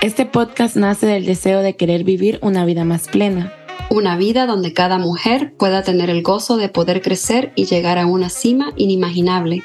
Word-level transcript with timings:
Este 0.00 0.26
podcast 0.26 0.76
nace 0.76 1.06
del 1.06 1.26
deseo 1.26 1.60
de 1.60 1.74
querer 1.74 2.04
vivir 2.04 2.38
una 2.40 2.64
vida 2.64 2.84
más 2.84 3.08
plena. 3.08 3.52
Una 3.90 4.16
vida 4.16 4.46
donde 4.46 4.72
cada 4.72 4.96
mujer 4.96 5.54
pueda 5.58 5.82
tener 5.82 6.08
el 6.08 6.22
gozo 6.22 6.56
de 6.56 6.68
poder 6.68 7.02
crecer 7.02 7.52
y 7.56 7.64
llegar 7.64 7.98
a 7.98 8.06
una 8.06 8.30
cima 8.30 8.72
inimaginable. 8.76 9.64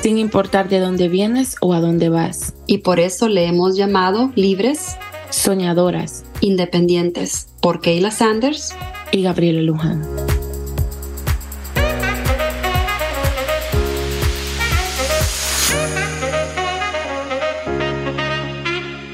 Sin 0.00 0.18
importar 0.18 0.68
de 0.68 0.78
dónde 0.78 1.08
vienes 1.08 1.56
o 1.60 1.74
a 1.74 1.80
dónde 1.80 2.08
vas. 2.08 2.54
Y 2.68 2.78
por 2.78 3.00
eso 3.00 3.28
le 3.28 3.46
hemos 3.46 3.76
llamado 3.76 4.30
libres, 4.36 4.96
soñadoras, 5.30 6.22
independientes, 6.40 7.48
por 7.60 7.80
Kayla 7.80 8.12
Sanders 8.12 8.76
y 9.10 9.22
Gabriela 9.22 9.62
Luján. 9.62 10.25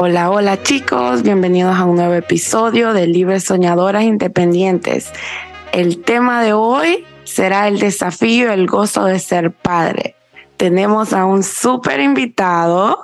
Hola, 0.05 0.33
hola 0.33 0.61
chicos, 0.65 1.23
bienvenidos 1.23 1.77
a 1.77 1.85
un 1.85 1.95
nuevo 1.95 2.15
episodio 2.15 2.93
de 2.93 3.07
Libres 3.07 3.45
Soñadoras 3.45 4.03
Independientes. 4.03 5.13
El 5.71 6.03
tema 6.03 6.43
de 6.43 6.55
hoy 6.55 7.05
será 7.23 7.69
el 7.69 7.79
desafío, 7.79 8.51
el 8.51 8.67
gozo 8.67 9.05
de 9.05 9.21
ser 9.21 9.53
padre. 9.53 10.17
Tenemos 10.57 11.13
a 11.13 11.25
un 11.25 11.45
súper 11.45 12.01
invitado. 12.01 13.01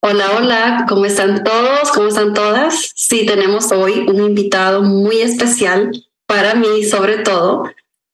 Hola, 0.00 0.26
hola, 0.36 0.86
¿cómo 0.88 1.06
están 1.06 1.42
todos? 1.42 1.90
¿Cómo 1.92 2.06
están 2.06 2.32
todas? 2.34 2.92
Sí, 2.94 3.26
tenemos 3.26 3.72
hoy 3.72 4.06
un 4.08 4.20
invitado 4.20 4.84
muy 4.84 5.20
especial 5.20 5.90
para 6.28 6.54
mí 6.54 6.84
sobre 6.84 7.18
todo 7.18 7.64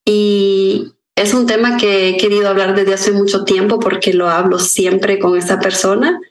y 0.02 0.94
es 1.14 1.34
un 1.34 1.44
tema 1.44 1.76
que 1.76 2.08
he 2.08 2.16
querido 2.16 2.48
hablar 2.48 2.74
desde 2.74 2.94
hace 2.94 3.12
mucho 3.12 3.44
tiempo 3.44 3.78
porque 3.78 4.14
lo 4.14 4.30
hablo 4.30 4.58
siempre 4.58 5.18
con 5.18 5.36
esta 5.36 5.60
persona 5.60 6.22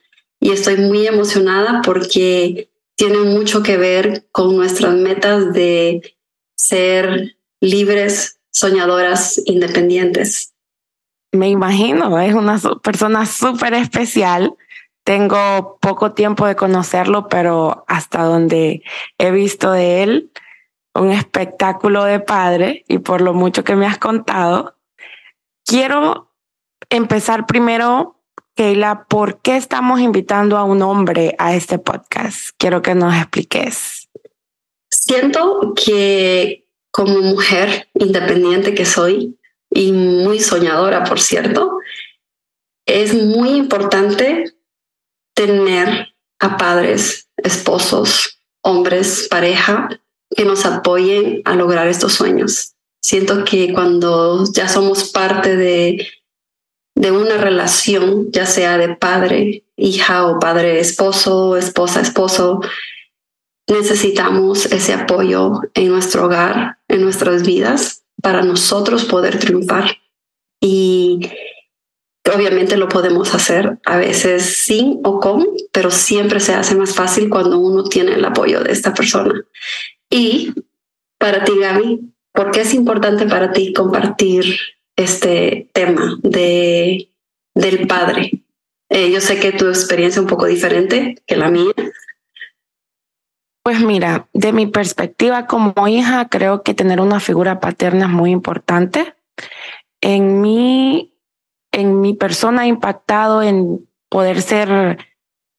y 0.43 0.52
estoy 0.52 0.75
muy 0.75 1.08
emocionada 1.08 1.81
porque 1.83 2.69
tiene 2.95 3.19
mucho 3.19 3.63
que 3.63 3.77
ver 3.77 4.27
con 4.33 4.58
nuestras 4.58 4.94
metas 4.94 5.53
de 5.53 6.16
ser 6.58 7.38
libres, 7.61 8.41
soñadoras, 8.52 9.41
independientes. 9.45 10.53
Me 11.31 11.47
imagino, 11.47 12.19
es 12.19 12.33
una 12.33 12.59
persona 12.83 13.25
súper 13.25 13.73
especial. 13.73 14.53
Tengo 15.05 15.77
poco 15.80 16.11
tiempo 16.11 16.45
de 16.45 16.58
conocerlo, 16.58 17.30
pero 17.30 17.86
hasta 17.88 18.23
donde 18.23 18.83
he 19.17 19.31
visto 19.31 19.71
de 19.71 20.03
él, 20.03 20.31
un 20.94 21.09
espectáculo 21.11 22.03
de 22.03 22.19
padre 22.19 22.83
y 22.89 22.97
por 22.97 23.21
lo 23.21 23.33
mucho 23.33 23.64
que 23.64 23.77
me 23.77 23.86
has 23.86 23.97
contado, 23.97 24.75
quiero 25.66 26.33
empezar 26.89 27.45
primero 27.45 28.19
Keila, 28.55 29.05
¿por 29.05 29.41
qué 29.41 29.57
estamos 29.57 29.99
invitando 29.99 30.57
a 30.57 30.63
un 30.63 30.83
hombre 30.83 31.35
a 31.39 31.55
este 31.55 31.79
podcast? 31.79 32.49
Quiero 32.59 32.83
que 32.83 32.93
nos 32.93 33.15
expliques. 33.15 34.07
Siento 34.91 35.73
que 35.75 36.67
como 36.91 37.19
mujer 37.21 37.89
independiente 37.95 38.75
que 38.75 38.85
soy 38.85 39.39
y 39.71 39.91
muy 39.91 40.39
soñadora, 40.39 41.03
por 41.03 41.19
cierto, 41.19 41.79
es 42.85 43.15
muy 43.15 43.49
importante 43.49 44.53
tener 45.33 46.13
a 46.39 46.57
padres, 46.57 47.29
esposos, 47.37 48.39
hombres, 48.61 49.27
pareja 49.31 49.89
que 50.29 50.45
nos 50.45 50.67
apoyen 50.67 51.41
a 51.45 51.55
lograr 51.55 51.87
estos 51.87 52.13
sueños. 52.13 52.75
Siento 53.01 53.43
que 53.45 53.73
cuando 53.73 54.45
ya 54.53 54.69
somos 54.69 55.09
parte 55.09 55.55
de 55.55 56.07
de 57.03 57.11
una 57.11 57.35
relación, 57.35 58.31
ya 58.31 58.45
sea 58.45 58.77
de 58.77 58.95
padre, 58.95 59.65
hija 59.75 60.25
o 60.25 60.39
padre, 60.39 60.79
esposo, 60.79 61.57
esposa, 61.57 61.99
esposo, 61.99 62.61
necesitamos 63.67 64.67
ese 64.67 64.93
apoyo 64.93 65.59
en 65.73 65.89
nuestro 65.89 66.23
hogar, 66.23 66.77
en 66.87 67.02
nuestras 67.02 67.43
vidas, 67.43 68.05
para 68.21 68.42
nosotros 68.42 69.03
poder 69.03 69.37
triunfar. 69.37 69.97
Y 70.61 71.30
obviamente 72.33 72.77
lo 72.77 72.87
podemos 72.87 73.36
hacer 73.36 73.80
a 73.83 73.97
veces 73.97 74.63
sin 74.63 75.02
o 75.03 75.19
con, 75.19 75.45
pero 75.73 75.92
siempre 75.92 76.39
se 76.39 76.53
hace 76.53 76.73
más 76.73 76.95
fácil 76.95 77.30
cuando 77.30 77.59
uno 77.59 77.83
tiene 77.83 78.13
el 78.13 78.23
apoyo 78.23 78.61
de 78.63 78.71
esta 78.71 78.93
persona. 78.93 79.43
Y 80.09 80.53
para 81.17 81.43
ti, 81.43 81.52
Gaby, 81.59 82.13
¿por 82.31 82.52
qué 82.52 82.61
es 82.61 82.73
importante 82.73 83.25
para 83.25 83.52
ti 83.52 83.73
compartir 83.73 84.58
este 84.95 85.70
tema 85.73 86.17
de, 86.21 87.09
del 87.55 87.87
padre. 87.87 88.43
Eh, 88.89 89.11
yo 89.11 89.21
sé 89.21 89.39
que 89.39 89.52
tu 89.52 89.67
experiencia 89.67 90.20
es 90.20 90.23
un 90.23 90.30
poco 90.30 90.45
diferente 90.45 91.15
que 91.26 91.36
la 91.36 91.49
mía. 91.49 91.73
Pues 93.64 93.80
mira, 93.80 94.27
de 94.33 94.52
mi 94.52 94.67
perspectiva 94.67 95.48
como 95.48 95.87
hija, 95.87 96.27
creo 96.27 96.64
que 96.64 96.73
tener 96.73 96.99
una 96.99 97.20
figura 97.20 97.59
paterna 97.59 98.05
es 98.05 98.11
muy 98.11 98.31
importante. 98.31 99.15
En 100.02 100.42
mi, 100.42 101.15
en 101.71 102.02
mi 102.02 102.14
persona 102.14 102.64
ha 102.64 102.67
impactado 102.67 103.42
en 103.42 103.87
poder 104.10 104.42
ser 104.42 104.98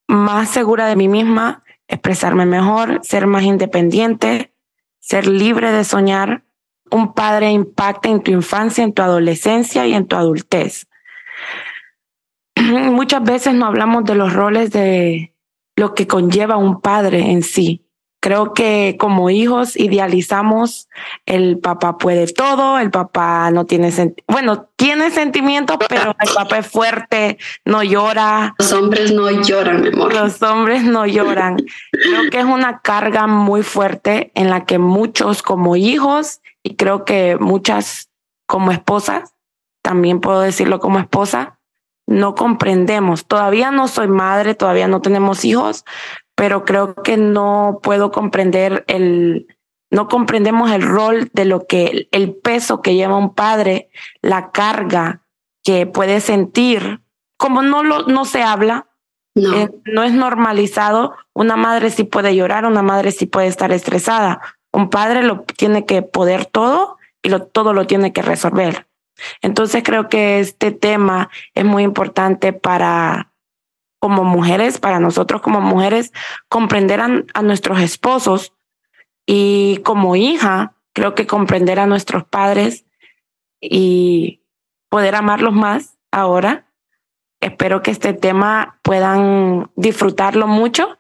más 0.07 0.51
segura 0.51 0.87
de 0.87 0.97
mí 0.97 1.09
misma, 1.09 1.65
expresarme 1.89 2.47
mejor, 2.47 3.01
ser 3.03 3.27
más 3.27 3.43
independiente, 3.43 4.53
ser 5.01 5.27
libre 5.27 5.73
de 5.73 5.85
soñar, 5.85 6.44
un 6.95 7.13
padre 7.13 7.51
impacta 7.51 8.09
en 8.09 8.23
tu 8.23 8.31
infancia, 8.31 8.85
en 8.85 8.93
tu 8.93 9.03
adolescencia 9.03 9.85
y 9.87 9.95
en 9.95 10.07
tu 10.07 10.15
adultez. 10.15 10.87
Muchas 12.61 13.23
veces 13.25 13.53
no 13.55 13.67
hablamos 13.67 14.05
de 14.05 14.15
los 14.15 14.33
roles 14.33 14.71
de 14.71 15.35
lo 15.75 15.95
que 15.95 16.07
conlleva 16.07 16.57
un 16.57 16.81
padre 16.81 17.33
en 17.33 17.43
sí. 17.43 17.81
Creo 18.21 18.55
que 18.55 18.97
como 18.99 19.29
hijos 19.29 19.77
idealizamos 19.77 20.89
el 21.27 21.59
papá 21.59 21.99
puede 21.99 22.27
todo, 22.33 22.79
el 22.79 22.91
papá 22.91 23.51
no 23.51 23.67
tiene 23.67 23.93
bueno, 24.29 24.69
tiene 24.77 25.11
sentimientos, 25.11 25.77
pero 25.89 26.17
el 26.19 26.35
papá 26.35 26.59
es 26.59 26.67
fuerte, 26.67 27.39
no 27.67 27.83
llora. 27.83 28.55
Los 28.59 28.73
hombres 28.73 29.13
no 29.13 29.31
lloran, 29.31 29.83
mi 29.83 29.89
amor. 29.89 30.15
Los 30.15 30.41
hombres 30.43 30.85
no 30.85 31.05
lloran. 31.05 31.57
Creo 31.91 32.31
que 32.31 32.39
es 32.39 32.47
una 32.47 32.81
carga 32.81 33.27
muy 33.27 33.63
fuerte 33.63 34.31
en 34.35 34.49
la 34.49 34.65
que 34.65 34.79
muchos 34.79 35.43
como 35.43 35.77
hijos 35.77 36.41
y 36.65 36.75
creo 36.77 37.05
que 37.05 37.37
muchas 37.39 38.11
como 38.47 38.73
esposas, 38.73 39.35
también 39.83 40.21
puedo 40.21 40.41
decirlo 40.41 40.81
como 40.81 40.99
esposa, 40.99 41.61
no 42.07 42.35
comprendemos. 42.35 43.27
Todavía 43.27 43.71
no 43.71 43.87
soy 43.87 44.09
madre, 44.09 44.55
todavía 44.55 44.89
no 44.89 45.01
tenemos 45.01 45.45
hijos, 45.45 45.85
pero 46.35 46.65
creo 46.65 46.95
que 46.95 47.17
no 47.17 47.81
puedo 47.83 48.11
comprender 48.11 48.85
el, 48.89 49.47
no 49.91 50.09
comprendemos 50.09 50.71
el 50.73 50.83
rol 50.83 51.31
de 51.35 51.45
lo 51.45 51.67
que, 51.67 52.09
el 52.11 52.35
peso 52.35 52.83
que 52.83 52.95
lleva 52.95 53.17
un 53.17 53.35
padre, 53.35 53.91
la 54.23 54.51
carga 54.51 55.23
que 55.63 55.87
puede 55.87 56.21
sentir. 56.21 57.03
Como 57.37 57.63
no 57.63 57.83
lo, 57.83 58.03
no 58.07 58.25
se 58.25 58.43
habla, 58.43 58.89
no. 59.35 59.53
Eh, 59.53 59.71
no 59.85 60.05
es 60.05 60.13
normalizado, 60.13 61.15
una 61.33 61.57
madre 61.57 61.91
sí 61.91 62.05
puede 62.05 62.37
llorar, 62.37 62.67
una 62.67 62.83
madre 62.83 63.11
sí 63.11 63.27
puede 63.27 63.49
estar 63.49 63.73
estresada, 63.73 64.41
un 64.75 64.91
padre 64.91 65.23
lo 65.23 65.43
tiene 65.43 65.87
que 65.87 66.03
poder 66.03 66.47
todo 66.47 66.99
y 67.23 67.29
lo, 67.29 67.47
todo 67.47 67.73
lo 67.73 67.87
tiene 67.87 68.13
que 68.13 68.23
resolver. 68.23 68.89
Entonces 69.41 69.85
creo 69.85 70.09
que 70.09 70.41
este 70.41 70.73
tema 70.73 71.31
es 71.55 71.65
muy 71.65 71.85
importante 71.85 72.53
para 72.53 73.33
como 74.01 74.25
mujeres, 74.25 74.79
para 74.79 74.99
nosotros 74.99 75.41
como 75.41 75.61
mujeres, 75.61 76.13
comprender 76.49 77.01
a, 77.01 77.23
a 77.33 77.43
nuestros 77.43 77.81
esposos 77.81 78.53
y 79.27 79.81
como 79.85 80.17
hija, 80.17 80.75
creo 80.93 81.15
que 81.15 81.27
comprender 81.27 81.79
a 81.79 81.87
nuestros 81.87 82.25
padres 82.25 82.85
y 83.61 84.43
poder 84.91 85.15
amarlos 85.15 85.55
más 85.55 85.99
ahora. 86.11 86.67
Espero 87.41 87.81
que 87.83 87.93
este 87.93 88.13
tema 88.13 88.81
puedan 88.83 89.71
disfrutarlo 89.77 90.49
mucho 90.49 90.99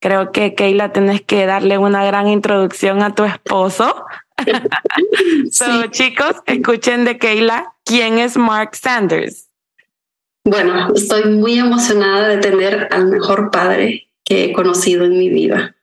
Creo 0.00 0.30
que 0.30 0.54
Keila 0.54 0.92
tienes 0.92 1.22
que 1.22 1.46
darle 1.46 1.78
una 1.78 2.04
gran 2.04 2.28
introducción 2.28 3.02
a 3.02 3.14
tu 3.14 3.24
esposo. 3.24 4.04
so, 5.50 5.86
chicos, 5.90 6.36
escuchen 6.46 7.04
de 7.04 7.18
Keila, 7.18 7.74
¿quién 7.84 8.18
es 8.18 8.36
Mark 8.36 8.76
Sanders? 8.76 9.48
Bueno, 10.44 10.92
estoy 10.94 11.24
muy 11.24 11.58
emocionada 11.58 12.28
de 12.28 12.38
tener 12.38 12.88
al 12.92 13.06
mejor 13.06 13.50
padre 13.50 14.08
que 14.24 14.44
he 14.44 14.52
conocido 14.52 15.04
en 15.04 15.18
mi 15.18 15.28
vida. 15.28 15.74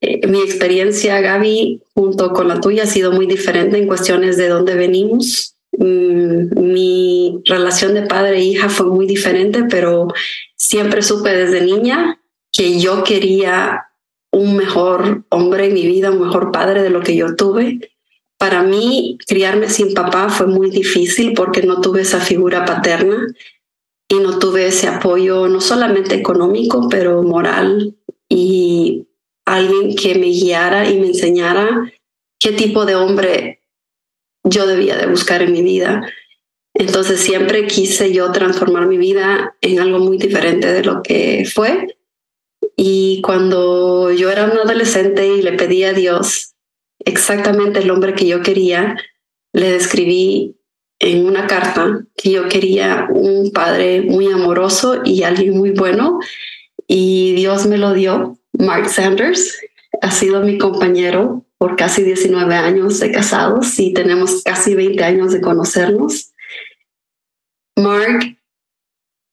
Eh, 0.00 0.26
mi 0.28 0.42
experiencia, 0.42 1.20
Gaby, 1.20 1.82
junto 1.94 2.32
con 2.32 2.48
la 2.48 2.60
tuya, 2.60 2.82
ha 2.82 2.86
sido 2.86 3.12
muy 3.12 3.26
diferente 3.26 3.78
en 3.78 3.88
cuestiones 3.88 4.36
de 4.36 4.48
dónde 4.48 4.74
venimos. 4.74 5.56
Mm, 5.72 6.72
mi 6.72 7.42
relación 7.46 7.94
de 7.94 8.02
padre 8.02 8.38
e 8.38 8.44
hija 8.44 8.68
fue 8.68 8.86
muy 8.86 9.06
diferente, 9.06 9.64
pero 9.64 10.08
siempre 10.54 11.02
supe 11.02 11.30
desde 11.30 11.62
niña 11.62 12.20
que 12.56 12.80
yo 12.80 13.04
quería 13.04 13.88
un 14.32 14.56
mejor 14.56 15.24
hombre 15.28 15.66
en 15.66 15.74
mi 15.74 15.86
vida, 15.86 16.10
un 16.10 16.20
mejor 16.20 16.52
padre 16.52 16.82
de 16.82 16.90
lo 16.90 17.02
que 17.02 17.16
yo 17.16 17.36
tuve. 17.36 17.90
Para 18.38 18.62
mí, 18.62 19.18
criarme 19.26 19.68
sin 19.68 19.94
papá 19.94 20.28
fue 20.28 20.46
muy 20.46 20.70
difícil 20.70 21.32
porque 21.34 21.62
no 21.62 21.80
tuve 21.80 22.02
esa 22.02 22.20
figura 22.20 22.64
paterna. 22.64 23.26
y 24.08 24.20
no 24.20 24.38
tuve 24.38 24.68
ese 24.68 24.86
apoyo, 24.86 25.48
no 25.48 25.60
solamente 25.60 26.14
económico, 26.14 26.88
pero 26.88 27.24
moral 27.24 27.96
y 28.28 29.08
alguien 29.44 29.96
que 29.96 30.14
me 30.14 30.26
guiara 30.26 30.88
y 30.88 31.00
me 31.00 31.08
enseñara 31.08 31.92
qué 32.38 32.52
tipo 32.52 32.84
de 32.84 32.94
hombre 32.94 33.62
yo 34.44 34.68
debía 34.68 34.96
de 34.96 35.06
buscar 35.06 35.42
en 35.42 35.52
mi 35.52 35.62
vida. 35.62 36.08
Entonces 36.72 37.18
siempre 37.20 37.66
quise 37.66 38.12
yo 38.12 38.30
transformar 38.30 38.86
mi 38.86 38.96
vida 38.96 39.56
en 39.60 39.80
algo 39.80 39.98
muy 39.98 40.18
diferente 40.18 40.72
de 40.72 40.84
lo 40.84 41.02
que 41.02 41.44
fue. 41.52 41.95
Y 42.76 43.22
cuando 43.22 44.12
yo 44.12 44.30
era 44.30 44.44
un 44.44 44.58
adolescente 44.58 45.26
y 45.26 45.42
le 45.42 45.52
pedí 45.52 45.84
a 45.84 45.94
Dios 45.94 46.54
exactamente 46.98 47.80
el 47.80 47.90
hombre 47.90 48.14
que 48.14 48.26
yo 48.26 48.42
quería, 48.42 48.96
le 49.52 49.72
describí 49.72 50.56
en 50.98 51.26
una 51.26 51.46
carta 51.46 52.04
que 52.16 52.30
yo 52.30 52.48
quería 52.48 53.06
un 53.10 53.50
padre 53.52 54.02
muy 54.02 54.30
amoroso 54.30 55.00
y 55.04 55.22
alguien 55.22 55.56
muy 55.56 55.70
bueno. 55.70 56.18
Y 56.86 57.34
Dios 57.34 57.66
me 57.66 57.78
lo 57.78 57.94
dio. 57.94 58.38
Mark 58.52 58.88
Sanders 58.88 59.58
ha 60.02 60.10
sido 60.10 60.42
mi 60.42 60.58
compañero 60.58 61.44
por 61.58 61.76
casi 61.76 62.02
19 62.02 62.54
años 62.54 63.00
de 63.00 63.10
casados 63.10 63.78
y 63.78 63.92
tenemos 63.92 64.42
casi 64.42 64.74
20 64.74 65.02
años 65.02 65.32
de 65.32 65.40
conocernos. 65.40 66.32
Mark 67.76 68.35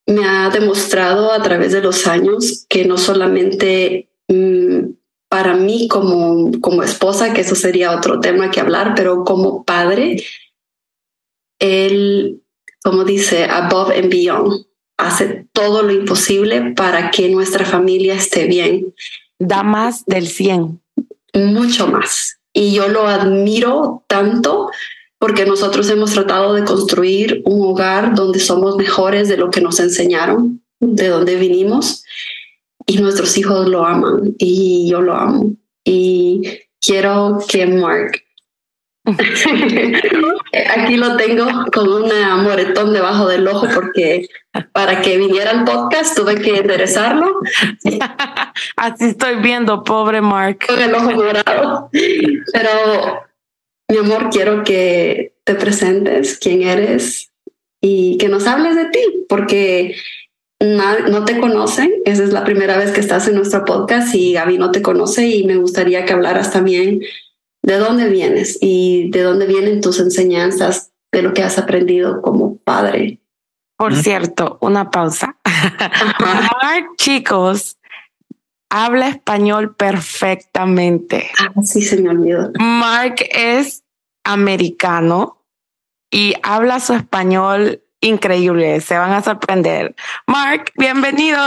me 0.06 0.24
ha 0.26 0.50
demostrado 0.50 1.32
a 1.32 1.42
través 1.42 1.72
de 1.72 1.80
los 1.80 2.06
años 2.06 2.66
que 2.68 2.84
no 2.84 2.98
solamente 2.98 4.10
mm, 4.28 4.90
para 5.28 5.54
mí 5.54 5.88
como, 5.88 6.50
como 6.60 6.82
esposa, 6.82 7.32
que 7.32 7.40
eso 7.40 7.54
sería 7.54 7.96
otro 7.96 8.20
tema 8.20 8.50
que 8.50 8.60
hablar, 8.60 8.92
pero 8.94 9.24
como 9.24 9.64
padre, 9.64 10.22
él, 11.58 12.42
como 12.82 13.04
dice, 13.04 13.44
above 13.44 13.96
and 13.98 14.10
beyond, 14.10 14.66
hace 14.96 15.46
todo 15.52 15.82
lo 15.82 15.92
imposible 15.92 16.72
para 16.76 17.10
que 17.10 17.28
nuestra 17.28 17.64
familia 17.64 18.14
esté 18.14 18.46
bien. 18.46 18.94
Da 19.38 19.62
más 19.62 20.04
del 20.06 20.28
100. 20.28 20.80
Mucho 21.34 21.88
más. 21.88 22.38
Y 22.52 22.72
yo 22.72 22.86
lo 22.88 23.08
admiro 23.08 24.04
tanto 24.06 24.70
porque 25.24 25.46
nosotros 25.46 25.88
hemos 25.88 26.12
tratado 26.12 26.52
de 26.52 26.64
construir 26.64 27.40
un 27.46 27.66
hogar 27.66 28.14
donde 28.14 28.38
somos 28.38 28.76
mejores 28.76 29.26
de 29.26 29.38
lo 29.38 29.48
que 29.50 29.62
nos 29.62 29.80
enseñaron, 29.80 30.62
de 30.80 31.08
donde 31.08 31.36
vinimos, 31.36 32.04
y 32.84 32.98
nuestros 32.98 33.38
hijos 33.38 33.66
lo 33.66 33.86
aman 33.86 34.34
y 34.36 34.86
yo 34.90 35.00
lo 35.00 35.14
amo. 35.14 35.54
Y 35.82 36.42
quiero 36.78 37.38
que 37.48 37.64
Mark 37.64 38.22
Aquí 40.76 40.96
lo 40.98 41.16
tengo 41.16 41.46
con 41.72 41.88
un 41.88 42.10
moretón 42.42 42.92
debajo 42.92 43.26
del 43.26 43.48
ojo 43.48 43.66
porque 43.74 44.26
para 44.72 45.00
que 45.00 45.16
viniera 45.16 45.52
el 45.52 45.64
podcast 45.64 46.14
tuve 46.14 46.34
que 46.34 46.58
enderezarlo. 46.58 47.40
Así 48.76 49.06
estoy 49.06 49.36
viendo, 49.36 49.84
pobre 49.84 50.20
Mark. 50.20 50.66
Con 50.66 50.82
el 50.82 50.94
ojo 50.94 51.12
morado. 51.12 51.88
Pero, 52.52 53.24
mi 53.88 53.98
amor, 53.98 54.30
quiero 54.30 54.64
que 54.64 55.34
te 55.44 55.54
presentes 55.54 56.38
quién 56.38 56.62
eres 56.62 57.30
y 57.80 58.16
que 58.18 58.28
nos 58.28 58.46
hables 58.46 58.76
de 58.76 58.86
ti, 58.86 59.00
porque 59.28 59.94
no 60.60 61.24
te 61.24 61.38
conocen. 61.38 61.92
Esa 62.04 62.24
es 62.24 62.32
la 62.32 62.44
primera 62.44 62.76
vez 62.76 62.92
que 62.92 63.00
estás 63.00 63.28
en 63.28 63.34
nuestro 63.34 63.64
podcast 63.64 64.14
y 64.14 64.32
Gaby 64.32 64.58
no 64.58 64.70
te 64.70 64.82
conoce 64.82 65.28
y 65.28 65.44
me 65.44 65.56
gustaría 65.56 66.04
que 66.04 66.12
hablaras 66.12 66.50
también 66.50 67.00
de 67.62 67.78
dónde 67.78 68.08
vienes 68.08 68.58
y 68.60 69.10
de 69.10 69.22
dónde 69.22 69.46
vienen 69.46 69.80
tus 69.80 70.00
enseñanzas 70.00 70.92
de 71.12 71.22
lo 71.22 71.32
que 71.32 71.42
has 71.42 71.58
aprendido 71.58 72.20
como 72.22 72.56
padre. 72.58 73.20
Por 73.76 73.94
cierto, 73.96 74.58
una 74.60 74.90
pausa. 74.90 75.38
Chicos, 76.96 77.76
habla 78.74 79.08
español 79.08 79.76
perfectamente. 79.76 81.30
Ah, 81.38 81.52
sí, 81.62 81.80
se 81.82 81.96
me 82.02 82.10
olvidó. 82.10 82.50
Mark 82.58 83.14
es 83.30 83.84
americano 84.24 85.40
y 86.10 86.34
habla 86.42 86.80
su 86.80 86.94
español 86.94 87.80
increíble, 88.00 88.80
se 88.80 88.98
van 88.98 89.12
a 89.12 89.22
sorprender. 89.22 89.94
Mark, 90.26 90.72
bienvenido. 90.76 91.38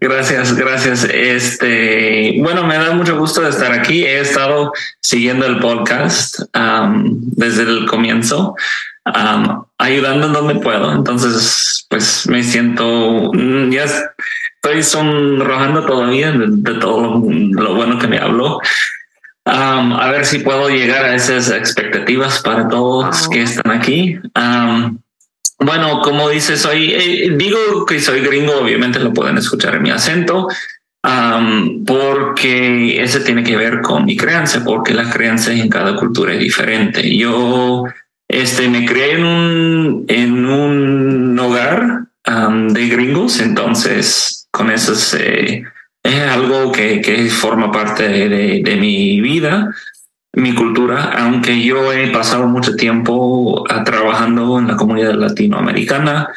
Gracias, 0.00 0.54
gracias. 0.54 1.04
Este, 1.04 2.36
bueno, 2.40 2.64
me 2.64 2.76
da 2.76 2.92
mucho 2.92 3.18
gusto 3.18 3.40
de 3.40 3.50
estar 3.50 3.72
aquí. 3.72 4.04
He 4.04 4.20
estado 4.20 4.72
siguiendo 5.00 5.44
el 5.46 5.58
podcast 5.58 6.38
desde 6.52 7.62
el 7.62 7.86
comienzo, 7.86 8.54
ayudando 9.78 10.28
en 10.28 10.32
donde 10.32 10.54
puedo. 10.54 10.92
Entonces, 10.92 11.84
pues 11.90 12.28
me 12.28 12.44
siento, 12.44 13.32
ya 13.70 13.86
estoy 14.64 14.82
sonrojando 14.82 15.84
todavía 15.84 16.32
de, 16.32 16.74
todo 16.74 17.22
lo 17.28 17.74
bueno 17.74 17.98
que 17.98 18.06
me 18.06 18.18
habló 18.18 18.60
a 19.44 20.10
ver 20.10 20.24
si 20.24 20.38
puedo 20.38 20.70
llegar 20.70 21.04
a 21.04 21.14
esas 21.14 21.50
expectativas 21.50 22.40
para 22.40 22.66
todos 22.68 23.28
que 23.28 23.42
están 23.42 23.72
aquí. 23.72 24.18
bueno, 25.58 26.00
como 26.02 26.30
dices, 26.30 26.60
soy, 26.60 26.94
eh, 26.94 27.34
digo 27.36 27.84
que 27.86 28.00
soy 28.00 28.20
gringo, 28.20 28.54
obviamente 28.56 28.98
lo 28.98 29.12
pueden 29.12 29.36
escuchar 29.36 29.74
en 29.74 29.82
mi 29.82 29.90
acento, 29.90 30.48
porque 31.86 33.02
ese 33.02 33.20
tiene 33.20 33.44
que 33.44 33.56
ver 33.56 33.82
con 33.82 34.06
mi 34.06 34.16
crianza, 34.16 34.64
porque 34.64 34.94
la 34.94 35.10
crianza 35.10 35.52
en 35.52 35.68
cada 35.68 35.94
cultura 35.94 36.32
es 36.32 36.40
diferente. 36.40 37.14
Yo 37.14 37.84
este, 38.26 38.68
me 38.70 38.86
crié 38.86 39.16
en 39.16 39.24
un, 39.26 40.04
en 40.08 40.46
un 40.46 41.38
hogar 41.38 42.06
de 42.24 42.88
gringos, 42.88 43.40
entonces 43.40 44.33
con 44.54 44.70
esos... 44.70 45.14
Eh, 45.14 45.64
es 46.02 46.20
algo 46.20 46.70
que, 46.70 47.00
que 47.00 47.28
forma 47.30 47.72
parte 47.72 48.06
de, 48.06 48.60
de, 48.62 48.76
mi 48.76 49.22
vida, 49.22 49.74
mi 50.34 50.54
cultura, 50.54 51.14
aunque 51.18 51.62
yo 51.62 51.94
he 51.94 52.08
pasado 52.08 52.46
mucho 52.46 52.76
tiempo 52.76 53.64
ah, 53.70 53.84
trabajando 53.84 54.58
en 54.58 54.68
la 54.68 54.76
comunidad 54.76 55.14
latinoamericana 55.14 56.28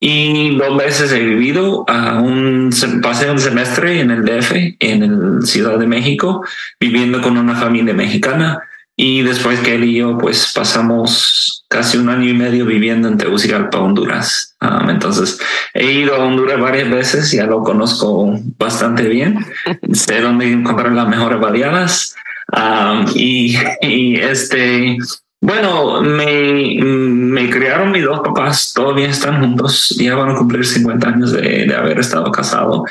y 0.00 0.56
dos 0.56 0.74
veces 0.78 1.12
he 1.12 1.22
vivido, 1.22 1.84
a 1.86 2.18
un, 2.18 2.70
pasé 3.02 3.30
un 3.30 3.38
semestre 3.38 4.00
en 4.00 4.10
el 4.10 4.24
DF, 4.24 4.52
en 4.80 5.02
el 5.02 5.46
Ciudad 5.46 5.78
de 5.78 5.86
México, 5.86 6.42
viviendo 6.80 7.20
con 7.20 7.36
una 7.36 7.56
familia 7.56 7.92
mexicana 7.92 8.62
y 8.96 9.20
después 9.20 9.60
que 9.60 9.74
él 9.74 9.84
y 9.84 9.96
yo 9.96 10.16
pues 10.16 10.50
pasamos 10.54 11.59
casi 11.70 11.98
un 11.98 12.08
año 12.08 12.28
y 12.28 12.34
medio 12.34 12.66
viviendo 12.66 13.06
en 13.06 13.16
Tegucigalpa, 13.16 13.78
Honduras. 13.78 14.56
Um, 14.60 14.90
entonces 14.90 15.38
he 15.72 15.92
ido 15.92 16.16
a 16.16 16.18
Honduras 16.18 16.60
varias 16.60 16.90
veces, 16.90 17.30
ya 17.30 17.46
lo 17.46 17.62
conozco 17.62 18.38
bastante 18.58 19.04
bien, 19.04 19.38
sé 19.92 20.20
dónde 20.20 20.50
encontrar 20.50 20.92
las 20.92 21.08
mejores 21.08 21.40
baleadas. 21.40 22.16
Um, 22.52 23.06
y, 23.14 23.56
y, 23.82 24.16
este, 24.16 24.98
bueno, 25.40 26.02
me, 26.02 26.76
me 26.82 27.48
criaron 27.48 27.92
mis 27.92 28.02
dos 28.02 28.20
papás, 28.24 28.72
todavía 28.74 29.08
están 29.08 29.40
juntos, 29.40 29.94
ya 29.96 30.16
van 30.16 30.30
a 30.30 30.34
cumplir 30.34 30.66
50 30.66 31.08
años 31.08 31.32
de, 31.32 31.66
de 31.66 31.74
haber 31.76 32.00
estado 32.00 32.32
casado. 32.32 32.84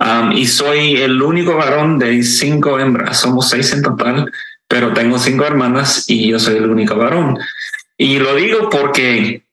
Um, 0.00 0.32
y 0.32 0.44
soy 0.44 0.96
el 0.96 1.22
único 1.22 1.56
varón 1.56 2.00
de 2.00 2.20
cinco 2.24 2.80
hembras, 2.80 3.20
somos 3.20 3.48
seis 3.48 3.72
en 3.72 3.82
total 3.82 4.28
pero 4.68 4.92
tengo 4.92 5.18
cinco 5.18 5.44
hermanas 5.44 6.04
y 6.08 6.28
yo 6.28 6.38
soy 6.38 6.56
el 6.56 6.68
único 6.68 6.96
varón. 6.96 7.38
Y 7.98 8.18
lo 8.18 8.34
digo 8.34 8.68
porque 8.70 9.44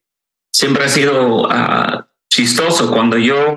siempre 0.52 0.86
ha 0.86 0.90
sido 0.90 1.48
ah, 1.52 2.08
chistoso 2.30 2.92
cuando 2.92 3.18
yo 3.18 3.56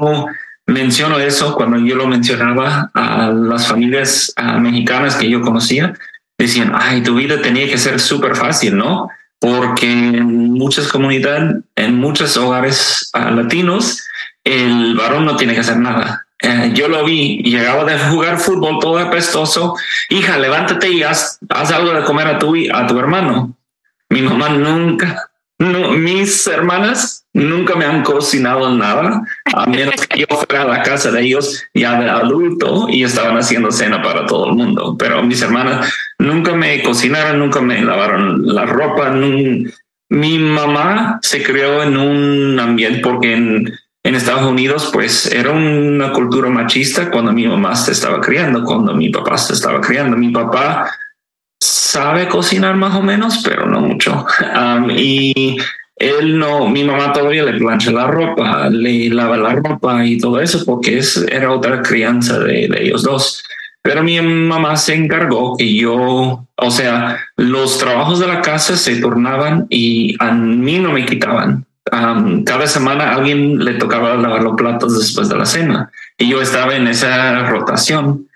menciono 0.66 1.18
eso, 1.18 1.54
cuando 1.54 1.78
yo 1.78 1.96
lo 1.96 2.06
mencionaba 2.06 2.90
a 2.94 3.30
las 3.30 3.68
familias 3.68 4.32
ah, 4.36 4.58
mexicanas 4.58 5.16
que 5.16 5.28
yo 5.28 5.40
conocía, 5.40 5.94
decían, 6.38 6.72
ay, 6.74 7.02
tu 7.02 7.14
vida 7.14 7.40
tenía 7.40 7.68
que 7.68 7.78
ser 7.78 8.00
súper 8.00 8.36
fácil, 8.36 8.76
¿no? 8.76 9.08
Porque 9.38 9.90
en 9.90 10.52
muchas 10.52 10.88
comunidades, 10.88 11.62
en 11.76 11.96
muchos 11.98 12.36
hogares 12.36 13.10
ah, 13.12 13.30
latinos, 13.30 14.04
el 14.42 14.94
varón 14.94 15.24
no 15.24 15.36
tiene 15.36 15.54
que 15.54 15.60
hacer 15.60 15.78
nada. 15.78 16.26
Eh, 16.42 16.72
yo 16.74 16.88
lo 16.88 17.04
vi, 17.04 17.42
llegaba 17.42 17.84
de 17.84 17.98
jugar 17.98 18.38
fútbol 18.38 18.78
todo 18.80 18.98
apestoso. 18.98 19.74
Hija, 20.10 20.38
levántate 20.38 20.90
y 20.90 21.02
haz, 21.02 21.38
algo 21.50 21.92
de 21.92 22.04
comer 22.04 22.26
a 22.26 22.38
tu, 22.38 22.54
a 22.72 22.86
tu 22.86 22.98
hermano. 22.98 23.56
Mi 24.14 24.23
mamá 24.23 24.49
nunca, 24.49 25.28
mis 25.59 26.47
hermanas 26.47 27.26
nunca 27.33 27.75
me 27.75 27.85
han 27.85 28.04
cocinado 28.04 28.73
nada, 28.73 29.25
a 29.52 29.66
menos 29.66 30.06
que 30.06 30.21
yo 30.21 30.26
fuera 30.28 30.62
a 30.62 30.68
la 30.68 30.85
casa 30.85 31.11
de 31.11 31.23
ellos 31.23 31.64
ya 31.75 32.00
de 32.00 32.09
adulto 32.09 32.87
y 32.88 33.02
estaban 33.02 33.37
haciendo 33.37 33.73
cena 33.73 34.00
para 34.02 34.25
todo 34.26 34.50
el 34.50 34.54
mundo. 34.54 34.94
Pero 34.97 35.21
mis 35.25 35.42
hermanas 35.42 35.92
nunca 36.21 36.54
me 36.54 36.80
cocinaron, 36.85 37.40
nunca 37.40 37.61
me 37.61 37.83
lavaron 37.83 38.47
la 38.54 38.66
ropa. 38.66 39.11
mi 39.11 40.38
mamá 40.38 41.18
se 41.21 41.42
crió 41.42 41.83
en 41.83 41.97
un 41.97 42.61
ambiente 42.61 43.00
porque 43.00 43.35
en 43.35 43.75
en 44.04 44.14
Estados 44.14 44.44
Unidos, 44.44 44.90
pues 44.92 45.33
era 45.33 45.50
una 45.50 46.12
cultura 46.12 46.50
machista 46.50 47.11
cuando 47.11 47.33
mi 47.33 47.49
mamá 47.49 47.75
se 47.75 47.92
estaba 47.92 48.21
criando, 48.21 48.62
cuando 48.62 48.94
mi 48.94 49.09
papá 49.09 49.38
se 49.38 49.54
estaba 49.54 49.80
criando. 49.80 50.14
Mi 50.14 50.30
papá 50.30 50.90
sabe 51.61 52.28
cocinar 52.28 52.76
más 52.76 52.94
o 52.94 53.02
menos, 53.02 53.42
pero 53.44 53.66
no 53.66 53.80
mucho. 53.80 54.26
y 54.96 55.56
él 55.96 56.38
no, 56.38 56.68
mi 56.68 56.84
mamá 56.84 57.12
todavía 57.12 57.44
le 57.44 57.58
plancha 57.58 57.92
la 57.92 58.06
ropa, 58.06 58.68
le 58.68 59.08
lava 59.11 59.37
la 59.37 59.54
ropa 59.54 60.04
y 60.04 60.18
todo 60.18 60.40
eso 60.40 60.64
porque 60.64 60.99
es, 60.99 61.16
era 61.30 61.52
otra 61.52 61.82
crianza 61.82 62.38
de, 62.38 62.68
de 62.68 62.82
ellos 62.82 63.02
dos. 63.02 63.44
Pero 63.84 64.02
mi 64.02 64.18
mamá 64.20 64.76
se 64.76 64.94
encargó 64.94 65.56
que 65.58 65.75
yo, 65.75 66.46
o 66.56 66.70
sea, 66.70 67.18
los 67.37 67.78
trabajos 67.78 68.18
de 68.18 68.26
la 68.26 68.40
casa 68.40 68.78
se 68.78 68.96
turnaban 68.96 69.66
y 69.68 70.16
a 70.20 70.32
mí 70.32 70.78
no 70.78 70.90
me 70.90 71.04
quitaban. 71.04 71.66
cada 72.46 72.66
semana 72.66 73.12
alguien 73.12 73.62
le 73.62 73.75
tocaba 73.75 74.16
lavar 74.16 74.42
los 74.42 74.56
platos 74.56 74.99
después 74.99 75.28
de 75.28 75.37
la 75.37 75.44
cena 75.44 75.90
y 76.16 76.28
yo 76.28 76.40
estaba 76.40 76.75
en 76.75 76.88
esa 76.88 77.46
rotación. 77.50 78.26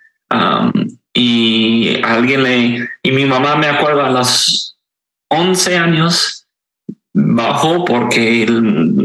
Y 1.19 2.01
alguien 2.05 2.45
le, 2.45 2.89
y 3.03 3.11
mi 3.11 3.25
mamá 3.25 3.57
me 3.57 3.67
acuerdo 3.67 4.05
a 4.05 4.11
los 4.11 4.77
11 5.31 5.77
años 5.77 6.47
bajó 7.13 7.85
porque 7.85 8.47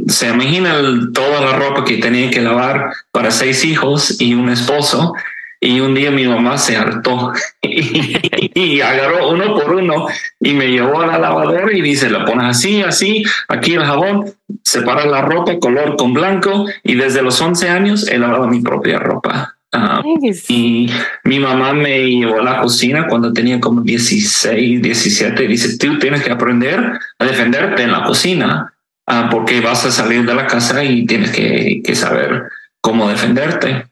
se 0.07 0.29
imagina 0.29 0.75
toda 1.11 1.41
la 1.41 1.53
ropa 1.53 1.83
que 1.83 1.97
tenía 1.97 2.29
que 2.29 2.41
lavar 2.41 2.93
para 3.11 3.31
seis 3.31 3.65
hijos 3.65 4.21
y 4.21 4.35
un 4.35 4.49
esposo 4.49 5.13
y 5.59 5.79
un 5.79 5.95
día 5.95 6.11
mi 6.11 6.27
mamá 6.27 6.59
se 6.59 6.77
hartó 6.77 7.33
y, 7.63 8.81
agarró 8.81 9.31
uno 9.31 9.55
por 9.55 9.73
uno 9.73 10.05
y 10.39 10.53
me 10.53 10.67
llevó 10.67 11.01
a 11.01 11.07
la 11.07 11.17
lavadora 11.17 11.75
y 11.75 11.81
dice, 11.81 12.11
la 12.11 12.25
pones 12.25 12.45
así, 12.45 12.83
así, 12.83 13.23
aquí 13.47 13.73
el 13.73 13.85
jabón, 13.85 14.35
separa 14.63 15.07
la 15.07 15.21
ropa 15.21 15.57
color 15.57 15.95
con 15.95 16.13
blanco 16.13 16.67
y 16.83 16.93
desde 16.93 17.23
los 17.23 17.41
11 17.41 17.69
años 17.69 18.07
he 18.07 18.19
lavado 18.19 18.47
mi 18.47 18.61
propia 18.61 18.99
ropa. 18.99 19.57
Ah, 19.75 20.03
y 20.49 20.87
mi 21.23 21.39
mamá 21.39 21.73
me 21.73 22.05
llevó 22.05 22.39
a 22.39 22.43
la 22.43 22.61
cocina 22.61 23.07
cuando 23.07 23.33
tenía 23.33 23.59
como 23.59 23.81
16, 23.81 24.83
17 24.83 25.43
y 25.43 25.47
dice, 25.47 25.77
tú 25.79 25.97
tienes 25.97 26.23
que 26.23 26.31
aprender 26.31 26.99
a 27.17 27.25
defenderte 27.25 27.81
en 27.81 27.91
la 27.91 28.03
cocina 28.03 28.71
uh, 29.07 29.29
porque 29.31 29.61
vas 29.61 29.83
a 29.85 29.91
salir 29.91 30.25
de 30.25 30.35
la 30.35 30.45
casa 30.45 30.83
y 30.83 31.07
tienes 31.07 31.31
que, 31.31 31.81
que 31.83 31.95
saber 31.95 32.49
cómo 32.81 33.09
defenderte 33.09 33.87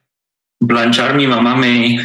planchar. 0.68 1.16
Mi 1.16 1.26
mamá 1.26 1.56
me, 1.56 2.00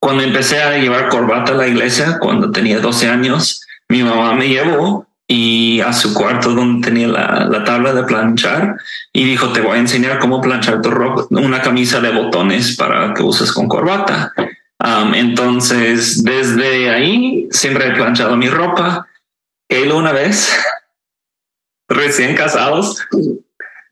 cuando 0.00 0.22
empecé 0.22 0.62
a 0.62 0.78
llevar 0.78 1.08
corbata 1.08 1.52
a 1.52 1.56
la 1.56 1.68
iglesia, 1.68 2.18
cuando 2.18 2.50
tenía 2.50 2.80
12 2.80 3.08
años, 3.08 3.66
mi 3.88 4.02
mamá 4.02 4.32
me 4.34 4.48
llevó 4.48 5.07
y 5.30 5.80
a 5.82 5.92
su 5.92 6.14
cuarto 6.14 6.54
donde 6.54 6.88
tenía 6.88 7.06
la, 7.06 7.62
tabla 7.64 7.92
de 7.92 8.04
planchar 8.04 8.78
y 9.12 9.24
dijo, 9.24 9.52
te 9.52 9.60
voy 9.60 9.76
a 9.76 9.80
enseñar 9.80 10.18
cómo 10.18 10.40
planchar 10.40 10.80
tu 10.80 10.90
ropa, 10.90 11.26
una 11.30 11.60
camisa 11.60 12.00
de 12.00 12.10
botones 12.10 12.74
para 12.76 13.12
que 13.12 13.22
uses 13.22 13.52
con 13.52 13.68
corbata. 13.68 14.32
entonces, 15.14 16.24
desde 16.24 16.88
ahí 16.88 17.46
siempre 17.50 17.88
he 17.88 17.94
planchado 17.94 18.36
mi 18.36 18.48
ropa. 18.48 19.06
Él 19.68 19.92
una 19.92 20.12
vez, 20.12 20.50
recién 21.88 22.34
casados, 22.34 23.06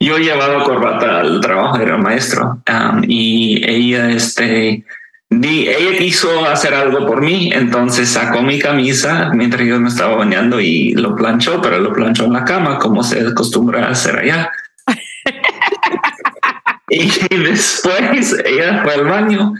yo 0.00 0.16
llevaba 0.16 0.64
corbata 0.64 1.21
al 1.21 1.43
trabajo, 1.43 1.76
era 1.76 1.99
maestro, 1.99 2.62
y 3.07 3.62
ella, 3.69 4.11
este, 4.11 4.87
di, 5.30 5.68
ella 5.68 5.99
quiso 5.99 6.47
hacer 6.47 6.75
algo 6.75 7.06
por 7.06 7.21
mí, 7.21 7.50
entonces 7.52 8.09
sacó 8.09 8.42
mi 8.42 8.59
camisa 8.59 9.30
mientras 9.35 9.66
yo 9.66 9.80
me 9.80 9.88
estaba 9.88 10.16
bañando 10.16 10.61
y 10.61 10.95
lo 10.95 11.14
planchó, 11.14 11.61
pero 11.61 11.78
lo 11.78 11.92
planchó 11.92 12.25
en 12.25 12.33
la 12.33 12.45
cama, 12.45 12.78
como 12.78 13.02
se 13.02 13.21
acostumbra 13.21 13.87
a 13.87 13.90
hacer 13.90 14.18
allá. 14.18 14.50
y 16.88 17.37
después 17.37 18.37
ella 18.45 18.83
fue 18.83 18.95
al 18.95 19.04
baño 19.04 19.54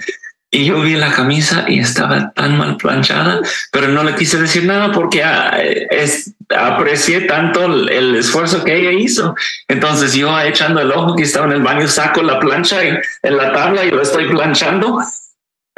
y 0.51 0.65
yo 0.65 0.81
vi 0.81 0.95
la 0.95 1.13
camisa 1.13 1.65
y 1.67 1.81
estaba 1.81 2.33
tan 2.33 2.57
mal 2.57 2.77
planchada, 2.77 3.41
pero 3.73 3.89
no 3.89 4.05
le 4.05 4.15
quise 4.15 4.39
decir 4.39 4.65
nada 4.65 4.93
porque 4.93 5.23
ah, 5.23 5.59
es, 5.91 6.33
aprecié 6.57 7.23
tanto 7.23 7.65
el, 7.65 8.15
esfuerzo 8.15 8.65
que 8.65 8.77
ella 8.77 8.93
hizo. 8.93 9.35
Entonces 9.69 10.15
yo 10.15 10.39
echando 10.41 10.81
el 10.81 10.93
ojo 10.93 11.17
que 11.17 11.25
estaba 11.25 11.47
en 11.47 11.53
el 11.53 11.63
baño, 11.63 11.89
saco 11.89 12.23
la 12.23 12.39
plancha 12.39 12.83
y, 12.85 12.97
en 13.23 13.37
la 13.37 13.53
tabla 13.53 13.85
y 13.85 13.91
lo 13.91 14.01
estoy 14.01 14.29
planchando 14.29 15.01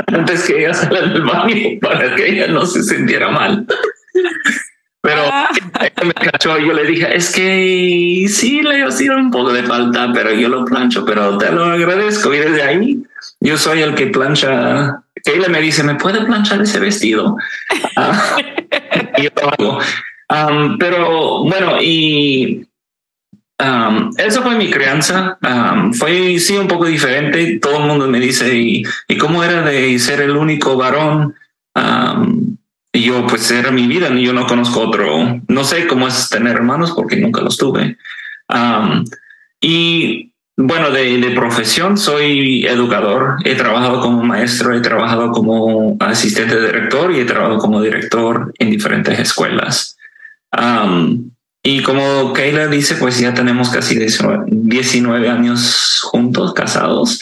antes 0.06 0.46
que 0.46 0.58
ella 0.58 0.74
salga 0.74 1.02
del 1.02 1.22
baño 1.22 1.78
para 1.80 2.14
que 2.14 2.28
ella 2.28 2.46
no 2.48 2.64
se 2.66 2.82
sintiera 2.82 3.30
mal. 3.30 3.66
Pero 5.00 5.22
ah. 5.32 5.48
me 6.04 6.12
cachó, 6.12 6.58
yo 6.58 6.72
le 6.72 6.84
dije, 6.84 7.16
es 7.16 7.32
que 7.32 8.26
sí 8.28 8.62
le 8.62 8.82
ha 8.82 8.90
sido 8.90 9.16
un 9.16 9.30
poco 9.30 9.52
de 9.52 9.62
falta, 9.62 10.10
pero 10.12 10.32
yo 10.32 10.48
lo 10.48 10.64
plancho, 10.64 11.04
pero 11.04 11.38
te 11.38 11.52
lo 11.52 11.64
agradezco. 11.66 12.34
Y 12.34 12.38
desde 12.38 12.62
ahí 12.62 13.02
yo 13.40 13.56
soy 13.56 13.82
el 13.82 13.94
que 13.94 14.08
plancha. 14.08 15.02
Kayla 15.24 15.48
me 15.48 15.60
dice, 15.60 15.82
¿me 15.82 15.94
puede 15.96 16.24
planchar 16.24 16.62
ese 16.62 16.80
vestido? 16.80 17.36
Ah, 17.96 18.36
y 19.16 19.22
yo 19.22 19.30
lo 19.40 19.48
hago. 19.48 19.78
Um, 20.30 20.78
pero 20.78 21.44
bueno, 21.44 21.78
y 21.80 22.66
um, 23.60 24.10
eso 24.16 24.42
fue 24.42 24.56
mi 24.56 24.70
crianza. 24.70 25.38
Um, 25.42 25.92
fue 25.92 26.38
sí 26.38 26.56
un 26.56 26.68
poco 26.68 26.86
diferente. 26.86 27.58
Todo 27.60 27.78
el 27.78 27.86
mundo 27.86 28.08
me 28.08 28.20
dice, 28.20 28.56
¿y, 28.56 28.82
y 29.08 29.16
cómo 29.16 29.42
era 29.44 29.62
de 29.62 29.98
ser 29.98 30.20
el 30.20 30.36
único 30.36 30.76
varón? 30.76 31.34
y 32.92 33.02
yo, 33.02 33.24
pues 33.28 33.48
era 33.52 33.70
mi 33.70 33.86
vida. 33.86 34.08
Yo 34.14 34.32
no 34.32 34.46
conozco 34.46 34.80
otro. 34.80 35.40
No 35.46 35.64
sé 35.64 35.86
cómo 35.86 36.08
es 36.08 36.28
tener 36.28 36.56
hermanos 36.56 36.92
porque 36.96 37.16
nunca 37.16 37.40
los 37.40 37.56
tuve. 37.56 37.96
y 39.60 40.32
bueno, 40.60 40.90
de, 40.90 41.18
de, 41.18 41.30
profesión 41.30 41.96
soy 41.96 42.66
educador. 42.66 43.36
He 43.44 43.54
trabajado 43.54 44.00
como 44.00 44.24
maestro, 44.24 44.74
he 44.74 44.80
trabajado 44.80 45.30
como 45.30 45.96
asistente 46.00 46.56
de 46.56 46.66
director 46.66 47.12
y 47.12 47.20
he 47.20 47.24
trabajado 47.24 47.58
como 47.58 47.80
director 47.80 48.52
en 48.58 48.70
diferentes 48.70 49.20
escuelas. 49.20 49.96
Y 51.68 51.82
como 51.82 52.32
Kayla 52.32 52.68
dice, 52.68 52.94
pues 52.94 53.18
ya 53.18 53.34
tenemos 53.34 53.68
casi 53.68 53.98
19 53.98 55.28
años 55.28 56.00
juntos, 56.02 56.54
casados, 56.54 57.20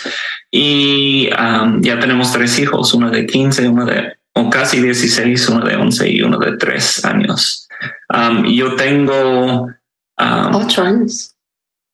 y 0.53 1.29
ya 1.31 1.99
tenemos 1.99 2.33
tres 2.33 2.57
hijos, 2.61 2.95
uno 2.95 3.11
de 3.11 3.27
15, 3.27 3.69
uno 3.69 3.85
de 3.85 4.17
o 4.35 4.49
casi 4.49 4.81
16, 4.81 5.49
uno 5.49 5.65
de 5.65 5.75
11 5.75 6.11
y 6.11 6.23
uno 6.23 6.39
de 6.39 6.57
3 6.57 7.05
años. 7.07 7.69
yo 8.49 8.77
tengo... 8.77 9.69
Ocho 10.53 10.83
años. 10.83 11.35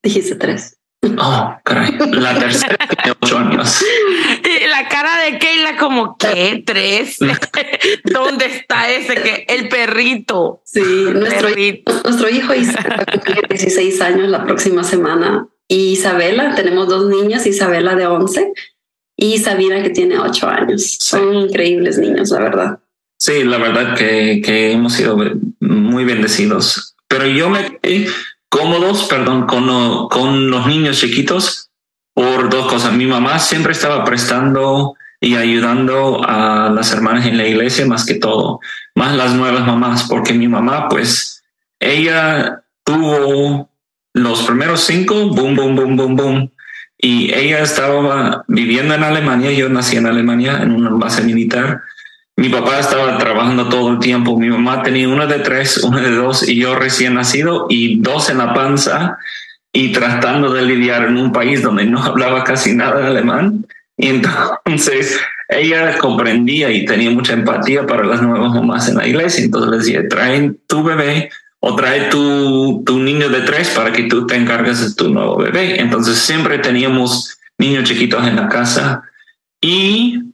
Dijiste 0.02 0.34
tres. 0.34 0.76
Oh, 1.18 1.56
caray. 1.64 1.98
La 2.12 2.38
tercera 2.38 2.76
tiene 3.02 3.16
ocho 3.20 3.38
años. 3.38 3.84
Y 4.44 4.66
la 4.68 4.88
cara 4.88 5.22
de 5.24 5.38
Keila 5.38 5.76
como, 5.76 6.16
¿qué? 6.16 6.62
¿Tres? 6.64 7.18
¿Dónde 8.04 8.46
está 8.46 8.90
ese 8.90 9.14
que 9.14 9.44
el 9.48 9.68
perrito? 9.68 10.62
Sí, 10.64 10.80
nuestro, 10.80 11.48
nuestro 12.04 12.28
hijo 12.28 12.54
Isabela 12.54 13.04
16 13.48 14.00
años 14.00 14.28
la 14.28 14.44
próxima 14.44 14.84
semana. 14.84 15.48
Y 15.68 15.92
Isabela, 15.92 16.54
tenemos 16.54 16.88
dos 16.88 17.06
niñas, 17.08 17.46
Isabela 17.46 17.94
de 17.94 18.06
11 18.06 18.52
y 19.16 19.38
Sabina 19.38 19.82
que 19.82 19.90
tiene 19.90 20.18
ocho 20.18 20.48
años. 20.48 20.96
Son 21.00 21.34
increíbles 21.34 21.98
niños, 21.98 22.30
la 22.30 22.40
verdad. 22.40 22.78
Sí, 23.18 23.44
la 23.44 23.58
verdad 23.58 23.96
que, 23.96 24.42
que 24.44 24.72
hemos 24.72 24.94
sido 24.94 25.16
muy 25.60 26.04
bendecidos. 26.04 26.96
Pero 27.08 27.26
yo 27.26 27.48
me 27.48 27.78
cómodos, 28.52 29.04
perdón, 29.04 29.46
con, 29.46 30.50
los 30.50 30.66
niños 30.66 31.00
chiquitos 31.00 31.70
por 32.12 32.50
dos 32.50 32.66
cosas. 32.70 32.92
Mi 32.92 33.06
mamá 33.06 33.38
siempre 33.38 33.72
estaba 33.72 34.04
prestando 34.04 34.94
y 35.18 35.36
ayudando 35.36 36.22
a 36.22 36.68
las 36.68 36.92
hermanas 36.92 37.24
en 37.24 37.38
la 37.38 37.46
iglesia 37.46 37.86
más 37.86 38.04
que 38.04 38.16
todo, 38.16 38.60
más 38.94 39.16
las 39.16 39.32
nuevas 39.32 39.66
mamás, 39.66 40.04
porque 40.04 40.34
mi 40.34 40.48
mamá, 40.48 40.90
pues, 40.90 41.42
ella 41.80 42.62
tuvo 42.84 43.70
los 44.12 44.42
primeros 44.42 44.80
cinco, 44.80 45.28
boom, 45.28 45.56
boom, 45.56 45.74
boom, 45.74 45.96
boom, 45.96 46.16
boom. 46.16 46.52
Y 46.98 47.32
ella 47.32 47.60
estaba 47.60 48.44
viviendo 48.48 48.94
en 48.94 49.02
Alemania, 49.02 49.50
yo 49.52 49.70
nací 49.70 49.96
en 49.96 50.06
Alemania, 50.06 50.60
en 50.60 50.72
una 50.72 50.90
base 50.90 51.22
militar, 51.22 51.80
mi 52.36 52.48
papá 52.48 52.80
estaba 52.80 53.18
trabajando 53.18 53.68
todo 53.68 53.90
el 53.90 53.98
tiempo. 53.98 54.38
Mi 54.38 54.48
mamá 54.48 54.82
tenía 54.82 55.08
una 55.08 55.26
de 55.26 55.40
tres, 55.40 55.78
una 55.78 56.00
de 56.00 56.10
dos 56.10 56.48
y 56.48 56.56
yo 56.56 56.74
recién 56.74 57.14
nacido 57.14 57.66
y 57.68 58.00
dos 58.00 58.30
en 58.30 58.38
la 58.38 58.54
panza 58.54 59.18
y 59.72 59.92
tratando 59.92 60.52
de 60.52 60.62
lidiar 60.62 61.04
en 61.04 61.16
un 61.16 61.32
país 61.32 61.62
donde 61.62 61.84
no 61.84 61.98
hablaba 62.02 62.44
casi 62.44 62.74
nada 62.74 63.00
de 63.00 63.06
alemán. 63.06 63.66
Y 63.96 64.08
entonces 64.08 65.20
ella 65.48 65.98
comprendía 65.98 66.70
y 66.70 66.86
tenía 66.86 67.10
mucha 67.10 67.34
empatía 67.34 67.86
para 67.86 68.04
las 68.04 68.22
nuevas 68.22 68.52
mamás 68.52 68.88
en 68.88 68.96
la 68.96 69.06
iglesia. 69.06 69.44
Entonces 69.44 69.70
le 69.70 69.78
decía, 69.78 70.08
traen 70.08 70.58
tu 70.66 70.82
bebé 70.82 71.30
o 71.60 71.76
trae 71.76 72.08
tu, 72.08 72.82
tu 72.84 72.98
niño 72.98 73.28
de 73.28 73.42
tres 73.42 73.70
para 73.70 73.92
que 73.92 74.04
tú 74.04 74.26
te 74.26 74.36
encargues 74.36 74.80
de 74.80 74.94
tu 74.94 75.12
nuevo 75.12 75.36
bebé. 75.36 75.80
Entonces 75.80 76.16
siempre 76.16 76.58
teníamos 76.58 77.38
niños 77.58 77.84
chiquitos 77.84 78.26
en 78.26 78.36
la 78.36 78.48
casa 78.48 79.02
y 79.60 80.31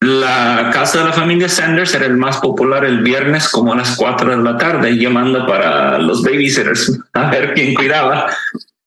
la 0.00 0.70
casa 0.72 0.98
de 0.98 1.04
la 1.06 1.12
familia 1.12 1.48
Sanders 1.48 1.94
era 1.94 2.06
el 2.06 2.16
más 2.16 2.38
popular 2.38 2.84
el 2.84 3.00
viernes 3.02 3.48
como 3.48 3.72
a 3.72 3.76
las 3.76 3.96
4 3.96 4.36
de 4.36 4.42
la 4.42 4.58
tarde, 4.58 4.98
llamando 4.98 5.46
para 5.46 5.98
los 5.98 6.22
babysitters 6.22 7.00
a 7.12 7.30
ver 7.30 7.54
quién 7.54 7.74
cuidaba. 7.74 8.26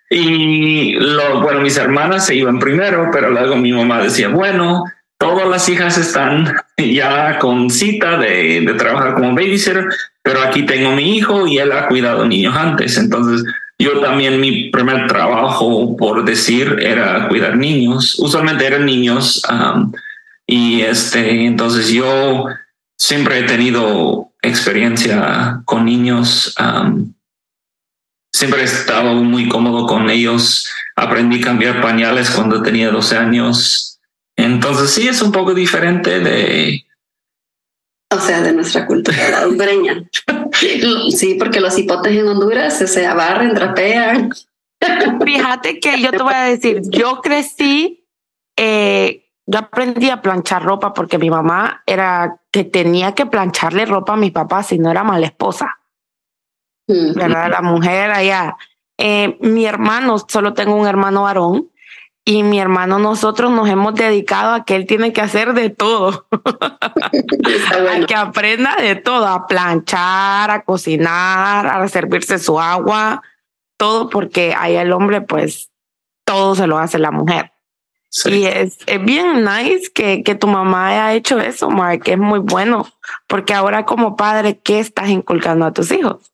Y 0.09 0.93
lo, 0.93 1.41
bueno, 1.41 1.61
mis 1.61 1.77
hermanas 1.77 2.25
se 2.25 2.35
iban 2.35 2.59
primero, 2.59 3.09
pero 3.11 3.29
luego 3.29 3.55
mi 3.55 3.73
mamá 3.73 4.01
decía, 4.01 4.29
bueno, 4.29 4.83
todas 5.17 5.47
las 5.49 5.67
hijas 5.67 5.97
están 5.97 6.55
ya 6.77 7.39
con 7.39 7.69
cita 7.69 8.17
de, 8.17 8.61
de 8.61 8.73
trabajar 8.75 9.15
como 9.15 9.35
babysitter, 9.35 9.87
pero 10.21 10.41
aquí 10.41 10.65
tengo 10.65 10.91
mi 10.91 11.17
hijo 11.17 11.47
y 11.47 11.57
él 11.57 11.71
ha 11.71 11.87
cuidado 11.87 12.25
niños 12.25 12.55
antes. 12.55 12.97
Entonces 12.97 13.43
yo 13.79 13.99
también 13.99 14.39
mi 14.39 14.69
primer 14.69 15.07
trabajo, 15.07 15.95
por 15.97 16.25
decir, 16.25 16.77
era 16.81 17.27
cuidar 17.27 17.57
niños. 17.57 18.17
Usualmente 18.19 18.65
eran 18.65 18.85
niños. 18.85 19.41
Y 20.47 20.81
este, 20.81 21.45
entonces 21.45 21.89
yo 21.89 22.45
siempre 22.97 23.39
he 23.39 23.43
tenido 23.43 24.31
experiencia 24.41 25.61
con 25.65 25.85
niños. 25.85 26.55
siempre 28.33 28.61
he 28.61 28.63
estado 28.63 29.13
muy 29.15 29.49
cómodo 29.49 29.85
con 29.85 30.09
ellos. 30.09 30.71
Aprendí 30.95 31.41
a 31.41 31.45
cambiar 31.45 31.81
pañales 31.81 32.31
cuando 32.31 32.63
tenía 32.63 32.89
12 32.89 33.17
años. 33.17 33.99
Entonces 34.37 34.91
sí 34.91 35.07
es 35.07 35.21
un 35.21 35.31
poco 35.31 35.53
diferente 35.53 36.19
de, 36.19 36.87
o 38.09 38.19
sea, 38.19 38.41
de 38.41 38.53
nuestra 38.53 38.85
cultura 38.85 39.43
hondureña. 39.45 40.09
Sí, 41.11 41.35
porque 41.37 41.59
los 41.59 41.77
hipotes 41.77 42.13
en 42.13 42.27
Honduras 42.27 42.77
se 42.77 43.05
abarren, 43.05 43.53
trapean. 43.53 44.31
Fíjate 45.25 45.79
que 45.79 46.01
yo 46.01 46.11
te 46.11 46.23
voy 46.23 46.33
a 46.33 46.43
decir, 46.43 46.81
yo 46.85 47.21
crecí, 47.21 48.07
eh, 48.55 49.26
yo 49.47 49.59
aprendí 49.59 50.09
a 50.09 50.21
planchar 50.21 50.63
ropa 50.63 50.93
porque 50.93 51.17
mi 51.17 51.29
mamá 51.29 51.81
era 51.85 52.41
que 52.51 52.65
tenía 52.65 53.15
que 53.15 53.25
plancharle 53.25 53.85
ropa 53.85 54.13
a 54.13 54.17
mi 54.17 54.29
papá 54.29 54.61
si 54.61 54.77
no 54.77 54.91
era 54.91 55.03
mala 55.03 55.25
esposa. 55.25 55.79
¿Verdad? 56.87 57.49
La 57.51 57.61
mujer 57.61 58.11
allá. 58.11 58.55
Eh, 58.97 59.37
mi 59.41 59.65
hermano, 59.65 60.17
solo 60.19 60.53
tengo 60.53 60.75
un 60.75 60.87
hermano 60.87 61.23
varón, 61.23 61.69
y 62.29 62.43
mi 62.43 62.59
hermano, 62.59 62.99
nosotros 62.99 63.51
nos 63.51 63.69
hemos 63.69 63.95
dedicado 63.95 64.53
a 64.53 64.65
que 64.65 64.75
él 64.75 64.85
tiene 64.85 65.13
que 65.13 65.21
hacer 65.21 65.53
de 65.53 65.69
todo. 65.69 66.27
a 66.31 68.05
que 68.05 68.15
aprenda 68.15 68.75
de 68.75 68.95
todo, 68.95 69.25
a 69.27 69.47
planchar, 69.47 70.51
a 70.51 70.63
cocinar, 70.63 71.67
a 71.67 71.87
servirse 71.87 72.37
su 72.37 72.59
agua, 72.59 73.21
todo 73.77 74.09
porque 74.09 74.53
ahí 74.57 74.75
el 74.75 74.91
hombre, 74.91 75.21
pues, 75.21 75.71
todo 76.25 76.53
se 76.53 76.67
lo 76.67 76.77
hace 76.77 76.99
la 76.99 77.11
mujer. 77.11 77.53
Y 78.25 78.45
es, 78.45 78.77
es, 78.85 79.05
bien 79.05 79.43
nice 79.43 79.91
que, 79.93 80.23
que 80.23 80.35
tu 80.35 80.47
mamá 80.47 80.87
haya 80.87 81.13
hecho 81.13 81.39
eso, 81.39 81.69
Mark, 81.69 82.01
es 82.05 82.17
muy 82.17 82.39
bueno, 82.39 82.87
porque 83.27 83.53
ahora 83.53 83.85
como 83.85 84.15
padre, 84.15 84.59
¿qué 84.63 84.79
estás 84.79 85.09
inculcando 85.09 85.65
a 85.65 85.73
tus 85.73 85.91
hijos? 85.91 86.31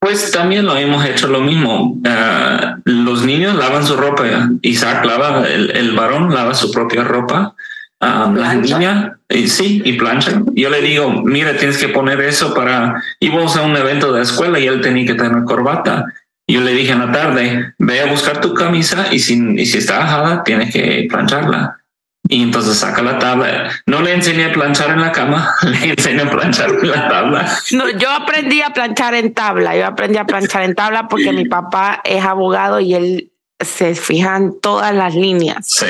Pues 0.00 0.30
también 0.30 0.64
lo 0.64 0.76
hemos 0.76 1.04
hecho 1.04 1.26
lo 1.26 1.40
mismo. 1.40 2.00
Ah, 2.06 2.76
los 2.84 3.24
niños 3.24 3.56
lavan 3.56 3.84
su 3.84 3.96
ropa. 3.96 4.24
Isaac 4.62 5.04
lava, 5.04 5.46
el, 5.48 5.92
varón 5.92 6.32
lava 6.32 6.54
su 6.54 6.70
propia 6.70 7.02
ropa. 7.02 7.54
Uh, 8.00 8.32
la 8.32 8.54
niña, 8.54 9.18
y, 9.28 9.48
sí, 9.48 9.82
y 9.84 9.94
plancha. 9.94 10.40
Yo 10.54 10.70
le 10.70 10.80
digo, 10.82 11.10
mira, 11.10 11.56
tienes 11.56 11.78
que 11.78 11.88
poner 11.88 12.20
eso 12.20 12.54
para. 12.54 13.02
Íbamos 13.18 13.56
a 13.56 13.62
un 13.62 13.76
evento 13.76 14.12
de 14.12 14.22
escuela 14.22 14.60
y 14.60 14.68
él 14.68 14.80
tenía 14.80 15.04
que 15.04 15.14
tener 15.14 15.42
corbata. 15.42 16.04
Yo 16.50 16.62
le 16.62 16.72
dije 16.72 16.92
en 16.92 17.00
la 17.00 17.12
tarde, 17.12 17.74
ve 17.78 18.00
a 18.00 18.06
buscar 18.06 18.40
tu 18.40 18.54
camisa 18.54 19.08
y 19.12 19.18
si, 19.18 19.38
y 19.56 19.66
si 19.66 19.78
está 19.78 20.02
ajada, 20.02 20.42
tienes 20.42 20.72
que 20.72 21.06
plancharla. 21.08 21.78
Y 22.26 22.42
entonces 22.42 22.78
saca 22.78 23.02
la 23.02 23.18
tabla. 23.18 23.70
No 23.86 24.00
le 24.00 24.14
enseñé 24.14 24.46
a 24.46 24.52
planchar 24.52 24.90
en 24.90 25.00
la 25.00 25.12
cama, 25.12 25.54
le 25.62 25.90
enseñé 25.90 26.22
a 26.22 26.30
planchar 26.30 26.70
en 26.70 26.90
la 26.90 27.08
tabla. 27.08 27.58
No, 27.72 27.88
yo 27.90 28.10
aprendí 28.10 28.62
a 28.62 28.70
planchar 28.70 29.14
en 29.14 29.34
tabla. 29.34 29.76
Yo 29.76 29.86
aprendí 29.86 30.16
a 30.16 30.24
planchar 30.24 30.62
en 30.64 30.74
tabla 30.74 31.06
porque 31.08 31.32
mi 31.32 31.44
papá 31.44 32.00
es 32.02 32.24
abogado 32.24 32.80
y 32.80 32.94
él 32.94 33.32
se 33.60 33.94
fija 33.94 34.36
en 34.36 34.58
todas 34.58 34.94
las 34.94 35.14
líneas. 35.14 35.66
Sí, 35.68 35.86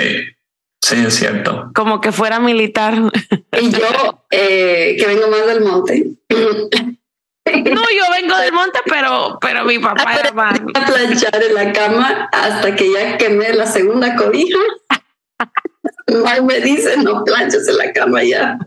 sí, 0.82 0.96
es 1.06 1.14
cierto. 1.14 1.70
Como 1.74 2.00
que 2.00 2.10
fuera 2.10 2.40
militar. 2.40 2.94
Y 3.60 3.70
yo, 3.70 4.24
eh, 4.30 4.96
que 4.98 5.06
vengo 5.06 5.28
más 5.28 5.46
del 5.46 5.60
monte. 5.62 6.06
No, 7.52 7.82
yo 7.82 8.04
vengo 8.20 8.36
del 8.38 8.52
monte, 8.52 8.78
pero, 8.86 9.38
pero 9.40 9.64
mi 9.64 9.78
papá 9.78 10.14
era 10.14 10.32
más. 10.32 10.60
A 10.74 10.86
planchar 10.86 11.42
en 11.42 11.54
la 11.54 11.72
cama 11.72 12.28
hasta 12.32 12.74
que 12.74 12.92
ya 12.92 13.16
quemé 13.16 13.52
la 13.54 13.66
segunda 13.66 14.14
cobija. 14.16 14.58
Mark 16.22 16.44
me 16.44 16.60
dice, 16.60 16.96
no 16.98 17.24
planches 17.24 17.68
en 17.68 17.76
la 17.76 17.92
cama 17.92 18.22
ya. 18.22 18.58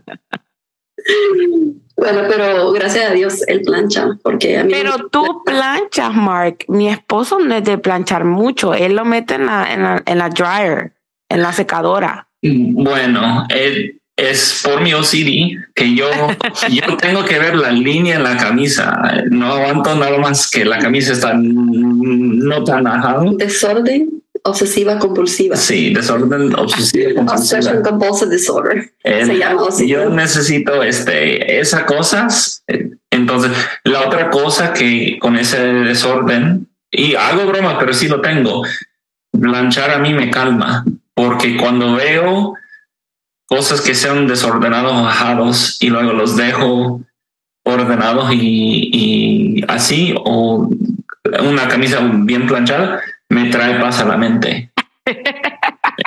Bueno, 1.96 2.22
pero 2.28 2.72
gracias 2.72 3.10
a 3.10 3.14
Dios 3.14 3.42
él 3.46 3.62
plancha, 3.62 4.18
porque 4.22 4.58
a 4.58 4.64
mí 4.64 4.72
Pero 4.72 5.08
tú 5.08 5.42
planchas, 5.44 6.14
Mark. 6.14 6.64
Mi 6.68 6.88
esposo 6.88 7.38
no 7.38 7.54
es 7.54 7.64
de 7.64 7.78
planchar 7.78 8.24
mucho. 8.24 8.74
Él 8.74 8.96
lo 8.96 9.04
mete 9.04 9.34
en 9.34 9.46
la, 9.46 10.00
en 10.04 10.18
la, 10.18 10.28
dryer, 10.28 10.94
en 11.28 11.42
la 11.42 11.52
secadora. 11.52 12.28
Bueno, 12.42 13.46
es 14.16 14.60
por 14.64 14.80
mi 14.80 14.92
OCD 14.94 15.58
que 15.74 15.94
yo, 15.94 16.10
yo 16.70 16.96
tengo 16.96 17.24
que 17.24 17.38
ver 17.38 17.56
la 17.56 17.70
línea 17.70 18.16
en 18.16 18.24
la 18.24 18.36
camisa. 18.36 19.24
No 19.30 19.52
aguanto 19.54 19.94
nada 19.94 20.18
más 20.18 20.50
que 20.50 20.64
la 20.64 20.78
camisa 20.78 21.12
está 21.12 21.32
no 21.34 22.64
tan 22.64 22.86
ajada. 22.86 23.24
Desorden 23.36 24.22
obsesiva 24.44 24.98
compulsiva. 24.98 25.56
Sí, 25.56 25.94
desorden 25.94 26.54
obsesivo 26.54 27.14
compulsiva. 27.14 27.34
Obsession 27.34 27.82
compulsive 27.82 28.30
disorder. 28.30 28.92
se 29.04 29.38
llama 29.38 29.68
Yo 29.86 30.10
necesito 30.10 30.82
este, 30.82 31.60
esas 31.60 31.84
cosas. 31.84 32.64
Entonces, 33.10 33.52
la 33.84 34.06
otra 34.06 34.30
cosa 34.30 34.72
que 34.72 35.18
con 35.20 35.36
ese 35.36 35.58
desorden, 35.60 36.68
y 36.90 37.14
hago 37.14 37.46
broma, 37.46 37.78
pero 37.78 37.92
sí 37.92 38.08
lo 38.08 38.20
tengo, 38.20 38.62
planchar 39.38 39.90
a 39.90 39.98
mí 39.98 40.12
me 40.12 40.30
calma, 40.30 40.84
porque 41.14 41.56
cuando 41.56 41.94
veo 41.94 42.54
cosas 43.52 43.82
que 43.82 43.94
sean 43.94 44.26
desordenados 44.26 44.94
o 44.94 45.02
bajados 45.02 45.76
y 45.82 45.90
luego 45.90 46.14
los 46.14 46.36
dejo 46.38 47.02
ordenados 47.64 48.32
y, 48.32 48.88
y 48.90 49.64
así, 49.68 50.14
o 50.24 50.70
una 51.38 51.68
camisa 51.68 52.00
bien 52.14 52.46
planchada, 52.46 53.02
me 53.28 53.50
trae 53.50 53.78
paz 53.78 54.00
a 54.00 54.06
la 54.06 54.16
mente. 54.16 54.72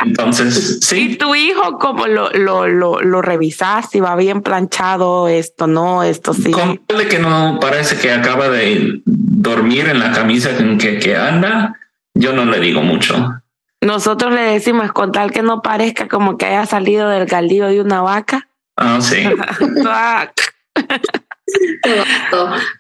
Entonces, 0.03 0.79
sí. 0.81 1.12
¿Y 1.12 1.15
tu 1.17 1.36
hijo 1.36 1.77
cómo 1.77 2.08
lo, 2.08 2.31
lo, 2.31 2.67
lo, 2.67 2.99
lo 3.01 3.21
revisas? 3.21 3.91
Si 3.91 3.99
va 3.99 4.15
bien 4.15 4.41
planchado, 4.41 5.27
esto 5.27 5.67
no, 5.67 6.01
esto 6.01 6.34
sí. 6.34 6.49
Con 6.49 6.81
de 6.97 7.08
que 7.08 7.19
no 7.19 7.60
parece 7.62 7.95
que 7.97 8.12
acaba 8.12 8.49
de 8.49 9.01
dormir 9.05 9.88
en 9.88 9.99
la 9.99 10.13
camisa 10.13 10.49
en 10.58 10.79
que, 10.79 10.97
que 10.97 11.15
anda, 11.15 11.75
yo 12.15 12.34
no 12.34 12.43
le 12.45 12.60
digo 12.60 12.81
mucho. 12.81 13.39
Nosotros 13.81 14.33
le 14.33 14.41
decimos 14.41 14.91
con 14.91 15.11
tal 15.11 15.31
que 15.31 15.41
no 15.41 15.61
parezca 15.61 16.07
como 16.07 16.38
que 16.38 16.45
haya 16.45 16.65
salido 16.65 17.09
del 17.09 17.25
galdío 17.25 17.67
de 17.67 17.81
una 17.81 18.01
vaca. 18.01 18.47
Ah, 18.77 18.99
sí. 19.01 19.23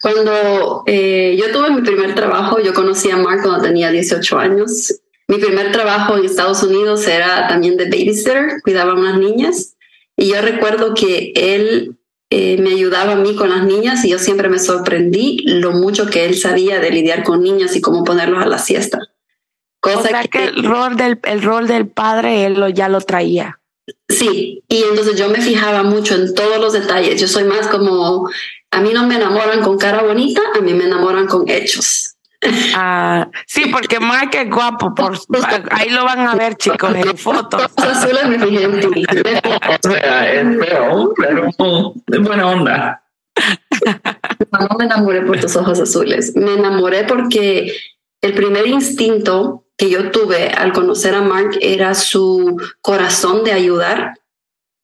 Cuando 0.01 0.83
eh, 0.87 1.37
yo 1.39 1.51
tuve 1.51 1.69
mi 1.69 1.81
primer 1.81 2.15
trabajo, 2.15 2.59
yo 2.59 2.73
conocí 2.73 3.11
a 3.11 3.17
Mark 3.17 3.41
cuando 3.43 3.61
tenía 3.61 3.91
18 3.91 4.39
años. 4.39 4.95
Mi 5.27 5.37
primer 5.37 5.71
trabajo 5.71 6.17
en 6.17 6.25
Estados 6.25 6.63
Unidos 6.63 7.07
era 7.07 7.47
también 7.47 7.77
de 7.77 7.85
babysitter, 7.85 8.61
cuidaba 8.63 8.91
a 8.91 8.95
unas 8.95 9.17
niñas. 9.17 9.75
Y 10.17 10.29
yo 10.29 10.41
recuerdo 10.41 10.93
que 10.93 11.33
él 11.35 11.97
eh, 12.29 12.57
me 12.59 12.71
ayudaba 12.71 13.13
a 13.13 13.17
mí 13.17 13.35
con 13.35 13.49
las 13.49 13.63
niñas 13.65 14.03
y 14.05 14.09
yo 14.09 14.19
siempre 14.19 14.49
me 14.49 14.59
sorprendí 14.59 15.43
lo 15.45 15.71
mucho 15.71 16.09
que 16.09 16.25
él 16.25 16.35
sabía 16.35 16.79
de 16.79 16.91
lidiar 16.91 17.23
con 17.23 17.41
niñas 17.41 17.75
y 17.75 17.81
cómo 17.81 18.03
ponerlos 18.03 18.43
a 18.43 18.47
la 18.47 18.57
siesta. 18.57 18.99
Cosa 19.79 20.23
que, 20.23 20.45
el 20.45 20.63
rol 20.63 20.95
del 20.95 21.19
el 21.23 21.43
rol 21.43 21.67
del 21.67 21.87
padre 21.87 22.45
él 22.45 22.53
lo, 22.59 22.69
ya 22.69 22.89
lo 22.89 23.01
traía. 23.01 23.59
Sí, 24.09 24.63
y 24.67 24.83
entonces 24.83 25.15
yo 25.17 25.29
me 25.29 25.41
fijaba 25.41 25.83
mucho 25.83 26.15
en 26.15 26.33
todos 26.33 26.59
los 26.59 26.73
detalles. 26.73 27.21
Yo 27.21 27.27
soy 27.27 27.43
más 27.43 27.67
como, 27.67 28.29
a 28.71 28.81
mí 28.81 28.89
no 28.93 29.05
me 29.05 29.15
enamoran 29.15 29.61
con 29.61 29.77
cara 29.77 30.03
bonita, 30.03 30.41
a 30.55 30.61
mí 30.61 30.73
me 30.73 30.85
enamoran 30.85 31.27
con 31.27 31.47
hechos. 31.47 32.15
Ah, 32.75 33.29
sí, 33.47 33.65
porque 33.71 33.99
Mike 33.99 34.41
es 34.41 34.49
guapo, 34.49 34.93
por, 34.93 35.17
ahí 35.71 35.89
lo 35.89 36.03
van 36.03 36.19
a 36.27 36.35
ver 36.35 36.55
chicos 36.55 36.93
en 36.93 37.17
fotos. 37.17 37.71
azules 37.77 38.27
me 38.27 38.39
fijé 38.39 38.63
en 38.63 38.79
ti. 38.91 39.05
O 39.05 39.89
sea, 39.89 40.31
es 40.33 40.59
feo, 40.59 41.13
pero 41.17 41.93
de 42.07 42.19
buena 42.19 42.47
onda. 42.47 43.01
No 44.51 44.77
me 44.77 44.85
enamoré 44.85 45.21
por 45.21 45.37
tus 45.39 45.55
ojos 45.57 45.79
azules, 45.81 46.33
me 46.35 46.53
enamoré 46.53 47.03
porque 47.03 47.73
el 48.25 48.33
primer 48.33 48.65
instinto 48.65 49.65
que 49.77 49.89
yo 49.89 50.09
tuve 50.09 50.47
al 50.47 50.73
conocer 50.73 51.13
a 51.13 51.21
Mark 51.21 51.59
era 51.61 51.93
su 51.93 52.59
corazón 52.81 53.43
de 53.43 53.51
ayudar. 53.51 54.19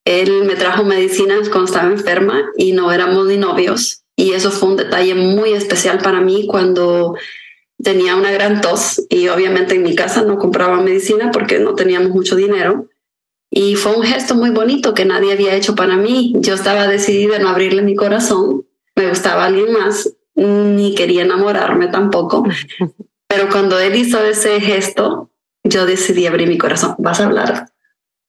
Él 0.05 0.43
me 0.43 0.55
trajo 0.55 0.83
medicinas 0.83 1.49
cuando 1.49 1.65
estaba 1.65 1.91
enferma 1.91 2.43
y 2.55 2.73
no 2.73 2.91
éramos 2.91 3.25
ni 3.25 3.37
novios. 3.37 4.03
Y 4.15 4.33
eso 4.33 4.51
fue 4.51 4.69
un 4.69 4.77
detalle 4.77 5.15
muy 5.15 5.53
especial 5.53 5.97
para 5.97 6.21
mí 6.21 6.45
cuando 6.45 7.15
tenía 7.81 8.15
una 8.15 8.31
gran 8.31 8.61
tos 8.61 9.01
y 9.09 9.27
obviamente 9.29 9.73
en 9.73 9.81
mi 9.81 9.95
casa 9.95 10.21
no 10.21 10.37
compraba 10.37 10.79
medicina 10.79 11.31
porque 11.31 11.57
no 11.57 11.73
teníamos 11.73 12.11
mucho 12.11 12.35
dinero. 12.35 12.89
Y 13.49 13.75
fue 13.75 13.95
un 13.95 14.03
gesto 14.03 14.35
muy 14.35 14.51
bonito 14.51 14.93
que 14.93 15.05
nadie 15.05 15.33
había 15.33 15.55
hecho 15.55 15.73
para 15.73 15.97
mí. 15.97 16.33
Yo 16.37 16.53
estaba 16.53 16.87
decidida 16.87 17.37
en 17.37 17.43
no 17.43 17.49
abrirle 17.49 17.81
mi 17.81 17.95
corazón. 17.95 18.67
Me 18.95 19.09
gustaba 19.09 19.45
alguien 19.45 19.73
más, 19.73 20.13
ni 20.35 20.93
quería 20.93 21.23
enamorarme 21.23 21.87
tampoco. 21.87 22.45
Pero 23.33 23.47
cuando 23.49 23.79
él 23.79 23.95
hizo 23.95 24.21
ese 24.25 24.59
gesto, 24.59 25.29
yo 25.63 25.85
decidí 25.85 26.27
abrir 26.27 26.49
mi 26.49 26.57
corazón. 26.57 26.95
¿Vas 26.97 27.21
a 27.21 27.27
hablar? 27.27 27.67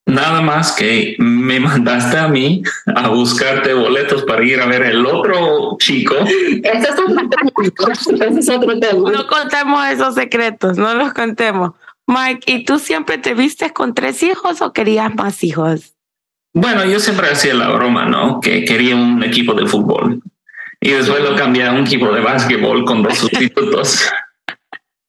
Nada 0.07 0.41
más 0.43 0.73
que 0.73 1.17
me 1.19 1.59
mandaste 1.61 2.19
a 2.19 2.29
mí 2.29 2.63
a 2.87 3.09
buscarte 3.09 3.75
boletos 3.75 4.23
para 4.23 4.45
ir 4.45 4.61
a 4.61 4.67
ver 4.67 4.83
el 4.83 5.05
otro 5.05 5.77
chico. 5.81 6.15
Ese 6.15 6.89
es, 6.89 8.49
otro 8.49 8.79
tema. 8.79 9.11
No 9.11 9.27
contemos 9.27 9.89
esos 9.89 10.15
secretos, 10.15 10.79
no 10.79 10.95
los 10.95 11.13
contemos. 11.13 11.73
Mike, 12.07 12.53
¿y 12.53 12.65
tú 12.65 12.79
siempre 12.79 13.19
te 13.19 13.35
vistes 13.35 13.73
con 13.73 13.95
tres 13.95 14.23
hijos 14.23 14.63
o 14.63 14.73
querías 14.73 15.13
más 15.17 15.43
hijos? 15.43 15.95
Bueno, 16.55 16.85
yo 16.85 17.01
siempre 17.01 17.29
hacía 17.29 17.55
la 17.55 17.71
broma, 17.71 18.05
¿no? 18.05 18.41
Que 18.41 18.65
quería 18.65 18.95
un 18.95 19.25
equipo 19.25 19.55
de 19.55 19.67
fútbol. 19.67 20.23
Y 20.81 20.91
después 20.91 21.23
lo 21.23 21.35
cambié 21.35 21.67
a 21.67 21.73
un 21.73 21.87
equipo 21.87 22.13
de 22.13 22.21
básquetbol 22.21 22.85
con 22.85 23.03
dos 23.03 23.15
sustitutos. 23.19 24.13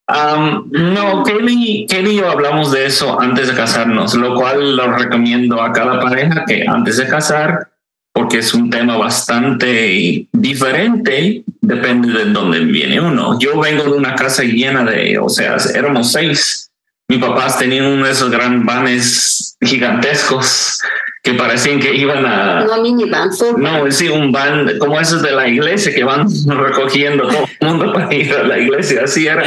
No, 0.08 1.24
Kelly, 1.24 1.86
Kelly 1.88 2.12
y 2.12 2.16
yo 2.18 2.30
hablamos 2.30 2.72
de 2.72 2.86
eso 2.86 3.20
antes 3.20 3.48
de 3.48 3.56
casarnos, 3.56 4.14
lo 4.16 4.36
cual 4.36 4.76
lo 4.76 4.92
recomiendo 4.92 5.62
a 5.62 5.72
cada 5.72 6.00
pareja 6.00 6.44
que 6.46 6.66
antes 6.68 6.98
de 6.98 7.08
casar, 7.08 7.72
porque 8.14 8.40
es 8.40 8.54
un 8.54 8.70
tema 8.70 8.98
bastante 8.98 10.28
diferente, 10.32 11.44
depende 11.62 12.12
de 12.12 12.26
dónde 12.26 12.60
viene 12.60 13.00
uno. 13.00 13.40
Yo 13.40 13.60
vengo 13.60 13.84
de 13.84 13.92
una 13.92 14.16
casa 14.16 14.44
llena 14.44 14.84
de, 14.84 15.18
o 15.18 15.30
sea, 15.30 15.58
éramos 15.74 16.12
seis. 16.12 16.70
Mi 17.08 17.18
papás 17.18 17.58
tenían 17.58 17.86
uno 17.86 18.06
de 18.06 18.12
esos 18.12 18.30
gran 18.30 18.66
vanes 18.66 19.58
gigantescos 19.62 20.80
que 21.24 21.34
parecían 21.34 21.80
que 21.80 21.96
iban 21.96 22.26
a... 22.26 22.66
No 22.66 22.82
minivan. 22.82 23.30
No, 23.58 23.90
sí, 23.90 24.10
un 24.10 24.32
van 24.32 24.78
como 24.78 25.00
esos 25.00 25.22
de 25.22 25.32
la 25.32 25.48
iglesia 25.48 25.94
que 25.94 26.04
van 26.04 26.28
recogiendo 26.48 27.28
todo 27.28 27.46
el 27.60 27.68
mundo 27.68 27.94
para 27.94 28.14
ir 28.14 28.34
a 28.34 28.44
la 28.44 28.60
iglesia. 28.60 29.04
Así 29.06 29.26
era. 29.26 29.44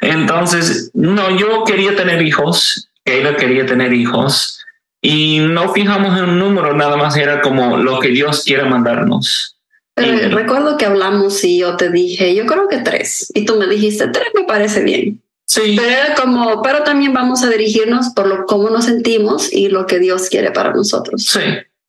Entonces, 0.00 0.90
no, 0.94 1.36
yo 1.36 1.64
quería 1.64 1.96
tener 1.96 2.22
hijos, 2.22 2.90
ella 3.04 3.36
quería 3.36 3.66
tener 3.66 3.92
hijos 3.92 4.64
y 5.00 5.40
no 5.40 5.72
fijamos 5.72 6.18
en 6.18 6.24
un 6.24 6.38
número, 6.38 6.74
nada 6.74 6.96
más 6.96 7.16
era 7.16 7.40
como 7.40 7.76
lo 7.76 8.00
que 8.00 8.08
Dios 8.08 8.42
quiere 8.44 8.64
mandarnos. 8.64 9.56
recuerdo 9.96 10.76
que 10.76 10.86
hablamos 10.86 11.42
y 11.44 11.58
yo 11.58 11.76
te 11.76 11.90
dije, 11.90 12.34
yo 12.34 12.46
creo 12.46 12.68
que 12.68 12.78
tres, 12.78 13.30
y 13.34 13.44
tú 13.44 13.56
me 13.56 13.66
dijiste, 13.66 14.08
tres 14.08 14.28
me 14.34 14.44
parece 14.44 14.82
bien. 14.82 15.22
Sí. 15.46 15.76
Pero 15.76 16.14
como, 16.20 16.62
pero 16.62 16.82
también 16.84 17.12
vamos 17.12 17.42
a 17.42 17.50
dirigirnos 17.50 18.10
por 18.14 18.26
lo 18.26 18.46
cómo 18.46 18.70
nos 18.70 18.86
sentimos 18.86 19.52
y 19.52 19.68
lo 19.68 19.86
que 19.86 19.98
Dios 19.98 20.28
quiere 20.30 20.50
para 20.50 20.72
nosotros. 20.72 21.26
Sí. 21.26 21.40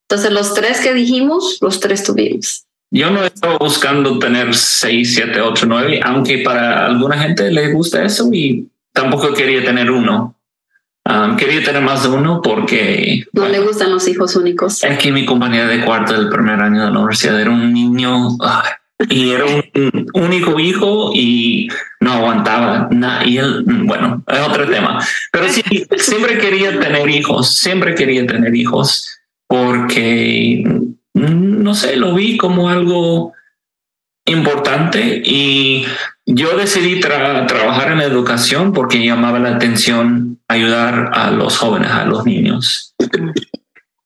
Entonces 0.09 0.31
los 0.31 0.53
tres 0.53 0.81
que 0.81 0.93
dijimos, 0.93 1.57
los 1.61 1.79
tres 1.79 2.03
tuvimos. 2.03 2.65
Yo 2.91 3.09
no 3.09 3.23
estaba 3.23 3.57
buscando 3.57 4.19
tener 4.19 4.53
seis, 4.53 5.15
siete, 5.15 5.41
ocho, 5.41 5.65
nueve, 5.65 5.99
aunque 6.03 6.39
para 6.39 6.85
alguna 6.85 7.17
gente 7.17 7.51
le 7.51 7.71
gusta 7.71 8.03
eso 8.03 8.29
y 8.31 8.69
tampoco 8.93 9.33
quería 9.33 9.63
tener 9.63 9.91
uno. 9.91 10.35
Um, 11.07 11.35
quería 11.35 11.63
tener 11.63 11.83
más 11.83 12.03
de 12.03 12.09
uno 12.09 12.41
porque... 12.41 13.25
No 13.33 13.47
le 13.47 13.59
gustan 13.59 13.91
los 13.91 14.07
hijos 14.07 14.35
únicos. 14.35 14.83
Es 14.83 14.97
que 14.97 15.11
mi 15.11 15.25
compañera 15.25 15.67
de 15.67 15.85
cuarto 15.85 16.13
del 16.13 16.29
primer 16.29 16.59
año 16.59 16.83
de 16.83 16.91
la 16.91 16.97
universidad 16.97 17.39
era 17.39 17.51
un 17.51 17.71
niño 17.71 18.29
y 19.09 19.29
era 19.31 19.45
un 19.45 20.07
único 20.13 20.59
hijo 20.59 21.11
y 21.13 21.67
no 21.99 22.13
aguantaba 22.13 22.87
nada. 22.91 23.25
Y 23.25 23.37
él, 23.37 23.63
bueno, 23.65 24.23
es 24.27 24.39
otro 24.39 24.67
tema. 24.67 24.99
Pero 25.31 25.49
sí, 25.49 25.61
siempre 25.97 26.37
quería 26.37 26.79
tener 26.79 27.07
hijos, 27.09 27.55
siempre 27.55 27.93
quería 27.93 28.25
tener 28.25 28.55
hijos 28.55 29.19
porque 29.47 30.63
no 31.15 31.73
sé, 31.73 31.95
lo 31.95 32.13
vi 32.13 32.37
como 32.37 32.69
algo 32.69 33.33
importante 34.25 35.21
y 35.23 35.85
yo 36.25 36.57
decidí 36.57 36.99
trabajar 36.99 37.91
en 37.91 38.01
educación 38.01 38.73
porque 38.73 39.05
llamaba 39.05 39.39
la 39.39 39.55
atención 39.55 40.41
ayudar 40.47 41.11
a 41.13 41.31
los 41.31 41.57
jóvenes, 41.57 41.91
a 41.91 42.05
los 42.05 42.25
niños. 42.25 42.95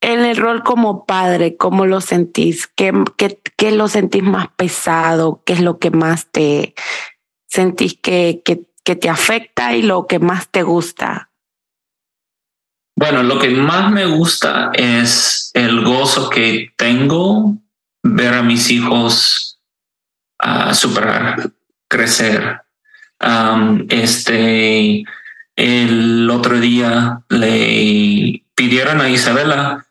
En 0.02 0.20
el 0.24 0.38
rol 0.38 0.64
como 0.64 1.06
padre, 1.06 1.58
¿cómo 1.58 1.86
lo 1.86 2.00
sentís? 2.00 2.68
¿Qué, 2.68 2.94
qué, 3.18 3.42
qué 3.58 3.72
lo 3.72 3.88
sentís 3.88 4.24
más 4.24 4.48
pesado? 4.56 5.42
¿Qué 5.46 5.54
es 5.54 5.62
lo 5.62 5.80
que 5.80 5.92
más 5.92 6.28
te 6.32 6.76
sentís 7.48 7.98
que, 8.00 8.42
que, 8.46 8.68
que 8.84 8.96
te 8.96 9.10
afecta 9.10 9.76
y 9.76 9.82
lo 9.82 10.06
que 10.06 10.20
más 10.20 10.50
te 10.50 10.62
gusta? 10.62 11.29
Bueno, 13.00 13.24
lo 13.24 13.40
que 13.40 13.50
más 13.52 13.90
me 13.94 14.06
gusta 14.08 14.72
es 14.74 15.52
el 15.54 15.86
gozo 15.86 16.30
que 16.30 16.74
tengo 16.76 17.56
ver 18.04 18.34
a 18.34 18.44
mis 18.44 18.70
hijos 18.70 19.58
uh, 20.44 20.74
superar, 20.74 21.50
crecer. 21.88 22.60
este, 23.88 25.06
el 25.56 26.30
otro 26.30 26.60
día 26.60 27.22
le 27.30 28.44
pidieron 28.54 29.00
a 29.00 29.10
Isabela 29.10 29.86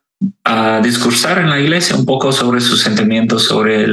a 0.44 0.81
discursar 0.83 1.38
en 1.38 1.49
la 1.49 1.61
iglesia 1.61 1.97
un 1.97 2.05
poco 2.05 2.31
sobre 2.31 2.61
sus 2.61 2.83
sentimientos, 2.83 3.44
sobre 3.44 3.87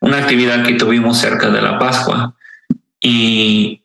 una 0.00 0.18
actividad 0.18 0.66
que 0.66 0.74
tuvimos 0.74 1.18
cerca 1.18 1.48
de 1.48 1.62
la 1.62 1.78
Pascua. 1.78 2.34
Y 3.00 3.84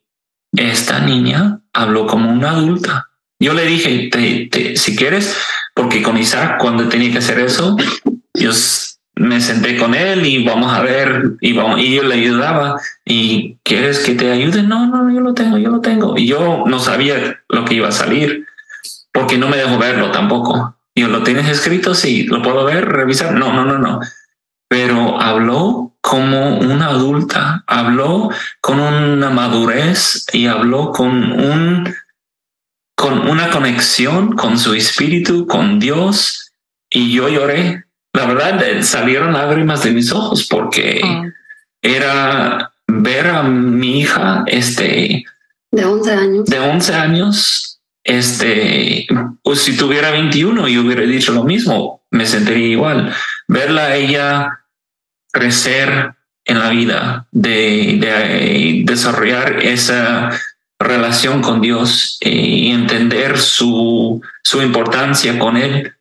esta 0.52 0.98
niña 0.98 1.60
habló 1.74 2.08
como 2.08 2.32
una 2.32 2.50
adulta 2.50 3.13
yo 3.44 3.54
le 3.54 3.66
dije, 3.66 4.10
si 4.76 4.96
quieres, 4.96 5.38
porque 5.74 6.02
con 6.02 6.18
Isaac 6.18 6.58
cuando 6.60 6.88
tenía 6.88 7.12
que 7.12 7.18
hacer 7.18 7.40
eso, 7.40 7.76
yo 8.34 8.52
me 9.16 9.42
senté 9.42 9.78
con 9.78 9.94
él 9.94 10.26
y 10.26 10.44
vamos 10.44 10.74
a 10.74 10.82
ver, 10.82 11.34
y, 11.42 11.52
y 11.52 11.96
yo 11.96 12.04
le 12.04 12.16
ayudaba. 12.16 12.80
¿Y 13.06 13.58
quieres 13.64 14.00
que 14.00 14.16
te 14.16 14.32
ayude? 14.32 14.64
No, 14.64 14.88
no, 14.88 15.14
yo 15.14 15.20
lo 15.20 15.34
tengo, 15.34 15.58
yo 15.58 15.70
lo 15.70 15.82
tengo. 15.82 16.18
Y 16.18 16.28
yo 16.28 16.64
no 16.66 16.80
sabía 16.80 17.42
lo 17.50 17.66
que 17.66 17.76
iba 17.76 17.90
a 17.90 17.92
salir, 17.92 18.48
porque 19.12 19.38
no 19.38 19.50
me 19.50 19.58
dejó 19.58 19.78
verlo 19.78 20.12
tampoco. 20.12 20.76
Yo 20.96 21.08
lo 21.08 21.24
tienes 21.24 21.50
escrito, 21.50 21.96
sí, 21.96 22.24
lo 22.24 22.42
puedo 22.42 22.66
ver, 22.66 22.86
revisar. 22.86 23.34
No, 23.34 23.52
no, 23.54 23.66
no, 23.66 23.78
no. 23.78 24.00
Pero 24.68 25.22
habló 25.22 25.96
como 26.02 26.58
una 26.58 26.88
adulta, 26.88 27.64
habló 27.68 28.30
con 28.62 28.80
una 28.80 29.30
madurez 29.30 30.26
y 30.34 30.48
habló 30.48 30.92
con 30.92 31.32
un 31.32 31.94
con 32.96 33.28
una 33.28 33.50
conexión 33.50 34.36
con 34.36 34.58
su 34.58 34.74
espíritu, 34.74 35.48
con 35.48 35.80
Dios, 35.80 36.52
y 36.90 37.12
yo 37.12 37.30
lloré. 37.30 37.86
La 38.14 38.26
verdad, 38.28 38.64
eh, 38.64 38.84
salieron 38.84 39.34
lágrimas 39.34 39.84
de 39.84 39.92
mis 39.92 40.12
ojos 40.12 40.48
porque 40.48 41.02
ah. 41.04 41.24
era 41.82 42.74
ver 42.88 43.28
a 43.28 43.44
mi 43.44 44.02
hija, 44.02 44.44
este, 44.48 45.26
de 45.72 45.86
11 45.86 46.14
años, 46.14 46.46
de 46.46 46.60
11 46.60 46.94
años, 46.94 47.82
este, 48.04 49.08
pues 49.42 49.62
si 49.62 49.76
tuviera 49.76 50.12
21 50.12 50.68
y 50.68 50.78
hubiera 50.78 51.02
dicho 51.02 51.34
lo 51.34 51.44
mismo, 51.44 52.04
me 52.12 52.26
sentiría 52.26 52.68
igual. 52.68 53.14
Verla 53.48 53.86
a 53.86 53.96
ella 53.96 54.60
crecer 55.32 56.14
en 56.46 56.60
la 56.60 56.70
vida, 56.70 57.28
de, 57.32 57.98
de 58.00 58.82
desarrollar 58.86 59.64
esa 59.64 60.30
relación 60.84 61.42
con 61.42 61.62
Dios 61.62 62.18
eh, 62.22 62.30
y 62.30 62.72
entender 62.72 63.40
su, 63.40 64.22
su 64.44 64.62
importancia 64.62 65.40
con 65.40 65.58
Él. 65.58 65.94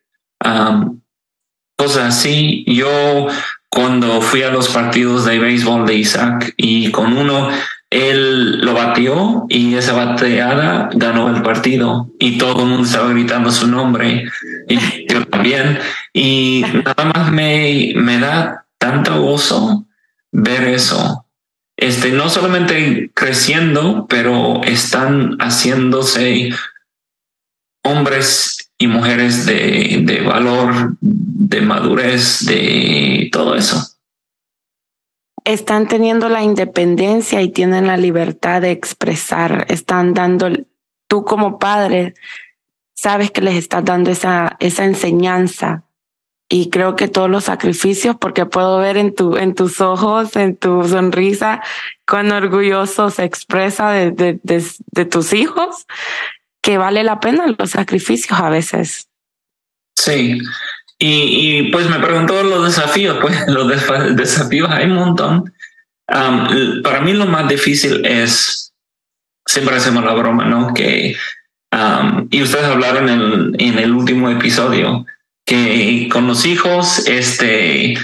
cosas 1.76 2.16
así. 2.16 2.64
Yo 2.66 3.28
cuando 3.68 4.20
fui 4.20 4.42
a 4.42 4.50
los 4.50 4.68
partidos 4.68 5.24
de 5.24 5.38
béisbol 5.38 5.86
de 5.86 5.94
Isaac 5.94 6.54
y 6.56 6.90
con 6.90 7.16
uno, 7.16 7.48
él 7.90 8.60
lo 8.60 8.74
batió 8.74 9.46
y 9.48 9.74
esa 9.74 9.92
bateada 9.92 10.88
ganó 10.94 11.34
el 11.34 11.42
partido 11.42 12.10
y 12.18 12.38
todo 12.38 12.62
el 12.62 12.68
mundo 12.68 12.84
estaba 12.84 13.10
gritando 13.10 13.50
su 13.50 13.66
nombre 13.66 14.24
y 14.68 15.06
yo 15.08 15.26
también. 15.26 15.78
Y 16.12 16.64
nada 16.84 17.12
más 17.14 17.30
me, 17.30 17.92
me 17.96 18.18
da 18.18 18.66
tanto 18.78 19.20
gozo 19.20 19.86
ver 20.32 20.64
eso 20.64 21.26
este, 21.76 22.10
no 22.10 22.28
solamente 22.28 23.10
creciendo, 23.14 24.06
pero 24.08 24.62
están 24.64 25.36
haciéndose 25.38 26.50
hombres 27.84 28.70
y 28.78 28.86
mujeres 28.86 29.46
de, 29.46 30.00
de 30.02 30.20
valor, 30.20 30.96
de 31.00 31.60
madurez, 31.60 32.44
de 32.44 33.28
todo 33.32 33.54
eso. 33.54 33.88
Están 35.44 35.88
teniendo 35.88 36.28
la 36.28 36.42
independencia 36.42 37.42
y 37.42 37.50
tienen 37.50 37.88
la 37.88 37.96
libertad 37.96 38.60
de 38.62 38.70
expresar, 38.70 39.66
están 39.68 40.14
dando, 40.14 40.50
tú 41.08 41.24
como 41.24 41.58
padre, 41.58 42.14
sabes 42.94 43.32
que 43.32 43.40
les 43.40 43.56
estás 43.56 43.84
dando 43.84 44.10
esa, 44.10 44.56
esa 44.60 44.84
enseñanza 44.84 45.84
y 46.52 46.68
creo 46.68 46.96
que 46.96 47.08
todos 47.08 47.30
los 47.30 47.44
sacrificios, 47.44 48.14
porque 48.20 48.44
puedo 48.44 48.76
ver 48.76 48.98
en, 48.98 49.14
tu, 49.14 49.38
en 49.38 49.54
tus 49.54 49.80
ojos, 49.80 50.36
en 50.36 50.54
tu 50.54 50.86
sonrisa, 50.86 51.62
cuán 52.06 52.30
orgulloso 52.30 53.08
se 53.08 53.24
expresa 53.24 53.90
de, 53.90 54.10
de, 54.10 54.38
de, 54.42 55.04
tus 55.06 55.32
hijos, 55.32 55.86
que 56.60 56.76
vale 56.76 57.04
la 57.04 57.20
pena 57.20 57.46
los 57.58 57.70
sacrificios 57.70 58.38
a 58.38 58.50
veces. 58.50 59.08
Sí, 59.96 60.42
y, 60.98 61.06
y 61.08 61.70
pues 61.72 61.88
me 61.88 62.00
preguntó 62.00 62.42
los 62.42 62.66
desafíos, 62.66 63.16
pues 63.22 63.34
los 63.48 63.66
desafíos 64.14 64.68
hay 64.70 64.84
un 64.84 64.96
montón. 64.96 65.54
para 66.06 67.00
mí 67.00 67.14
lo 67.14 67.24
más 67.24 67.48
difícil 67.48 68.04
es, 68.04 68.74
siempre 69.46 69.76
hacemos 69.76 70.04
la 70.04 70.12
broma, 70.12 70.44
¿no? 70.44 70.74
Que 70.74 71.16
Um, 71.74 72.28
y 72.30 72.42
ustedes 72.42 72.66
hablaron 72.66 73.08
en, 73.08 73.56
en 73.58 73.78
el 73.78 73.92
último 73.92 74.28
episodio 74.28 75.06
que 75.44 76.08
con 76.10 76.26
los 76.26 76.46
hijos, 76.46 77.06
este, 77.06 77.96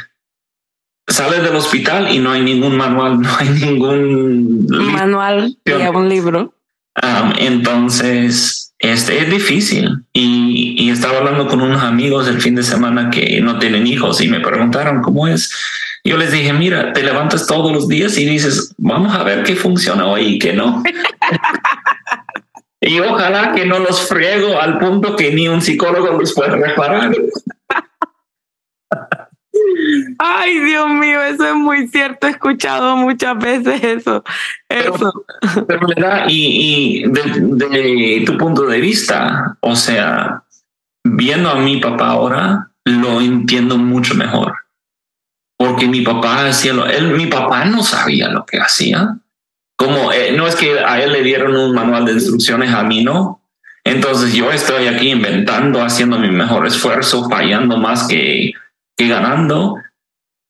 sales 1.07 1.43
del 1.43 1.57
hospital 1.57 2.13
y 2.13 2.19
no 2.19 2.31
hay 2.33 2.43
ningún 2.43 2.77
manual, 2.77 3.21
no 3.21 3.37
hay 3.39 3.49
ningún 3.49 4.67
manual 4.69 5.57
ni 5.65 5.73
un 5.73 6.09
libro. 6.09 6.55
Um, 7.01 7.33
entonces, 7.39 8.75
este 8.81 9.21
es 9.21 9.31
difícil. 9.31 10.05
Y, 10.13 10.75
y, 10.77 10.91
estaba 10.91 11.19
hablando 11.19 11.47
con 11.47 11.61
unos 11.61 11.83
amigos 11.83 12.27
el 12.27 12.41
fin 12.41 12.57
de 12.57 12.65
semana 12.65 13.09
que 13.11 13.41
no 13.41 13.59
tienen 13.59 13.87
hijos 13.87 14.21
y 14.21 14.29
me 14.29 14.41
preguntaron 14.41 15.01
cómo 15.01 15.29
es. 15.29 15.53
Yo 16.05 16.17
les 16.17 16.33
dije, 16.33 16.53
mira, 16.53 16.93
te 16.93 17.03
levantas 17.03 17.47
todos 17.47 17.71
los 17.73 17.87
días 17.87 18.19
y 18.19 18.25
dices, 18.25 18.75
vamos 18.79 19.15
a 19.15 19.23
ver 19.23 19.45
qué 19.45 19.55
funciona 19.55 20.07
hoy 20.07 20.23
y 20.23 20.39
qué 20.39 20.53
no. 20.55 20.83
y 22.89 23.01
ojalá 23.01 23.53
que 23.53 23.67
no 23.67 23.79
los 23.81 24.09
friego 24.09 24.59
al 24.59 24.79
punto 24.79 25.15
que 25.15 25.31
ni 25.31 25.47
un 25.47 25.61
psicólogo 25.61 26.19
los 26.19 26.33
pueda 26.33 26.57
reparar. 26.57 27.13
Ay, 30.19 30.59
Dios 30.61 30.89
mío, 30.89 31.23
eso 31.23 31.49
es 31.49 31.55
muy 31.55 31.87
cierto. 31.89 32.27
He 32.27 32.31
escuchado 32.31 32.97
muchas 32.97 33.37
veces 33.39 33.85
eso. 33.85 34.25
eso. 34.71 35.25
Pero, 35.67 35.87
¿verdad? 35.87 36.25
Y, 36.29 37.03
y 37.03 37.11
de, 37.11 38.23
tu 38.25 38.39
punto 38.39 38.63
de 38.63 38.81
vista, 38.81 39.59
o 39.61 39.77
sea, 39.77 40.45
viendo 41.05 41.51
a 41.51 41.57
mi 41.57 41.77
papá 41.77 42.09
ahora, 42.09 42.71
lo 42.87 43.21
entiendo 43.21 43.77
mucho 43.77 44.15
mejor. 44.15 44.55
Porque 45.59 45.87
mi 45.87 46.01
papá 46.01 46.47
hacía 46.47 46.73
lo, 46.73 46.87
él, 46.87 47.11
mi 47.11 47.27
papá 47.27 47.67
no 47.67 47.83
sabía 47.83 48.29
lo 48.29 48.47
que 48.47 48.59
hacía. 48.59 49.19
Como 49.79 50.13
eh, 50.13 50.33
no 50.37 50.47
es 50.47 50.55
que 50.55 50.79
a 50.79 51.03
él 51.03 51.13
le 51.13 51.23
dieron 51.23 51.57
un 51.57 51.75
manual 51.75 52.05
de 52.05 52.13
instrucciones, 52.13 52.75
a 52.75 52.83
mí 52.83 53.03
no. 53.03 53.41
Entonces 53.85 54.35
yo 54.35 54.53
estoy 54.53 54.87
aquí 54.87 55.13
inventando, 55.13 55.83
haciendo 55.83 56.19
mi 56.19 56.31
mejor 56.31 56.67
esfuerzo, 56.67 57.27
fallando 57.31 57.79
más 57.79 58.07
que 58.07 58.53
que 58.99 59.07
ganando 59.07 59.77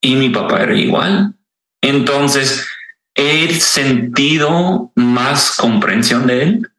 y 0.01 0.17
mi 0.17 0.31
papá 0.31 0.63
era 0.63 0.75
igual. 0.75 1.35
Entonces, 1.83 2.67
he 3.15 3.53
sentido 3.55 4.91
más 4.97 5.57
comprensión 5.57 6.27
de 6.27 6.43
él, 6.43 6.71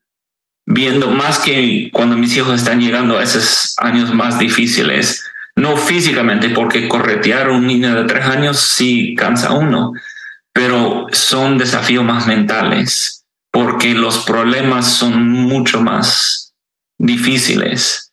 viendo 0.66 1.12
más 1.12 1.40
que 1.40 1.90
cuando 1.94 2.18
mis 2.18 2.36
hijos 2.36 2.56
están 2.56 2.82
llegando 2.82 3.18
a 3.18 3.24
esos 3.24 3.76
años 3.78 4.14
más 4.14 4.40
difíciles, 4.40 5.24
no 5.56 5.78
físicamente, 5.78 6.50
porque 6.50 6.88
corretear 6.88 7.48
a 7.48 7.54
un 7.54 7.68
niño 7.68 7.94
de 7.94 8.06
tres 8.06 8.26
años 8.26 8.60
sí 8.60 9.16
cansa 9.16 9.52
uno, 9.52 9.94
pero 10.60 11.08
son 11.14 11.58
desafíos 11.58 12.04
más 12.04 12.28
mentales, 12.28 13.26
porque 13.50 13.94
los 13.94 14.26
problemas 14.26 14.92
son 14.92 15.30
mucho 15.30 15.82
más 15.82 16.54
difíciles. 16.98 18.12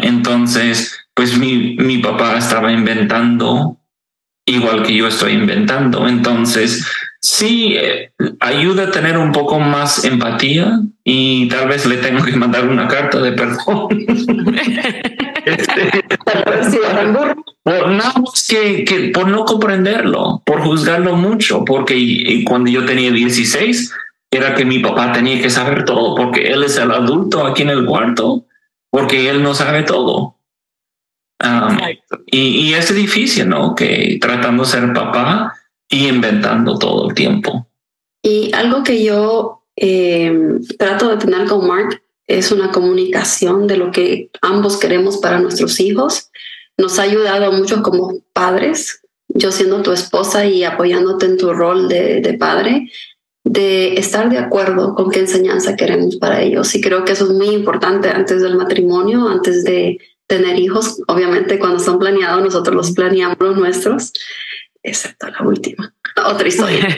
Entonces, 0.00 0.98
pues 1.12 1.36
mi, 1.36 1.76
mi 1.76 1.98
papá 1.98 2.38
estaba 2.38 2.72
inventando 2.72 3.78
igual 4.46 4.84
que 4.84 4.94
yo 4.94 5.06
estoy 5.06 5.34
inventando. 5.34 6.08
Entonces, 6.08 6.90
sí, 7.20 7.76
eh, 7.76 8.12
ayuda 8.40 8.84
a 8.84 8.90
tener 8.90 9.18
un 9.18 9.32
poco 9.32 9.58
más 9.58 10.04
empatía 10.04 10.80
y 11.04 11.48
tal 11.48 11.68
vez 11.68 11.86
le 11.86 11.96
tengo 11.96 12.24
que 12.24 12.36
mandar 12.36 12.68
una 12.68 12.88
carta 12.88 13.20
de 13.20 13.32
perdón. 13.32 13.88
este, 15.44 16.04
por, 17.62 17.88
nada 17.90 18.14
que, 18.48 18.84
que, 18.84 19.10
por 19.10 19.28
no 19.28 19.44
comprenderlo, 19.44 20.42
por 20.44 20.62
juzgarlo 20.62 21.16
mucho, 21.16 21.64
porque 21.64 22.44
cuando 22.46 22.70
yo 22.70 22.84
tenía 22.84 23.10
16 23.10 23.92
era 24.30 24.54
que 24.54 24.64
mi 24.64 24.80
papá 24.80 25.12
tenía 25.12 25.40
que 25.40 25.50
saber 25.50 25.84
todo, 25.84 26.14
porque 26.14 26.48
él 26.48 26.64
es 26.64 26.76
el 26.76 26.90
adulto 26.90 27.46
aquí 27.46 27.62
en 27.62 27.70
el 27.70 27.86
cuarto, 27.86 28.44
porque 28.90 29.28
él 29.30 29.42
no 29.42 29.54
sabe 29.54 29.82
todo. 29.82 30.36
Um, 31.42 31.78
y, 32.26 32.72
es 32.72 32.94
difícil, 32.94 33.48
¿no? 33.48 33.74
Que 33.74 34.18
tratando 34.20 34.64
de 34.64 34.70
ser 34.70 34.92
papá 34.92 35.52
y 35.88 36.08
inventando 36.08 36.78
todo 36.78 37.08
el 37.08 37.14
tiempo. 37.14 37.68
Y 38.22 38.52
algo 38.54 38.82
que 38.82 39.04
yo 39.04 39.62
eh, 39.76 40.32
trato 40.78 41.08
de 41.08 41.16
tener 41.16 41.46
con 41.46 41.66
Mark 41.66 42.02
es 42.26 42.50
una 42.50 42.72
comunicación 42.72 43.66
de 43.66 43.76
lo 43.76 43.92
que 43.92 44.30
ambos 44.42 44.78
queremos 44.78 45.18
para 45.18 45.38
nuestros 45.38 45.78
hijos. 45.80 46.30
Nos 46.76 46.98
ha 46.98 47.02
ayudado 47.02 47.52
mucho 47.52 47.82
como 47.82 48.20
padres, 48.32 49.00
yo 49.28 49.52
siendo 49.52 49.82
tu 49.82 49.92
esposa 49.92 50.44
y 50.46 50.64
apoyándote 50.64 51.26
en 51.26 51.36
tu 51.36 51.52
rol 51.52 51.88
de, 51.88 52.20
de 52.20 52.34
padre, 52.34 52.90
de 53.44 53.94
estar 53.94 54.28
de 54.28 54.38
acuerdo 54.38 54.94
con 54.96 55.10
qué 55.10 55.20
enseñanza 55.20 55.76
queremos 55.76 56.16
para 56.16 56.42
ellos. 56.42 56.74
Y 56.74 56.80
creo 56.80 57.04
que 57.04 57.12
eso 57.12 57.26
es 57.26 57.30
muy 57.30 57.50
importante 57.50 58.08
antes 58.08 58.42
del 58.42 58.56
matrimonio, 58.56 59.28
antes 59.28 59.62
de 59.62 59.98
tener 60.26 60.58
hijos. 60.58 61.00
Obviamente 61.06 61.60
cuando 61.60 61.78
son 61.78 62.00
planeados, 62.00 62.42
nosotros 62.42 62.74
los 62.74 62.90
planeamos 62.90 63.36
los 63.38 63.56
nuestros, 63.56 64.12
excepto 64.86 65.28
la 65.28 65.42
última. 65.42 65.92
Otra 66.24 66.48
historia. 66.48 66.88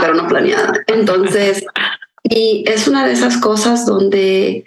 pero 0.00 0.14
no 0.14 0.26
planeada. 0.28 0.72
Entonces, 0.86 1.64
y 2.24 2.64
es 2.66 2.88
una 2.88 3.06
de 3.06 3.12
esas 3.12 3.38
cosas 3.38 3.86
donde 3.86 4.64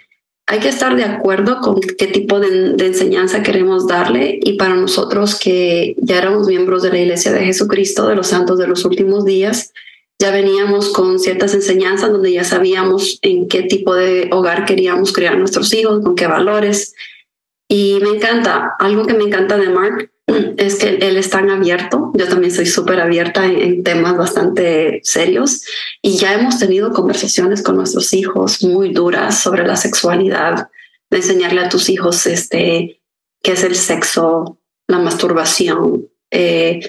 hay 0.48 0.60
que 0.60 0.68
estar 0.68 0.96
de 0.96 1.04
acuerdo 1.04 1.60
con 1.60 1.80
qué 1.80 2.06
tipo 2.06 2.38
de, 2.38 2.74
de, 2.74 2.86
enseñanza 2.86 3.42
queremos 3.42 3.86
darle 3.86 4.38
y 4.42 4.54
para 4.54 4.74
nosotros 4.74 5.38
que 5.38 5.96
ya 5.98 6.18
éramos 6.18 6.46
miembros 6.46 6.82
de 6.82 6.90
la 6.90 6.98
Iglesia 6.98 7.32
de 7.32 7.44
Jesucristo, 7.44 8.06
de 8.06 8.14
los 8.14 8.28
santos 8.28 8.58
de 8.58 8.68
los 8.68 8.84
últimos 8.84 9.24
días, 9.24 9.72
ya 10.18 10.30
veníamos 10.30 10.90
con 10.90 11.18
ciertas 11.18 11.52
enseñanzas 11.54 12.10
donde 12.10 12.32
ya 12.32 12.44
sabíamos 12.44 13.18
en 13.22 13.48
qué 13.48 13.62
tipo 13.62 13.94
de 13.94 14.28
hogar 14.32 14.64
queríamos 14.64 15.12
criar 15.12 15.36
nuestros 15.36 15.72
hijos, 15.74 16.02
con 16.02 16.14
qué 16.14 16.26
valores. 16.26 16.94
Y 17.68 17.98
me 18.00 18.16
encanta, 18.16 18.76
algo 18.78 19.04
que 19.06 19.14
me 19.14 19.24
encanta 19.24 19.58
de 19.58 19.68
Mark 19.68 20.10
es 20.26 20.76
que 20.76 20.96
él 20.96 21.16
es 21.16 21.30
tan 21.30 21.50
abierto. 21.50 22.10
Yo 22.14 22.28
también 22.28 22.52
soy 22.52 22.66
súper 22.66 23.00
abierta 23.00 23.46
en, 23.46 23.82
temas 23.84 24.16
bastante 24.16 25.00
serios 25.02 25.62
y 26.02 26.16
ya 26.16 26.34
hemos 26.34 26.58
tenido 26.58 26.92
conversaciones 26.92 27.62
con 27.62 27.76
nuestros 27.76 28.12
hijos 28.12 28.62
muy 28.62 28.92
duras 28.92 29.40
sobre 29.40 29.66
la 29.66 29.76
sexualidad, 29.76 30.68
de 31.10 31.18
enseñarle 31.18 31.60
a 31.60 31.68
tus 31.68 31.88
hijos 31.88 32.26
este, 32.26 33.00
qué 33.42 33.52
es 33.52 33.62
el 33.62 33.76
sexo, 33.76 34.58
la 34.88 34.98
masturbación, 34.98 36.08
eh, 36.30 36.80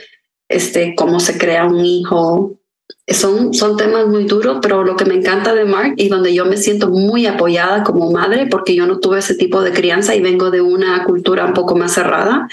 este, 0.50 0.96
cómo 0.96 1.20
se 1.20 1.38
crea 1.38 1.66
un 1.66 1.86
hijo, 1.86 2.60
son, 3.08 3.54
son 3.54 3.78
temas 3.78 4.08
muy 4.08 4.26
duros, 4.26 4.58
pero 4.62 4.84
lo 4.84 4.96
que 4.96 5.06
me 5.06 5.16
encanta 5.16 5.54
de 5.54 5.66
Mark 5.66 5.94
y 5.98 6.10
donde 6.10 6.34
yo 6.34 6.46
me 6.46 6.58
siento 6.58 6.90
muy 6.90 7.26
apoyada 7.26 7.84
como 7.84 8.12
madre, 8.12 8.48
porque 8.48 8.76
yo 8.76 8.88
no 8.88 9.00
tuve 9.00 9.20
ese 9.20 9.36
tipo 9.36 9.62
de 9.62 9.72
crianza 9.72 10.16
y 10.16 10.22
vengo 10.22 10.52
de 10.52 10.62
una 10.62 11.04
cultura 11.04 11.46
un 11.46 11.54
poco 11.54 11.76
más 11.76 11.94
cerrada, 11.94 12.48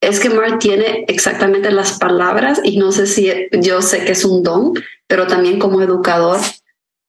es 0.00 0.20
que 0.20 0.30
Mark 0.30 0.58
tiene 0.58 1.04
exactamente 1.08 1.70
las 1.70 1.98
palabras 1.98 2.60
y 2.62 2.76
no 2.76 2.92
sé 2.92 3.06
si 3.06 3.30
yo 3.52 3.82
sé 3.82 4.04
que 4.04 4.12
es 4.12 4.24
un 4.24 4.42
don, 4.42 4.74
pero 5.06 5.26
también 5.26 5.58
como 5.58 5.82
educador 5.82 6.38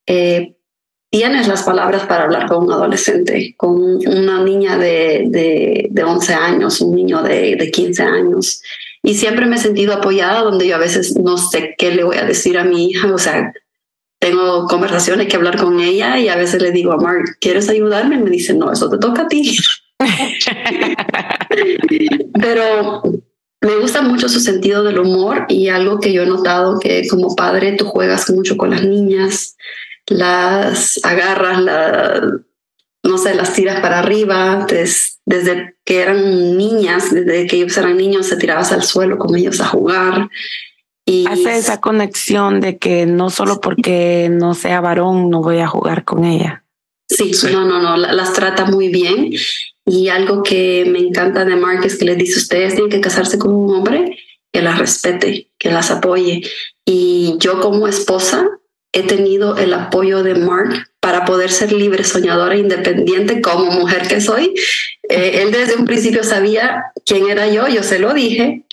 eh, 0.07 0.55
tienes 1.11 1.47
las 1.47 1.63
palabras 1.63 2.05
para 2.07 2.23
hablar 2.23 2.47
con 2.47 2.65
un 2.65 2.71
adolescente, 2.71 3.53
con 3.57 3.79
una 4.07 4.43
niña 4.43 4.77
de, 4.77 5.25
de, 5.27 5.87
de 5.89 6.03
11 6.03 6.33
años, 6.33 6.81
un 6.81 6.95
niño 6.95 7.21
de, 7.21 7.55
de 7.55 7.71
15 7.71 8.03
años 8.03 8.61
y 9.01 9.15
siempre 9.15 9.45
me 9.45 9.55
he 9.55 9.59
sentido 9.59 9.93
apoyada 9.93 10.41
donde 10.41 10.67
yo 10.67 10.75
a 10.75 10.79
veces 10.79 11.15
no 11.15 11.37
sé 11.37 11.75
qué 11.77 11.91
le 11.91 12.03
voy 12.03 12.17
a 12.17 12.25
decir 12.25 12.57
a 12.57 12.63
mi 12.63 12.89
hija, 12.89 13.13
o 13.13 13.17
sea, 13.17 13.53
tengo 14.19 14.65
conversaciones 14.67 15.27
que 15.27 15.37
hablar 15.37 15.57
con 15.57 15.79
ella 15.79 16.19
y 16.19 16.27
a 16.27 16.35
veces 16.35 16.61
le 16.61 16.71
digo 16.71 16.91
a 16.91 16.97
Mark, 16.97 17.37
¿quieres 17.39 17.69
ayudarme? 17.69 18.15
Y 18.15 18.19
me 18.19 18.29
dice, 18.29 18.53
no, 18.53 18.71
eso 18.71 18.89
te 18.89 18.97
toca 18.97 19.23
a 19.23 19.27
ti. 19.27 19.57
Pero 22.41 23.01
me 23.61 23.75
gusta 23.75 24.01
mucho 24.01 24.29
su 24.29 24.39
sentido 24.39 24.83
del 24.83 24.99
humor 24.99 25.45
y 25.49 25.67
algo 25.67 25.99
que 25.99 26.13
yo 26.13 26.23
he 26.23 26.27
notado 26.27 26.79
que 26.79 27.05
como 27.09 27.35
padre 27.35 27.73
tú 27.73 27.85
juegas 27.85 28.29
mucho 28.29 28.55
con 28.55 28.69
las 28.69 28.83
niñas, 28.83 29.57
las 30.07 30.99
agarras, 31.03 31.61
la, 31.61 32.39
no 33.03 33.17
sé, 33.17 33.35
las 33.35 33.53
tiras 33.53 33.81
para 33.81 33.99
arriba, 33.99 34.65
desde 35.25 35.75
que 35.83 36.01
eran 36.01 36.57
niñas, 36.57 37.11
desde 37.11 37.47
que 37.47 37.57
ellos 37.57 37.77
eran 37.77 37.97
niños, 37.97 38.27
se 38.27 38.37
tirabas 38.37 38.71
al 38.71 38.83
suelo 38.83 39.17
con 39.17 39.35
ellos 39.35 39.59
a 39.59 39.65
jugar. 39.65 40.29
Y 41.05 41.25
hace 41.27 41.57
esa 41.57 41.81
conexión 41.81 42.61
de 42.61 42.77
que 42.77 43.05
no 43.05 43.29
solo 43.29 43.59
porque 43.59 44.29
no 44.31 44.53
sea 44.53 44.79
varón 44.79 45.29
no 45.29 45.41
voy 45.41 45.59
a 45.59 45.67
jugar 45.67 46.05
con 46.05 46.23
ella. 46.23 46.63
Sí, 47.09 47.31
no, 47.51 47.65
no, 47.65 47.81
no, 47.81 47.97
las 47.97 48.33
trata 48.33 48.65
muy 48.65 48.89
bien. 48.89 49.33
Y 49.85 50.09
algo 50.09 50.43
que 50.43 50.85
me 50.87 50.99
encanta 50.99 51.43
de 51.43 51.55
Mark 51.55 51.83
es 51.83 51.97
que 51.97 52.05
les 52.05 52.17
dice, 52.17 52.37
ustedes 52.37 52.75
tienen 52.75 52.91
que 52.91 53.01
casarse 53.01 53.39
con 53.39 53.53
un 53.53 53.73
hombre 53.73 54.19
que 54.51 54.61
las 54.61 54.77
respete, 54.77 55.49
que 55.57 55.71
las 55.71 55.89
apoye. 55.89 56.43
Y 56.85 57.35
yo 57.39 57.59
como 57.59 57.87
esposa 57.87 58.47
he 58.91 59.03
tenido 59.03 59.57
el 59.57 59.73
apoyo 59.73 60.23
de 60.23 60.35
Mark 60.35 60.91
para 60.99 61.25
poder 61.25 61.51
ser 61.51 61.71
libre, 61.71 62.03
soñadora, 62.03 62.55
independiente 62.55 63.41
como 63.41 63.71
mujer 63.71 64.07
que 64.07 64.21
soy. 64.21 64.53
Eh, 65.09 65.41
él 65.41 65.51
desde 65.51 65.75
un 65.75 65.85
principio 65.85 66.23
sabía 66.23 66.83
quién 67.05 67.27
era 67.27 67.47
yo, 67.47 67.67
yo 67.67 67.81
se 67.81 67.97
lo 67.97 68.13
dije. 68.13 68.65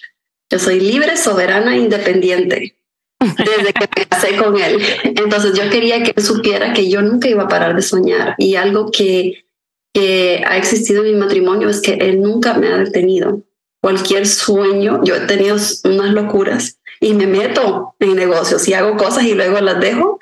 Yo 0.50 0.58
soy 0.58 0.80
libre, 0.80 1.16
soberana, 1.16 1.76
independiente. 1.76 2.76
Desde 3.20 3.72
que 3.72 3.88
me 3.96 4.06
casé 4.06 4.36
con 4.36 4.56
él. 4.58 4.80
Entonces 5.04 5.54
yo 5.54 5.68
quería 5.70 6.02
que 6.02 6.12
él 6.16 6.22
supiera 6.22 6.72
que 6.72 6.88
yo 6.88 7.02
nunca 7.02 7.28
iba 7.28 7.44
a 7.44 7.48
parar 7.48 7.74
de 7.74 7.82
soñar 7.82 8.34
y 8.38 8.56
algo 8.56 8.90
que, 8.90 9.46
que 9.92 10.42
ha 10.46 10.56
existido 10.56 11.04
en 11.04 11.12
mi 11.12 11.18
matrimonio 11.18 11.68
es 11.68 11.80
que 11.80 11.94
él 11.94 12.20
nunca 12.20 12.54
me 12.54 12.68
ha 12.68 12.76
detenido. 12.76 13.42
Cualquier 13.80 14.26
sueño, 14.26 15.00
yo 15.04 15.16
he 15.16 15.20
tenido 15.20 15.56
unas 15.84 16.10
locuras 16.10 16.78
y 17.00 17.14
me 17.14 17.26
meto 17.26 17.94
en 18.00 18.16
negocios 18.16 18.66
y 18.68 18.74
hago 18.74 18.96
cosas 18.96 19.24
y 19.24 19.34
luego 19.34 19.60
las 19.60 19.80
dejo 19.80 20.18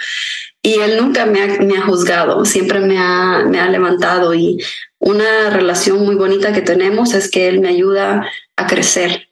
y 0.62 0.80
él 0.80 0.96
nunca 0.98 1.26
me 1.26 1.42
ha, 1.42 1.46
me 1.61 1.76
ha 1.76 1.83
juzgado, 1.83 2.44
siempre 2.44 2.80
me 2.80 2.98
ha, 2.98 3.44
me 3.46 3.61
ha 3.61 3.68
levantado 3.68 4.35
y 4.35 4.59
una 4.98 5.50
relación 5.50 6.04
muy 6.04 6.14
bonita 6.14 6.52
que 6.52 6.62
tenemos 6.62 7.12
es 7.12 7.30
que 7.30 7.48
él 7.48 7.61
me 7.61 7.68
ayuda 7.68 8.26
a 8.57 8.66
crecer 8.66 9.23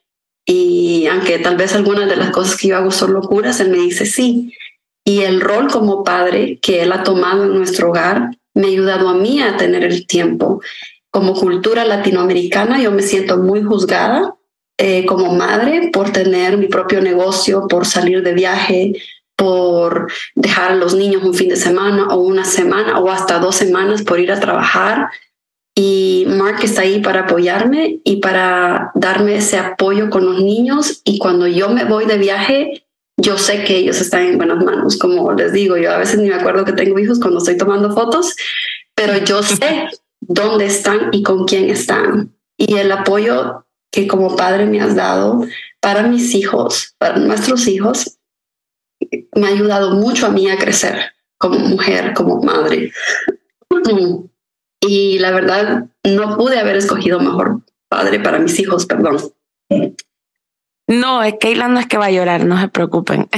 y 0.52 1.06
aunque 1.06 1.38
tal 1.38 1.56
vez 1.56 1.74
algunas 1.74 2.08
de 2.08 2.16
las 2.16 2.30
cosas 2.30 2.56
que 2.56 2.68
yo 2.68 2.76
hago 2.76 2.90
son 2.90 3.12
locuras, 3.14 3.60
él 3.60 3.70
me 3.70 3.78
dice 3.78 4.04
sí. 4.04 4.52
Y 5.04 5.20
el 5.20 5.40
rol 5.40 5.68
como 5.68 6.04
padre 6.04 6.58
que 6.60 6.82
él 6.82 6.92
ha 6.92 7.02
tomado 7.02 7.44
en 7.44 7.54
nuestro 7.54 7.88
hogar 7.88 8.30
me 8.54 8.66
ha 8.66 8.70
ayudado 8.70 9.08
a 9.08 9.14
mí 9.14 9.40
a 9.40 9.56
tener 9.56 9.82
el 9.84 10.06
tiempo. 10.06 10.60
Como 11.10 11.34
cultura 11.34 11.84
latinoamericana, 11.84 12.80
yo 12.80 12.90
me 12.90 13.02
siento 13.02 13.38
muy 13.38 13.62
juzgada 13.62 14.34
eh, 14.78 15.06
como 15.06 15.34
madre 15.34 15.90
por 15.92 16.10
tener 16.10 16.58
mi 16.58 16.66
propio 16.66 17.00
negocio, 17.00 17.66
por 17.68 17.86
salir 17.86 18.22
de 18.22 18.34
viaje, 18.34 18.92
por 19.36 20.12
dejar 20.34 20.72
a 20.72 20.76
los 20.76 20.94
niños 20.94 21.24
un 21.24 21.34
fin 21.34 21.48
de 21.48 21.56
semana 21.56 22.08
o 22.08 22.16
una 22.16 22.44
semana 22.44 23.00
o 23.00 23.10
hasta 23.10 23.38
dos 23.38 23.56
semanas 23.56 24.02
por 24.02 24.20
ir 24.20 24.30
a 24.30 24.40
trabajar 24.40 25.08
y 25.74 26.24
Mark 26.28 26.58
está 26.62 26.82
ahí 26.82 27.00
para 27.00 27.20
apoyarme 27.20 28.00
y 28.04 28.16
para 28.16 28.90
darme 28.94 29.36
ese 29.36 29.58
apoyo 29.58 30.10
con 30.10 30.26
los 30.26 30.42
niños. 30.42 31.00
Y 31.04 31.18
cuando 31.18 31.46
yo 31.46 31.70
me 31.70 31.84
voy 31.84 32.04
de 32.04 32.18
viaje, 32.18 32.86
yo 33.16 33.38
sé 33.38 33.64
que 33.64 33.78
ellos 33.78 34.00
están 34.00 34.22
en 34.22 34.36
buenas 34.36 34.62
manos. 34.62 34.98
Como 34.98 35.32
les 35.32 35.52
digo, 35.52 35.76
yo 35.76 35.92
a 35.92 35.98
veces 35.98 36.20
ni 36.20 36.28
me 36.28 36.34
acuerdo 36.34 36.64
que 36.64 36.72
tengo 36.72 36.98
hijos 36.98 37.18
cuando 37.20 37.38
estoy 37.38 37.56
tomando 37.56 37.94
fotos, 37.94 38.34
pero 38.94 39.16
yo 39.24 39.42
sé 39.42 39.88
dónde 40.20 40.66
están 40.66 41.08
y 41.12 41.22
con 41.22 41.46
quién 41.46 41.70
están. 41.70 42.34
Y 42.58 42.76
el 42.76 42.92
apoyo 42.92 43.64
que 43.90 44.06
como 44.06 44.36
padre 44.36 44.66
me 44.66 44.80
has 44.80 44.94
dado 44.94 45.44
para 45.80 46.02
mis 46.02 46.34
hijos, 46.34 46.94
para 46.98 47.16
nuestros 47.16 47.66
hijos, 47.66 48.18
me 49.34 49.46
ha 49.46 49.50
ayudado 49.50 49.94
mucho 49.94 50.26
a 50.26 50.30
mí 50.30 50.50
a 50.50 50.58
crecer 50.58 51.12
como 51.38 51.58
mujer, 51.58 52.12
como 52.14 52.40
madre. 52.42 52.92
Y 54.84 55.18
la 55.20 55.30
verdad, 55.30 55.86
no 56.04 56.36
pude 56.36 56.58
haber 56.58 56.76
escogido 56.76 57.20
mejor 57.20 57.60
padre 57.88 58.18
para 58.18 58.40
mis 58.40 58.58
hijos, 58.58 58.84
perdón. 58.84 59.16
No, 60.88 61.20
Keila 61.38 61.68
no 61.68 61.78
es 61.78 61.86
que 61.86 61.98
va 61.98 62.06
a 62.06 62.10
llorar, 62.10 62.44
no 62.44 62.60
se 62.60 62.66
preocupen. 62.66 63.28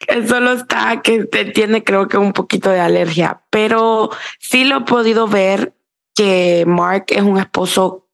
que 0.00 0.26
solo 0.26 0.52
está 0.52 1.02
que 1.02 1.24
tiene 1.24 1.84
creo 1.84 2.08
que 2.08 2.16
un 2.16 2.32
poquito 2.32 2.70
de 2.70 2.80
alergia, 2.80 3.42
pero 3.50 4.10
sí 4.38 4.64
lo 4.64 4.78
he 4.78 4.84
podido 4.84 5.28
ver 5.28 5.74
que 6.14 6.64
Mark 6.66 7.04
es 7.08 7.22
un 7.22 7.38
esposo 7.38 8.08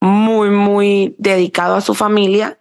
muy, 0.00 0.48
muy 0.48 1.14
dedicado 1.18 1.76
a 1.76 1.82
su 1.82 1.92
familia, 1.94 2.60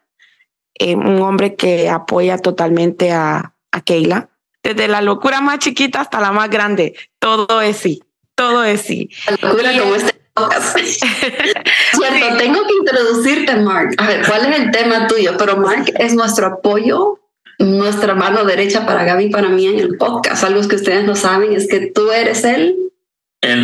eh, 0.78 0.98
un 0.98 1.22
hombre 1.22 1.56
que 1.56 1.90
apoya 1.90 2.38
totalmente 2.38 3.14
a, 3.14 3.56
a 3.72 3.82
Keila 3.82 4.31
desde 4.64 4.88
la 4.88 5.02
locura 5.02 5.42
más 5.42 5.60
chiquita 5.60 6.02
hasta 6.02 6.20
la 6.20 6.32
más 6.32 6.50
grande. 6.50 6.96
Todo 7.20 7.62
es 7.62 7.78
sí, 7.78 8.04
todo 8.36 8.64
es 8.64 8.82
sí. 8.82 9.10
La 9.26 9.50
locura 9.50 9.72
como 9.80 9.96
este 9.96 10.22
Cierto, 11.94 12.38
tengo 12.38 12.66
que 12.66 12.74
introducirte, 12.80 13.56
Mark. 13.58 13.96
A 13.98 14.08
ver, 14.08 14.26
¿cuál 14.26 14.46
es 14.46 14.60
el 14.60 14.72
tema 14.72 15.08
tuyo? 15.08 15.36
Pero 15.38 15.58
Mark 15.58 15.94
es 16.00 16.14
nuestro 16.14 16.48
apoyo, 16.48 17.20
nuestra 17.60 18.16
mano 18.16 18.46
derecha 18.46 18.86
para 18.86 19.04
Gaby 19.04 19.26
y 19.26 19.30
para 19.30 19.50
mí 19.50 19.68
en 19.68 19.80
el 19.80 19.98
podcast. 19.98 20.44
Algo 20.44 20.66
que 20.68 20.78
ustedes 20.78 21.04
no 21.04 21.16
saben 21.16 21.54
es 21.54 21.68
que 21.68 21.88
tú 21.88 22.12
eres 22.12 22.46
él 22.46 22.92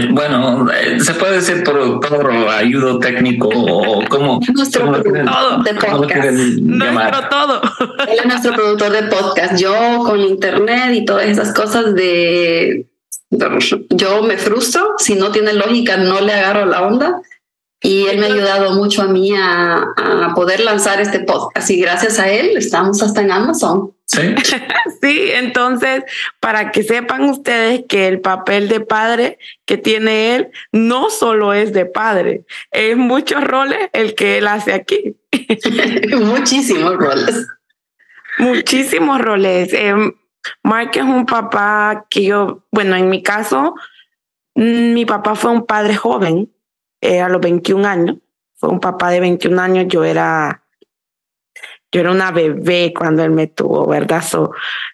bueno, 0.10 0.68
eh, 0.72 1.00
se 1.00 1.13
puede 1.13 1.36
decir 1.36 1.63
productor 1.63 2.28
o 2.28 2.50
ayudo 2.50 2.98
técnico 3.00 3.48
o 3.50 4.04
como 4.10 4.40
nuestro 4.56 4.92
productor 4.92 5.63
de 5.63 5.74
podcast. 5.76 6.32
Nuestro 6.62 7.30
todo. 7.30 7.62
Él 8.08 8.20
es 8.20 8.26
nuestro 8.26 8.54
productor 8.54 8.92
de 8.92 9.04
podcast. 9.04 9.60
Yo 9.60 10.00
con 10.04 10.20
internet 10.20 10.94
y 10.94 11.06
todas 11.06 11.28
esas 11.28 11.54
cosas 11.54 11.94
de 11.94 12.88
yo 13.30 14.24
me 14.24 14.38
frustro, 14.38 14.94
si 14.98 15.16
no 15.16 15.32
tiene 15.32 15.54
lógica 15.54 15.98
no 15.98 16.22
le 16.22 16.34
agarro 16.34 16.66
la 16.66 16.88
onda 16.88 17.22
y 17.88 18.06
él 18.08 18.17
me 18.17 18.26
ha 18.26 18.34
ayudado 18.34 18.73
mucho 18.73 19.02
a 19.02 19.08
mí 19.08 19.34
a, 19.34 19.78
a 19.95 20.34
poder 20.36 20.60
lanzar 20.60 21.00
este 21.00 21.21
podcast 21.21 21.69
y 21.69 21.80
gracias 21.80 22.19
a 22.19 22.30
él 22.30 22.58
estamos 22.58 23.02
hasta 23.02 23.21
en 23.21 23.32
Amazon. 23.32 23.93
Sí. 24.04 24.36
sí, 25.02 25.30
entonces, 25.32 26.04
para 26.41 26.71
que 26.71 26.84
sepan 26.84 27.23
ustedes 27.30 27.86
que 27.88 28.10
el 28.10 28.19
papel 28.19 28.67
de 28.67 28.82
padre 28.82 29.39
que 29.63 29.78
tiene 29.78 30.36
él 30.36 30.50
no 30.73 31.10
solo 31.10 31.54
es 31.54 31.71
de 31.71 31.86
padre, 31.86 32.43
es 32.71 32.97
muchos 32.97 33.41
roles 33.41 33.89
el 33.93 34.15
que 34.15 34.39
él 34.39 34.50
hace 34.50 34.73
aquí. 34.73 35.15
Muchísimos 36.19 36.93
roles. 36.97 37.47
Muchísimos 38.38 39.21
roles. 39.21 39.71
Eh, 39.71 39.95
Mark 40.62 40.91
es 40.93 41.04
un 41.04 41.26
papá 41.26 42.06
que 42.10 42.26
yo, 42.26 42.65
bueno, 42.69 42.97
en 42.97 43.10
mi 43.10 43.23
caso, 43.23 43.76
mi 44.56 45.06
papá 45.06 45.36
fue 45.36 45.52
un 45.52 45.65
padre 45.65 45.95
joven, 45.95 46.52
eh, 47.01 47.21
a 47.21 47.29
los 47.29 47.41
21 47.41 47.88
años, 47.88 48.17
fue 48.55 48.69
un 48.69 48.79
papá 48.79 49.10
de 49.10 49.19
21 49.19 49.62
años, 49.62 49.86
yo 49.88 50.03
era 50.03 50.63
yo 51.91 52.01
era 52.01 52.12
una 52.12 52.31
bebé 52.31 52.93
cuando 52.95 53.23
él 53.23 53.31
me 53.31 53.47
tuvo, 53.47 53.88
¿verdad? 53.88 54.21
So, 54.21 54.51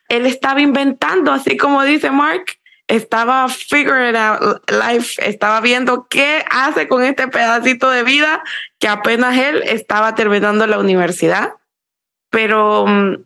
él 0.10 0.26
estaba 0.26 0.62
inventando, 0.62 1.32
así 1.32 1.58
como 1.58 1.84
dice 1.84 2.12
Mark, 2.12 2.46
estaba 2.88 3.48
figuring 3.48 4.16
out 4.16 4.70
life, 4.70 5.28
estaba 5.28 5.62
viendo 5.62 6.08
qué 6.08 6.44
hace 6.50 6.88
con 6.88 7.04
este 7.04 7.28
pedacito 7.28 7.90
de 7.90 8.04
vida 8.04 8.44
que 8.78 8.88
apenas 8.88 9.38
él 9.38 9.64
estaba 9.64 10.16
terminando 10.16 10.68
la 10.68 10.78
universidad. 10.78 11.54
Pero 12.30 12.86
mm, 12.88 13.24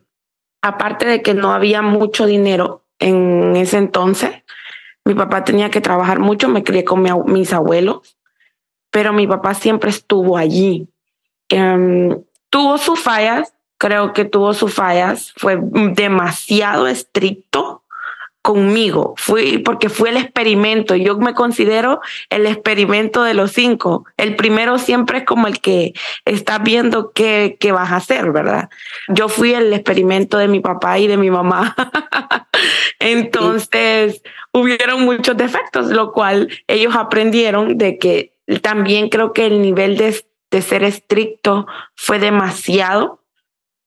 aparte 0.62 1.06
de 1.06 1.22
que 1.22 1.34
no 1.34 1.52
había 1.52 1.82
mucho 1.82 2.26
dinero 2.26 2.84
en 2.98 3.56
ese 3.56 3.78
entonces, 3.78 4.30
mi 5.04 5.14
papá 5.14 5.44
tenía 5.44 5.70
que 5.70 5.80
trabajar 5.80 6.20
mucho, 6.20 6.48
me 6.48 6.64
crié 6.64 6.84
con 6.84 7.02
mis 7.26 7.52
abuelos, 7.52 8.17
pero 8.90 9.12
mi 9.12 9.26
papá 9.26 9.54
siempre 9.54 9.90
estuvo 9.90 10.36
allí. 10.36 10.88
Em, 11.48 12.22
tuvo 12.50 12.78
sus 12.78 13.00
fallas, 13.00 13.54
creo 13.78 14.12
que 14.12 14.24
tuvo 14.24 14.54
sus 14.54 14.74
fallas, 14.74 15.32
fue 15.36 15.58
demasiado 15.60 16.86
estricto 16.88 17.82
conmigo, 18.42 19.14
fui 19.18 19.58
porque 19.58 19.88
fue 19.90 20.10
el 20.10 20.16
experimento, 20.16 20.94
yo 20.94 21.18
me 21.18 21.34
considero 21.34 22.00
el 22.30 22.46
experimento 22.46 23.22
de 23.22 23.34
los 23.34 23.52
cinco, 23.52 24.06
el 24.16 24.36
primero 24.36 24.78
siempre 24.78 25.18
es 25.18 25.24
como 25.24 25.48
el 25.48 25.60
que 25.60 25.92
está 26.24 26.58
viendo 26.58 27.12
qué, 27.12 27.58
qué 27.60 27.72
vas 27.72 27.92
a 27.92 27.96
hacer, 27.96 28.32
¿verdad? 28.32 28.70
Yo 29.08 29.28
fui 29.28 29.52
el 29.52 29.72
experimento 29.74 30.38
de 30.38 30.48
mi 30.48 30.60
papá 30.60 30.98
y 30.98 31.08
de 31.08 31.18
mi 31.18 31.30
mamá, 31.30 31.76
entonces 33.00 34.22
hubieron 34.52 35.02
muchos 35.02 35.36
defectos, 35.36 35.88
lo 35.88 36.12
cual 36.12 36.48
ellos 36.68 36.96
aprendieron 36.96 37.76
de 37.76 37.98
que 37.98 38.37
también 38.62 39.08
creo 39.08 39.32
que 39.32 39.46
el 39.46 39.60
nivel 39.62 39.96
de, 39.96 40.24
de 40.50 40.62
ser 40.62 40.82
estricto 40.82 41.66
fue 41.94 42.18
demasiado 42.18 43.18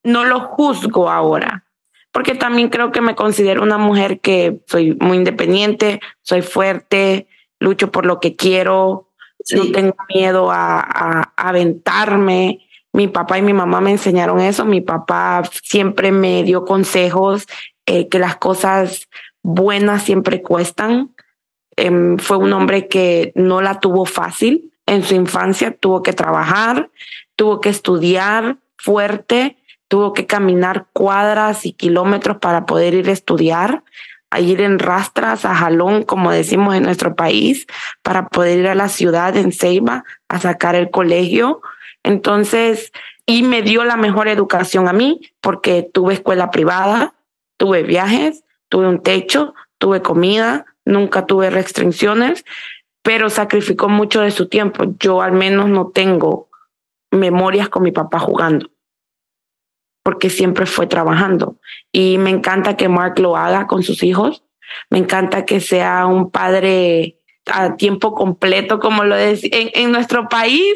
no 0.04 0.26
lo 0.26 0.40
juzgo 0.40 1.10
ahora, 1.10 1.66
porque 2.12 2.36
también 2.36 2.70
creo 2.70 2.92
que 2.92 3.02
me 3.02 3.16
considero 3.16 3.64
una 3.64 3.78
mujer 3.78 4.20
que 4.20 4.62
soy 4.68 4.98
muy 5.00 5.18
independiente, 5.18 6.00
soy 6.22 6.42
fuerte, 6.42 7.28
lucho 7.60 7.92
por 7.92 8.06
lo 8.06 8.20
que 8.20 8.36
quiero, 8.36 9.10
no 9.52 9.72
tengo 9.72 9.96
miedo 10.14 10.52
a, 10.52 11.34
aventarme. 11.36 12.68
Mi 12.94 13.08
papá 13.08 13.38
y 13.38 13.42
mi 13.42 13.54
mamá 13.54 13.80
me 13.80 13.92
enseñaron 13.92 14.42
eso. 14.42 14.66
Mi 14.66 14.82
papá 14.82 15.44
siempre 15.64 16.12
me 16.12 16.44
dio 16.44 16.66
consejos 16.66 17.48
eh, 17.86 18.10
que 18.10 18.20
las 18.20 18.36
cosas 18.36 19.08
buenas 19.42 20.04
siempre 20.04 20.42
cuestan. 20.42 21.16
Em, 21.82 22.18
fue 22.18 22.38
un 22.38 22.54
hombre 22.54 22.88
que 22.88 23.32
no 23.36 23.62
la 23.62 23.80
tuvo 23.80 24.06
fácil 24.06 24.72
en 24.86 25.04
su 25.04 25.16
infancia, 25.16 25.76
tuvo 25.76 26.04
que 26.04 26.14
trabajar, 26.14 26.90
tuvo 27.36 27.62
que 27.62 27.70
estudiar 27.70 28.58
fuerte 28.78 29.58
tuvo 29.92 30.14
que 30.14 30.26
caminar 30.26 30.86
cuadras 30.94 31.66
y 31.66 31.74
kilómetros 31.74 32.38
para 32.38 32.66
poder 32.66 32.94
ir 32.94 33.10
a 33.10 33.12
estudiar, 33.12 33.84
a 34.30 34.40
ir 34.40 34.62
en 34.62 34.80
rastras, 34.80 35.44
a 35.44 35.54
jalón, 35.54 36.04
como 36.04 36.32
decimos 36.32 36.76
en 36.76 36.84
nuestro 36.84 37.14
país, 37.18 37.68
para 38.02 38.30
poder 38.30 38.60
ir 38.60 38.68
a 38.70 38.76
la 38.76 38.88
ciudad 38.88 39.36
en 39.36 39.52
Ceiba 39.52 40.06
a 40.30 40.40
sacar 40.40 40.76
el 40.76 40.92
colegio. 40.92 41.60
Entonces, 42.04 42.94
y 43.26 43.44
me 43.44 43.64
dio 43.64 43.84
la 43.84 43.98
mejor 43.98 44.30
educación 44.30 44.88
a 44.88 44.94
mí, 44.94 45.30
porque 45.42 45.86
tuve 45.94 46.14
escuela 46.14 46.52
privada, 46.52 47.14
tuve 47.58 47.84
viajes, 47.84 48.46
tuve 48.70 48.88
un 48.88 49.04
techo, 49.04 49.54
tuve 49.78 50.02
comida, 50.02 50.68
nunca 50.86 51.26
tuve 51.26 51.50
restricciones, 51.50 52.44
pero 53.02 53.30
sacrificó 53.30 53.90
mucho 53.90 54.22
de 54.22 54.32
su 54.32 54.48
tiempo. 54.48 54.86
Yo 55.00 55.22
al 55.22 55.32
menos 55.32 55.70
no 55.70 55.88
tengo 55.88 56.50
memorias 57.12 57.70
con 57.70 57.84
mi 57.84 57.92
papá 57.92 58.20
jugando 58.20 58.70
porque 60.04 60.30
siempre 60.30 60.66
fue 60.66 60.88
trabajando. 60.88 61.58
Y 61.92 62.18
me 62.18 62.30
encanta 62.30 62.78
que 62.78 62.90
Mark 62.90 63.20
lo 63.20 63.38
haga 63.38 63.68
con 63.68 63.84
sus 63.84 64.04
hijos. 64.04 64.44
Me 64.90 64.98
encanta 64.98 65.46
que 65.46 65.60
sea 65.60 66.06
un 66.06 66.32
padre 66.32 67.18
a 67.46 67.76
tiempo 67.76 68.14
completo, 68.14 68.80
como 68.80 69.04
lo 69.04 69.16
decía. 69.16 69.50
En, 69.52 69.70
en, 69.74 69.92
nuestro 69.92 70.28
país 70.30 70.74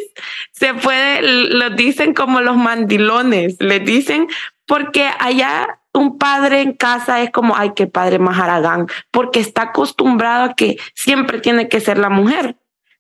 se 0.52 0.74
puede, 0.74 1.22
lo 1.22 1.72
dicen 1.72 2.14
como 2.14 2.42
los 2.42 2.58
mandilones, 2.58 3.58
le 3.60 3.80
dicen, 3.80 4.28
porque 4.66 5.10
allá 5.20 5.80
un 5.94 6.18
padre 6.18 6.62
en 6.62 6.74
casa 6.74 7.22
es 7.22 7.32
como, 7.32 7.56
ay, 7.56 7.72
qué 7.76 7.88
padre 7.88 8.20
más 8.20 8.40
haragán, 8.40 8.88
porque 9.12 9.40
está 9.40 9.64
acostumbrado 9.64 10.44
a 10.44 10.54
que 10.54 10.78
siempre 10.94 11.40
tiene 11.40 11.70
que 11.70 11.80
ser 11.80 11.98
la 11.98 12.10
mujer. 12.10 12.58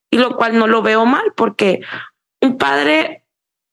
Y 0.09 0.17
lo 0.17 0.37
cual 0.37 0.57
no 0.57 0.67
lo 0.67 0.81
veo 0.81 1.05
mal, 1.05 1.33
porque 1.35 1.81
un 2.41 2.57
padre 2.57 3.25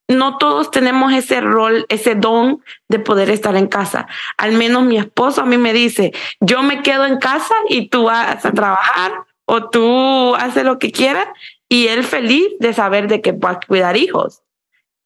no 0.09 0.39
todos 0.39 0.71
tenemos 0.71 1.13
ese 1.13 1.41
rol, 1.41 1.87
ese 1.89 2.15
don 2.15 2.63
de 2.89 2.99
poder 2.99 3.31
estar 3.31 3.57
en 3.57 3.67
casa. 3.67 4.07
Al 4.37 4.53
menos 4.53 4.85
mi 4.85 4.99
esposo 4.99 5.43
a 5.43 5.47
mí 5.47 5.59
me 5.59 5.73
dice, 5.73 6.13
yo 6.41 6.63
me 6.63 6.83
quedo 6.83 7.07
en 7.07 7.19
casa 7.19 7.55
y 7.69 7.89
tú 7.89 8.05
vas 8.05 8.45
a 8.45 8.53
trabajar 8.53 9.13
o 9.45 9.69
tú 9.71 10.35
haces 10.35 10.65
lo 10.65 10.79
que 10.79 10.93
quieras 10.93 11.29
y 11.69 11.89
él 11.89 12.05
feliz 12.05 12.47
de 12.59 12.73
saber 12.73 13.09
de 13.09 13.21
que 13.21 13.31
a 13.43 13.61
cuidar 13.67 13.97
hijos. 13.97 14.42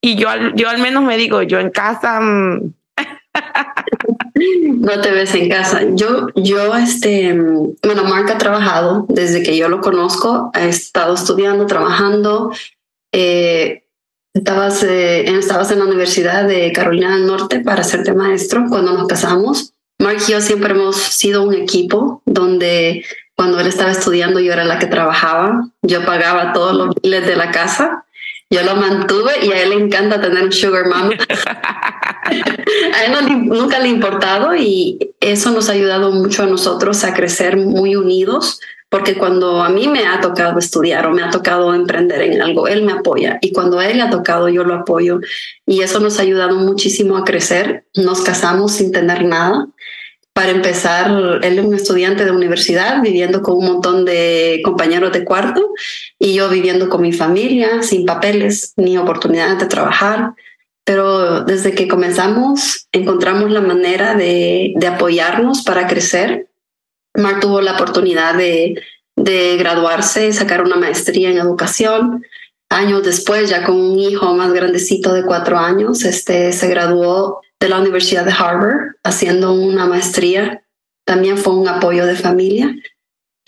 Y 0.01 0.17
yo, 0.17 0.29
yo 0.55 0.69
al 0.69 0.79
menos 0.79 1.03
me 1.05 1.17
digo, 1.17 1.43
yo 1.43 1.59
en 1.59 1.71
casa... 1.71 2.21
Mm, 2.21 2.75
no 4.81 5.01
te 5.01 5.11
ves 5.11 5.35
en 5.35 5.49
casa. 5.49 5.83
Yo, 5.95 6.29
yo, 6.35 6.75
este, 6.77 7.33
bueno, 7.83 8.05
Mark 8.05 8.31
ha 8.31 8.39
trabajado 8.39 9.07
desde 9.09 9.43
que 9.43 9.57
yo 9.57 9.69
lo 9.69 9.81
conozco, 9.81 10.51
ha 10.55 10.65
estado 10.65 11.15
estudiando, 11.15 11.67
trabajando. 11.67 12.53
Eh, 13.13 13.85
estabas, 14.35 14.83
eh, 14.83 15.25
estabas 15.39 15.71
en 15.71 15.79
la 15.79 15.87
Universidad 15.87 16.47
de 16.47 16.73
Carolina 16.73 17.15
del 17.15 17.27
Norte 17.27 17.61
para 17.61 17.81
hacerte 17.81 18.13
maestro 18.13 18.67
cuando 18.69 18.93
nos 18.93 19.07
casamos. 19.07 19.73
Mark 19.99 20.19
y 20.29 20.33
yo 20.33 20.41
siempre 20.41 20.73
hemos 20.73 20.97
sido 20.97 21.43
un 21.43 21.55
equipo 21.55 22.23
donde 22.27 23.05
cuando 23.35 23.61
él 23.61 23.67
estaba 23.67 23.91
estudiando 23.91 24.41
yo 24.41 24.53
era 24.53 24.65
la 24.65 24.79
que 24.79 24.87
trabajaba, 24.87 25.69
yo 25.83 26.05
pagaba 26.05 26.53
todos 26.53 26.75
los 26.75 26.95
biles 27.03 27.27
de 27.27 27.37
la 27.37 27.51
casa, 27.51 28.06
yo 28.51 28.63
lo 28.63 28.77
mantuve 28.77 29.33
y 29.43 29.53
a 29.53 29.63
él 29.63 29.71
le 29.71 29.77
encanta 29.77 30.21
tener 30.21 30.45
un 30.45 30.53
sugar 30.53 30.87
mama. 30.87 31.11
a 32.95 33.05
él 33.05 33.47
nunca 33.47 33.79
le 33.79 33.87
ha 33.87 33.93
importado 33.93 34.55
y 34.55 35.15
eso 35.21 35.51
nos 35.51 35.69
ha 35.69 35.73
ayudado 35.73 36.13
mucho 36.13 36.45
a 36.45 36.47
nosotros 36.47 37.03
a 37.05 37.13
crecer 37.13 37.57
muy 37.57 37.97
unidos, 37.97 38.61
porque 38.89 39.17
cuando 39.17 39.63
a 39.63 39.69
mí 39.69 39.89
me 39.89 40.07
ha 40.07 40.21
tocado 40.21 40.61
estudiar 40.61 41.07
o 41.07 41.11
me 41.11 41.23
ha 41.23 41.31
tocado 41.31 41.75
emprender 41.75 42.23
en 42.23 42.41
algo, 42.41 42.69
él 42.69 42.83
me 42.83 42.93
apoya 42.93 43.39
y 43.41 43.53
cuando 43.53 43.81
a 43.81 43.89
él 43.89 43.97
le 43.97 44.05
ha 44.05 44.11
tocado 44.11 44.49
yo 44.49 44.63
lo 44.63 44.75
apoyo 44.75 45.21
y 45.67 45.83
eso 45.83 45.99
nos 45.99 46.19
ha 46.19 46.23
ayudado 46.23 46.57
muchísimo 46.57 47.17
a 47.17 47.25
crecer. 47.25 47.85
Nos 47.95 48.23
casamos 48.23 48.73
sin 48.73 48.93
tener 48.93 49.25
nada. 49.25 49.67
Para 50.37 50.51
empezar, 50.51 51.41
él 51.43 51.59
es 51.59 51.65
un 51.65 51.73
estudiante 51.73 52.27
de 52.27 52.31
universidad 52.31 53.01
viviendo 53.01 53.41
con 53.41 53.57
un 53.57 53.65
montón 53.65 54.05
de 54.05 54.61
compañeros 54.63 55.11
de 55.13 55.25
cuarto 55.25 55.73
y 56.19 56.35
yo 56.35 56.51
viviendo 56.51 56.91
con 56.91 57.01
mi 57.01 57.15
familia 57.15 57.83
sin 57.83 58.05
papeles 58.05 58.75
ni 58.77 58.99
oportunidad 58.99 59.57
de 59.57 59.65
trabajar. 59.65 60.35
Pero 60.85 61.41
desde 61.41 61.75
que 61.75 61.89
comenzamos 61.89 62.87
encontramos 62.93 63.51
la 63.51 63.63
manera 63.63 64.15
de, 64.15 64.75
de 64.77 64.87
apoyarnos 64.87 65.63
para 65.63 65.87
crecer 65.87 66.49
Mark 67.17 67.41
tuvo 67.41 67.63
la 67.63 67.77
oportunidad 67.77 68.35
de, 68.35 68.83
de 69.17 69.57
graduarse, 69.57 70.35
sacar 70.35 70.63
una 70.63 70.77
maestría 70.77 71.31
en 71.31 71.39
educación. 71.39 72.23
Años 72.69 73.05
después, 73.05 73.49
ya 73.49 73.65
con 73.65 73.77
un 73.77 73.99
hijo 73.99 74.35
más 74.35 74.53
grandecito 74.53 75.15
de 75.15 75.25
cuatro 75.25 75.59
años, 75.59 76.05
este, 76.05 76.53
se 76.53 76.69
graduó 76.69 77.41
de 77.61 77.69
la 77.69 77.79
Universidad 77.81 78.25
de 78.25 78.33
Harvard 78.33 78.97
haciendo 79.03 79.53
una 79.53 79.87
maestría. 79.87 80.63
También 81.05 81.39
fue 81.39 81.55
un 81.55 81.69
apoyo 81.69 82.07
de 82.07 82.17
familia. 82.17 82.75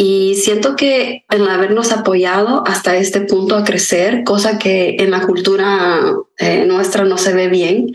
Y 0.01 0.37
siento 0.37 0.77
que 0.77 1.25
en 1.29 1.49
habernos 1.49 1.91
apoyado 1.91 2.63
hasta 2.67 2.97
este 2.97 3.21
punto 3.23 3.57
a 3.57 3.65
crecer, 3.65 4.23
cosa 4.23 4.57
que 4.57 4.97
en 5.01 5.11
la 5.11 5.23
cultura 5.23 6.01
eh, 6.39 6.65
nuestra 6.67 7.05
no 7.05 7.19
se 7.19 7.35
ve 7.35 7.49
bien, 7.49 7.93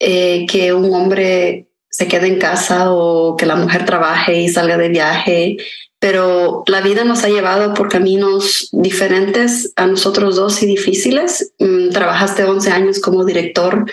eh, 0.00 0.44
que 0.50 0.72
un 0.72 0.92
hombre 0.92 1.68
se 1.88 2.08
quede 2.08 2.26
en 2.26 2.38
casa 2.38 2.90
o 2.92 3.36
que 3.36 3.46
la 3.46 3.54
mujer 3.54 3.84
trabaje 3.84 4.40
y 4.40 4.48
salga 4.48 4.76
de 4.76 4.88
viaje, 4.88 5.56
pero 6.00 6.64
la 6.66 6.80
vida 6.80 7.04
nos 7.04 7.22
ha 7.22 7.28
llevado 7.28 7.74
por 7.74 7.88
caminos 7.88 8.68
diferentes 8.72 9.72
a 9.76 9.86
nosotros 9.86 10.34
dos 10.34 10.62
y 10.62 10.66
difíciles. 10.66 11.52
Mm, 11.60 11.90
trabajaste 11.90 12.42
11 12.42 12.70
años 12.72 13.00
como 13.00 13.24
director 13.24 13.84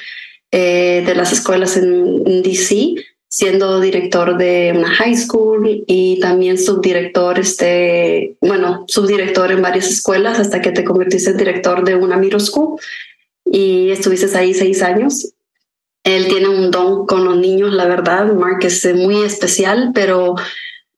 eh, 0.52 1.04
de 1.06 1.16
las 1.16 1.34
escuelas 1.34 1.78
en, 1.78 2.42
DC, 2.42 2.96
siendo 3.28 3.82
director 3.82 4.38
de 4.38 4.74
una 4.76 4.90
high 4.90 5.16
school 5.16 5.84
y 5.86 6.20
también 6.20 6.58
subdirector, 6.58 7.40
este, 7.40 8.38
bueno, 8.42 8.86
subdirector 8.88 9.52
en 9.52 9.62
varias 9.62 9.90
escuelas 9.90 10.40
hasta 10.40 10.62
que 10.62 10.72
te 10.72 10.84
convertiste 10.84 11.32
en 11.32 11.38
director 11.38 11.84
de 11.84 11.96
una 11.96 12.18
middle 12.18 12.40
school 12.40 12.80
y 13.46 13.92
estuviste 13.92 14.36
ahí 14.38 14.54
seis 14.54 14.82
años. 14.82 15.34
Él 16.04 16.28
tiene 16.28 16.48
un 16.48 16.72
don 16.72 17.06
con 17.06 17.26
los 17.26 17.36
niños, 17.36 17.74
la 17.74 17.86
verdad. 17.86 18.34
Mark 18.34 18.60
es 18.64 18.86
muy 18.96 19.24
especial, 19.24 19.92
pero 19.94 20.36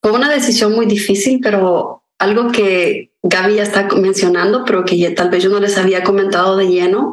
fue 0.02 0.12
una 0.12 0.30
decisión 0.30 0.74
muy 0.74 0.86
difícil, 0.86 1.40
pero 1.42 2.04
algo 2.20 2.52
que 2.52 3.12
Gaby 3.24 3.56
ya 3.56 3.64
está 3.64 3.88
mencionando, 3.96 4.64
pero 4.66 4.86
que 4.86 5.10
tal 5.12 5.30
vez 5.30 5.44
yo 5.44 5.50
no 5.50 5.60
les 5.60 5.78
había 5.78 6.04
comentado 6.04 6.58
de 6.58 6.68
lleno. 6.68 7.12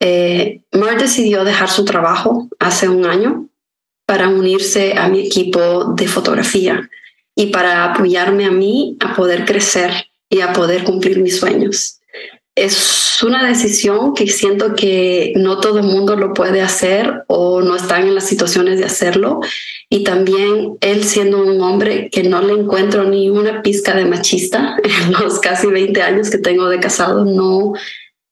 Eh, 0.00 0.60
decidió 0.98 1.44
dejar 1.44 1.70
su 1.70 1.84
trabajo 1.84 2.48
hace 2.58 2.88
un 2.88 3.06
año 3.06 3.48
para 4.06 4.28
unirse 4.28 4.94
a 4.96 5.08
mi 5.08 5.20
equipo 5.20 5.94
de 5.94 6.08
fotografía 6.08 6.88
y 7.34 7.46
para 7.46 7.84
apoyarme 7.84 8.44
a 8.44 8.50
mí 8.50 8.96
a 9.00 9.14
poder 9.14 9.44
crecer 9.44 9.90
y 10.28 10.40
a 10.40 10.52
poder 10.52 10.84
cumplir 10.84 11.20
mis 11.20 11.38
sueños 11.38 11.96
es 12.56 13.22
una 13.22 13.46
decisión 13.46 14.14
que 14.14 14.26
siento 14.28 14.74
que 14.74 15.34
no 15.36 15.60
todo 15.60 15.78
el 15.78 15.84
mundo 15.84 16.16
lo 16.16 16.32
puede 16.32 16.62
hacer 16.62 17.24
o 17.26 17.60
no 17.60 17.76
están 17.76 18.06
en 18.06 18.14
las 18.14 18.26
situaciones 18.26 18.78
de 18.78 18.86
hacerlo. 18.86 19.40
Y 19.90 20.04
también 20.04 20.78
él 20.80 21.04
siendo 21.04 21.44
un 21.44 21.60
hombre 21.60 22.08
que 22.10 22.22
no 22.22 22.40
le 22.40 22.54
encuentro 22.54 23.04
ni 23.04 23.28
una 23.28 23.62
pizca 23.62 23.94
de 23.94 24.06
machista 24.06 24.76
en 24.82 25.12
los 25.12 25.38
casi 25.38 25.66
20 25.66 26.00
años 26.02 26.30
que 26.30 26.38
tengo 26.38 26.68
de 26.68 26.80
casado, 26.80 27.26
no 27.26 27.74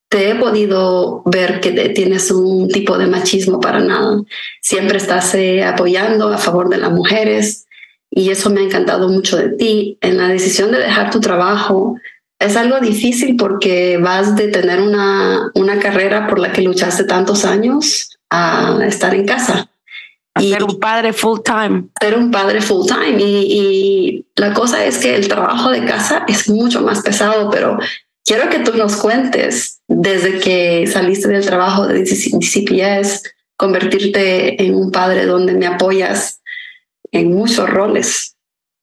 te 0.08 0.30
he 0.30 0.34
podido 0.36 1.22
ver 1.26 1.60
que 1.60 1.72
tienes 1.90 2.30
un 2.30 2.68
tipo 2.68 2.96
de 2.98 3.06
machismo 3.06 3.60
para 3.60 3.80
nada. 3.80 4.22
Siempre 4.60 4.98
estás 4.98 5.34
eh, 5.34 5.64
apoyando 5.64 6.28
a 6.28 6.38
favor 6.38 6.68
de 6.68 6.78
las 6.78 6.92
mujeres 6.92 7.66
y 8.10 8.30
eso 8.30 8.50
me 8.50 8.60
ha 8.60 8.64
encantado 8.64 9.08
mucho 9.08 9.36
de 9.36 9.50
ti. 9.50 9.98
En 10.00 10.18
la 10.18 10.28
decisión 10.28 10.70
de 10.70 10.78
dejar 10.78 11.10
tu 11.10 11.20
trabajo, 11.20 11.96
es 12.38 12.56
algo 12.56 12.78
difícil 12.78 13.36
porque 13.36 13.98
vas 13.98 14.36
de 14.36 14.48
tener 14.48 14.80
una, 14.80 15.50
una 15.54 15.78
carrera 15.78 16.28
por 16.28 16.38
la 16.38 16.52
que 16.52 16.62
luchaste 16.62 17.04
tantos 17.04 17.44
años 17.44 18.16
a 18.30 18.78
estar 18.82 19.14
en 19.14 19.26
casa. 19.26 19.68
A 20.34 20.40
ser 20.42 20.64
un 20.64 20.78
padre 20.80 21.12
full 21.12 21.40
time. 21.44 21.88
Ser 22.00 22.18
un 22.18 22.30
padre 22.30 22.60
full 22.60 22.86
time. 22.86 23.22
Y, 23.22 23.24
y, 23.24 24.26
la 24.36 24.52
cosa 24.52 24.84
es 24.84 24.98
que 24.98 25.14
el 25.14 25.28
trabajo 25.28 25.70
de 25.70 25.84
casa 25.84 26.24
es 26.26 26.48
mucho 26.48 26.82
más 26.82 27.02
pesado, 27.02 27.50
pero 27.50 27.78
quiero 28.24 28.48
que 28.50 28.58
tú 28.58 28.76
nos 28.76 28.96
cuentes 28.96 29.73
desde 29.88 30.40
que 30.40 30.86
saliste 30.86 31.28
del 31.28 31.44
trabajo 31.44 31.86
de 31.86 32.04
DCPS, 32.04 33.22
convertirte 33.56 34.62
en 34.62 34.74
un 34.74 34.90
padre 34.90 35.26
donde 35.26 35.54
me 35.54 35.66
apoyas 35.66 36.42
en 37.12 37.32
muchos 37.32 37.68
roles, 37.68 38.36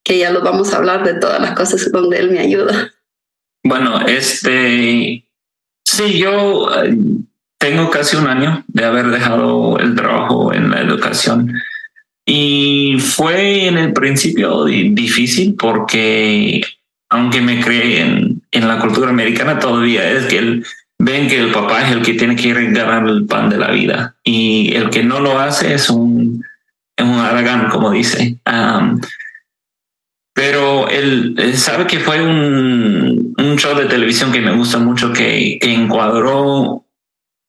que 0.04 0.20
ya 0.20 0.32
lo 0.32 0.42
vamos 0.42 0.74
a 0.74 0.78
hablar 0.78 1.04
de 1.04 1.16
todas 1.16 1.42
las 1.42 1.52
cosas 1.54 1.92
donde 1.92 2.20
él 2.20 2.32
me 2.32 2.40
ayuda. 2.40 2.92
Bueno, 3.64 4.02
este, 4.08 5.26
sí, 5.86 6.18
yo 6.18 6.70
eh, 6.84 6.96
tengo 7.60 7.90
casi 7.90 8.18
un 8.18 8.28
año 8.28 8.64
de 8.68 8.86
haber 8.86 9.08
dejado 9.08 9.78
el 9.80 9.96
trabajo 9.96 10.54
en 10.54 10.72
la 10.72 10.82
educación 10.82 11.54
y 12.26 12.98
fue 13.00 13.68
en 13.68 13.78
el 13.78 13.94
principio 13.94 14.66
difícil 14.66 15.56
porque 15.56 16.62
aunque 17.10 17.42
me 17.42 17.62
creen 17.62 18.42
en, 18.52 18.68
la 18.68 18.80
cultura 18.80 19.10
americana 19.10 19.60
todavía 19.60 20.10
es 20.10 20.26
que 20.26 20.38
el, 20.38 20.66
ven 21.04 21.28
que 21.28 21.40
el 21.40 21.52
papá 21.52 21.82
es 21.82 21.92
el 21.92 22.02
que 22.04 22.14
tiene 22.14 22.36
que 22.36 22.54
ganar 22.54 23.08
el 23.08 23.26
pan 23.26 23.50
de 23.50 23.58
la 23.58 23.72
vida 23.72 24.16
y 24.24 24.74
el 24.76 24.90
que 24.90 25.04
no 25.04 25.20
lo 25.20 25.40
hace 25.40 25.74
es 25.74 25.90
un, 25.90 26.46
es 26.96 27.06
un 27.06 27.20
aragán, 27.20 27.70
como 27.70 27.92
dice. 27.92 28.40
Pero 30.34 30.88
él, 30.90 31.36
sabe 31.56 31.88
que 31.88 32.00
fue 32.00 32.22
un, 32.22 33.34
un, 33.38 33.58
show 33.58 33.76
de 33.76 33.86
televisión 33.86 34.32
que 34.32 34.42
me 34.42 34.56
gusta 34.56 34.78
mucho, 34.78 35.12
que, 35.12 35.60
encuadró 35.62 36.86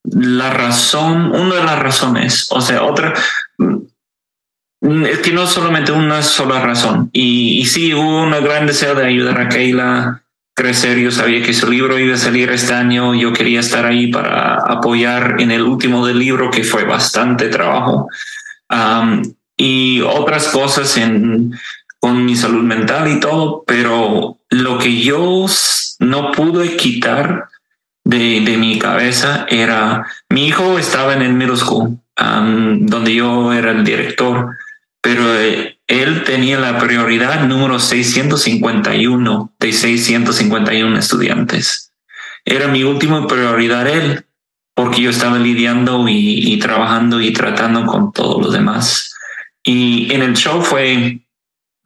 la 0.05 0.51
razón, 0.51 1.33
una 1.33 1.57
de 1.57 1.65
las 1.65 1.79
razones, 1.79 2.49
o 2.51 2.61
sea, 2.61 2.83
otra, 2.83 3.15
mm, 3.59 5.05
es 5.05 5.19
que 5.21 5.33
no 5.33 5.47
solamente 5.47 5.93
una 5.93 6.23
sola 6.23 6.61
razón. 6.61 7.09
Y, 7.13 7.61
y 7.61 7.67
sí, 7.67 7.95
hubo 7.95 8.25
un 8.25 8.33
gran 8.33 8.67
deseo 8.67 8.95
de 8.97 9.07
ayudar 9.07 9.41
a 9.41 9.49
Keila 9.49 10.22
crecer. 10.55 10.99
Yo 10.99 11.11
sabía 11.11 11.43
que 11.43 11.55
su 11.55 11.71
libro 11.71 11.99
iba 11.99 12.15
a 12.15 12.19
salir 12.19 12.51
este 12.51 12.75
año. 12.75 13.15
Yo 13.15 13.33
quería 13.33 13.61
estar 13.61 13.87
ahí 13.87 14.09
para 14.09 14.57
apoyar 14.57 15.37
en 15.39 15.51
el 15.51 15.63
último 15.63 16.07
del 16.07 16.19
libro, 16.19 16.51
que 16.51 16.65
fue 16.65 16.85
bastante 16.85 17.49
trabajo. 17.49 18.09
y 19.57 20.01
otras 20.01 20.49
cosas 20.49 20.97
en, 20.97 21.53
con 22.01 22.25
mi 22.25 22.35
salud 22.35 22.63
mental 22.63 23.07
y 23.09 23.21
todo, 23.21 23.63
pero 23.65 24.39
lo 24.51 24.79
que 24.79 25.01
yo 25.01 25.47
no 26.01 26.33
pude 26.33 26.77
quitar 26.77 27.49
de, 28.05 28.41
de 28.41 28.57
mi 28.57 28.79
cabeza 28.79 29.47
era, 29.49 30.07
mi 30.29 30.49
hijo 30.49 30.79
estaba 30.79 31.15
en 31.15 31.23
el 31.23 31.35
middle 31.35 31.57
school, 31.57 31.99
donde 32.17 33.15
yo 33.15 33.53
era 33.53 33.71
el 33.71 33.85
director, 33.85 34.57
pero 35.01 35.39
eh, 35.39 35.72
él 35.87 36.25
tenía 36.25 36.59
la 36.59 36.79
prioridad 36.79 37.47
número 37.47 37.79
651 37.79 39.53
de 39.59 39.73
651 39.73 40.99
estudiantes. 40.99 41.93
Era 42.45 42.69
mi 42.69 42.83
última 42.83 43.27
prioridad 43.27 43.87
él, 43.87 44.25
porque 44.75 45.03
yo 45.03 45.11
estaba 45.11 45.39
lidiando 45.39 46.07
y, 46.09 46.59
trabajando 46.59 47.21
y 47.21 47.33
tratando 47.33 47.87
con 47.87 48.13
todos 48.13 48.43
los 48.43 48.53
demás. 48.53 49.15
Y 49.63 50.13
en 50.13 50.23
el 50.23 50.35
show 50.35 50.63
fue, 50.63 51.21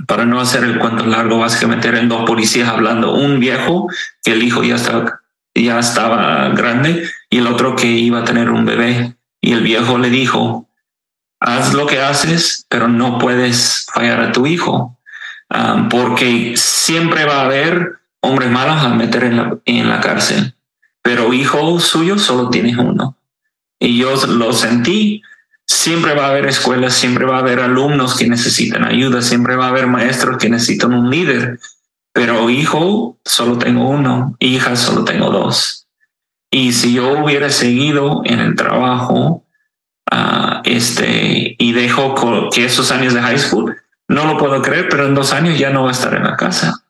para 0.06 0.24
no 0.24 0.40
hacer 0.40 0.64
el 0.64 0.78
cuento 0.78 1.04
largo, 1.04 1.38
básicamente 1.38 1.88
eran 1.88 2.08
dos 2.08 2.24
policías 2.26 2.68
hablando, 2.68 3.14
un 3.14 3.40
viejo 3.40 3.88
que 4.22 4.32
el 4.32 4.42
hijo 4.42 4.62
ya 4.62 4.76
estaba, 4.76 5.20
ya 5.54 5.78
estaba 5.78 6.50
grande 6.50 7.08
y 7.28 7.38
el 7.38 7.46
otro 7.46 7.76
que 7.76 7.88
iba 7.88 8.20
a 8.20 8.24
tener 8.24 8.50
un 8.50 8.64
bebé. 8.64 9.16
Y 9.40 9.52
el 9.52 9.62
viejo 9.62 9.98
le 9.98 10.10
dijo, 10.10 10.65
haz 11.40 11.74
lo 11.74 11.86
que 11.86 12.00
haces, 12.00 12.66
pero 12.68 12.88
no 12.88 13.18
puedes 13.18 13.86
fallar 13.92 14.20
a 14.20 14.32
tu 14.32 14.46
hijo, 14.46 14.98
um, 15.50 15.88
porque 15.88 16.54
siempre 16.56 17.24
va 17.24 17.40
a 17.40 17.44
haber 17.44 17.98
hombres 18.20 18.50
malos 18.50 18.82
a 18.82 18.88
meter 18.88 19.24
en 19.24 19.36
la, 19.36 19.58
en 19.64 19.88
la 19.88 20.00
cárcel, 20.00 20.54
pero 21.02 21.32
hijo 21.32 21.78
suyo 21.80 22.18
solo 22.18 22.50
tienes 22.50 22.76
uno. 22.76 23.16
Y 23.78 23.98
yo 23.98 24.14
lo 24.26 24.52
sentí, 24.52 25.22
siempre 25.66 26.14
va 26.14 26.26
a 26.26 26.30
haber 26.30 26.46
escuelas, 26.46 26.94
siempre 26.94 27.26
va 27.26 27.36
a 27.36 27.40
haber 27.40 27.60
alumnos 27.60 28.16
que 28.16 28.28
necesitan 28.28 28.84
ayuda, 28.84 29.20
siempre 29.22 29.56
va 29.56 29.66
a 29.66 29.70
haber 29.70 29.86
maestros 29.86 30.38
que 30.38 30.48
necesitan 30.48 30.94
un 30.94 31.10
líder, 31.10 31.60
pero 32.12 32.48
hijo 32.48 33.18
solo 33.24 33.58
tengo 33.58 33.88
uno, 33.88 34.36
hija 34.38 34.74
solo 34.76 35.04
tengo 35.04 35.30
dos. 35.30 35.86
Y 36.50 36.72
si 36.72 36.94
yo 36.94 37.22
hubiera 37.22 37.50
seguido 37.50 38.22
en 38.24 38.40
el 38.40 38.56
trabajo, 38.56 39.45
uh, 40.12 40.60
este, 40.64 41.56
y 41.58 41.72
dejo 41.72 42.50
que 42.50 42.64
esos 42.64 42.90
años 42.90 43.14
de 43.14 43.20
high 43.20 43.38
school, 43.38 43.76
no 44.08 44.26
lo 44.26 44.38
puedo 44.38 44.62
creer, 44.62 44.88
pero 44.88 45.06
en 45.06 45.14
dos 45.14 45.32
años 45.32 45.58
ya 45.58 45.70
no 45.70 45.84
va 45.84 45.90
a 45.90 45.92
estar 45.92 46.14
en 46.14 46.24
la 46.24 46.36
casa. 46.36 46.84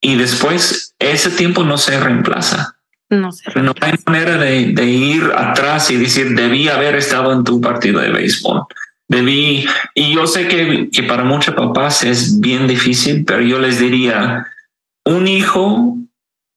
Y 0.00 0.16
después 0.16 0.94
ese 0.98 1.30
tiempo 1.30 1.64
no 1.64 1.78
se 1.78 1.98
reemplaza. 1.98 2.76
No, 3.10 3.30
no 3.56 3.74
hay 3.80 3.94
manera 4.06 4.36
de, 4.38 4.72
de, 4.72 4.86
ir 4.86 5.30
atrás 5.36 5.90
y 5.90 5.96
decir, 5.96 6.34
debí 6.34 6.68
haber 6.68 6.96
estado 6.96 7.32
en 7.32 7.44
tu 7.44 7.60
partido 7.60 8.00
de 8.00 8.10
béisbol. 8.10 8.64
Debí, 9.08 9.66
y 9.94 10.14
yo 10.14 10.26
sé 10.26 10.48
que, 10.48 10.88
que 10.90 11.02
para 11.02 11.24
muchos 11.24 11.54
papás 11.54 12.02
es 12.02 12.40
bien 12.40 12.66
difícil, 12.66 13.24
pero 13.24 13.42
yo 13.42 13.58
les 13.58 13.78
diría, 13.78 14.46
un 15.04 15.28
hijo 15.28 15.96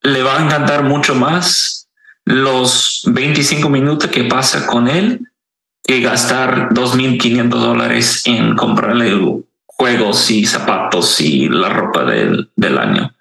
le 0.01 0.24
va 0.24 0.39
a 0.39 0.45
encantar 0.45 0.84
mucho 0.84 1.16
más 1.16 1.89
los 2.26 3.03
25 3.08 3.70
minutos 3.70 4.10
que 4.10 4.24
pasa 4.24 4.66
con 4.66 4.88
él 4.88 5.22
que 5.88 6.02
gastar 6.02 6.70
2.500 6.70 7.50
dólares 7.50 8.22
en 8.26 8.56
comprarle 8.56 9.18
juegos 9.66 10.30
y 10.30 10.46
zapatos 10.46 11.22
y 11.22 11.48
la 11.48 11.70
ropa 11.70 12.04
del, 12.04 12.50
del 12.56 12.78
año. 12.78 13.14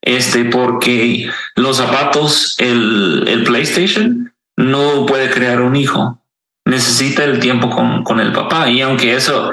Este, 0.00 0.46
porque 0.46 1.30
los 1.54 1.76
zapatos, 1.76 2.56
el, 2.58 3.24
el, 3.28 3.44
PlayStation 3.44 4.32
no 4.56 5.06
puede 5.06 5.30
crear 5.30 5.60
un 5.60 5.76
hijo. 5.76 6.18
Necesita 6.64 7.24
el 7.24 7.40
tiempo 7.40 7.68
con, 7.68 8.04
con 8.04 8.20
el 8.20 8.32
papá. 8.32 8.70
Y 8.70 8.80
aunque 8.80 9.14
eso 9.14 9.52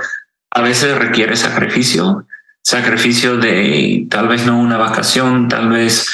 a 0.50 0.62
veces 0.62 0.98
requiere 0.98 1.36
sacrificio, 1.36 2.26
sacrificio 2.62 3.38
de 3.38 4.08
tal 4.10 4.30
vez 4.30 4.46
no 4.46 4.58
una 4.58 4.78
vacación, 4.78 5.50
tal 5.50 5.70
vez 5.70 6.10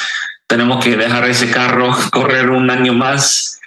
tenemos 0.48 0.84
que 0.84 0.96
dejar 0.96 1.28
ese 1.28 1.50
carro 1.50 1.96
correr 2.10 2.50
un 2.50 2.70
año 2.70 2.94
más 2.94 3.60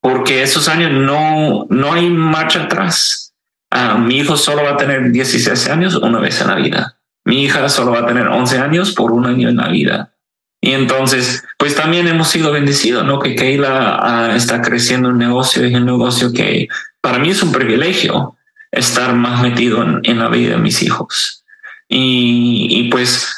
porque 0.00 0.42
esos 0.42 0.68
años 0.68 0.92
no, 0.92 1.66
no 1.68 1.92
hay 1.92 2.08
marcha 2.08 2.64
atrás. 2.64 3.34
Ah, 3.70 3.98
mi 3.98 4.18
hijo 4.18 4.36
solo 4.36 4.64
va 4.64 4.70
a 4.70 4.76
tener 4.76 5.10
16 5.10 5.68
años 5.68 5.94
una 5.96 6.18
vez 6.18 6.40
en 6.40 6.48
la 6.48 6.56
vida. 6.56 6.96
Mi 7.24 7.44
hija 7.44 7.68
solo 7.68 7.92
va 7.92 8.00
a 8.00 8.06
tener 8.06 8.26
11 8.26 8.58
años 8.58 8.92
por 8.92 9.12
un 9.12 9.26
año 9.26 9.48
en 9.48 9.56
la 9.56 9.68
vida. 9.68 10.14
Y 10.62 10.72
entonces, 10.72 11.44
pues 11.58 11.74
también 11.74 12.06
hemos 12.08 12.28
sido 12.28 12.52
bendecidos, 12.52 13.04
¿no? 13.04 13.18
Que 13.18 13.34
Keila 13.34 13.98
ah, 14.02 14.36
está 14.36 14.60
creciendo 14.60 15.08
un 15.08 15.18
negocio, 15.18 15.64
es 15.64 15.74
un 15.74 15.86
negocio 15.86 16.32
que 16.32 16.68
para 17.00 17.18
mí 17.18 17.30
es 17.30 17.42
un 17.42 17.52
privilegio 17.52 18.36
estar 18.70 19.14
más 19.14 19.42
metido 19.42 19.82
en, 19.82 20.00
en 20.04 20.18
la 20.18 20.28
vida 20.28 20.52
de 20.52 20.58
mis 20.58 20.82
hijos. 20.82 21.44
Y, 21.88 22.68
y, 22.70 22.90
pues 22.90 23.36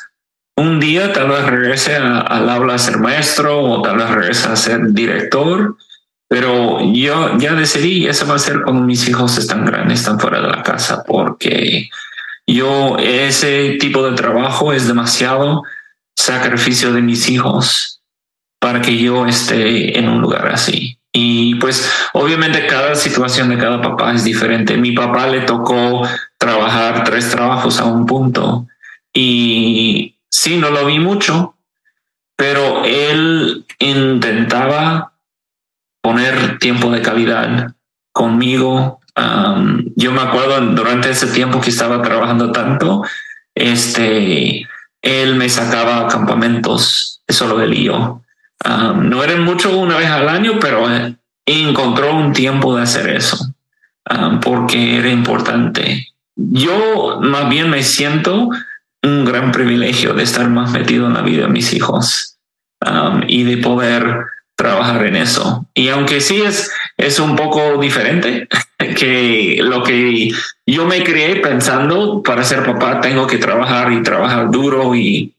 un 0.56 0.78
día 0.78 1.12
tal 1.12 1.28
vez 1.28 1.46
regrese 1.46 1.96
al 1.96 2.50
aula 2.50 2.74
a 2.74 2.78
ser 2.78 2.98
maestro 2.98 3.62
o 3.62 3.82
tal 3.82 3.96
vez 3.96 4.10
regrese 4.10 4.48
a 4.48 4.56
ser 4.56 4.92
director 4.92 5.76
pero 6.32 6.80
yo 6.94 7.36
ya 7.36 7.52
decidí, 7.52 8.06
eso 8.06 8.26
va 8.26 8.36
a 8.36 8.38
ser 8.38 8.62
como 8.62 8.80
mis 8.80 9.06
hijos 9.06 9.36
están 9.36 9.66
grandes, 9.66 10.00
están 10.00 10.18
fuera 10.18 10.40
de 10.40 10.48
la 10.48 10.62
casa, 10.62 11.04
porque 11.06 11.90
yo 12.46 12.96
ese 12.98 13.76
tipo 13.78 14.02
de 14.02 14.16
trabajo 14.16 14.72
es 14.72 14.88
demasiado 14.88 15.62
sacrificio 16.16 16.90
de 16.94 17.02
mis 17.02 17.28
hijos 17.28 18.00
para 18.58 18.80
que 18.80 18.96
yo 18.96 19.26
esté 19.26 19.98
en 19.98 20.08
un 20.08 20.22
lugar 20.22 20.48
así. 20.48 20.98
Y 21.12 21.56
pues 21.56 21.92
obviamente 22.14 22.66
cada 22.66 22.94
situación 22.94 23.50
de 23.50 23.58
cada 23.58 23.82
papá 23.82 24.14
es 24.14 24.24
diferente. 24.24 24.78
Mi 24.78 24.92
papá 24.92 25.26
le 25.26 25.42
tocó 25.42 26.08
trabajar 26.38 27.04
tres 27.04 27.28
trabajos 27.30 27.78
a 27.78 27.84
un 27.84 28.06
punto 28.06 28.66
y 29.12 30.16
sí, 30.30 30.56
no 30.56 30.70
lo 30.70 30.86
vi 30.86 30.98
mucho, 30.98 31.56
pero 32.36 32.86
él 32.86 33.66
intentaba 33.78 35.11
poner 36.03 36.59
tiempo 36.59 36.90
de 36.90 37.00
calidad 37.00 37.74
conmigo. 38.12 39.00
yo 39.96 40.12
me 40.12 40.20
acuerdo 40.20 40.61
durante 40.72 41.11
ese 41.11 41.28
tiempo 41.28 41.61
que 41.61 41.70
estaba 41.70 42.03
trabajando 42.03 42.53
tanto, 42.53 43.03
este, 43.55 44.66
él 45.00 45.36
me 45.36 45.48
sacaba 45.48 46.00
a 46.00 46.09
campamentos, 46.09 47.22
solo 47.28 47.61
él 47.62 47.74
y 47.74 47.84
yo. 47.84 48.22
no 48.64 49.24
eran 49.24 49.42
mucho 49.44 49.78
una 49.78 49.96
vez 49.96 50.11
al 50.11 50.28
año, 50.28 50.59
pero 50.61 50.90
eh, 50.92 51.16
encontró 51.46 52.14
un 52.14 52.32
tiempo 52.32 52.76
de 52.76 52.82
hacer 52.82 53.09
eso 53.09 53.53
porque 54.40 54.98
era 54.98 55.11
importante. 55.11 56.09
Yo 56.36 57.20
más 57.20 57.48
bien 57.48 57.70
me 57.70 57.82
siento 57.82 58.50
un 59.03 59.24
gran 59.24 59.53
privilegio 59.53 60.14
de 60.14 60.22
estar 60.22 60.48
más 60.48 60.72
metido 60.72 61.07
en 61.07 61.14
la 61.14 61.22
vida 61.22 61.42
de 61.42 61.53
mis 61.53 61.72
hijos 61.72 62.38
y 63.28 63.44
de 63.44 63.57
poder 63.59 64.24
trabajar 64.57 65.07
en 65.07 65.16
eso. 65.16 65.66
Y 65.74 65.88
aunque 65.88 66.20
sí 66.20 66.42
es, 66.42 66.70
es 66.96 67.18
un 67.18 67.36
poco 67.36 67.78
diferente 67.78 68.48
que 68.96 69.59
lo 69.62 69.82
que 69.82 70.30
yo 70.66 70.86
me 70.86 71.03
creé 71.03 71.36
pensando 71.36 72.22
para 72.22 72.44
ser 72.44 72.64
papá, 72.64 73.00
tengo 73.00 73.26
que 73.26 73.38
trabajar 73.38 73.92
y 73.92 74.03
trabajar 74.03 74.50
duro 74.50 74.94
y 74.94 75.34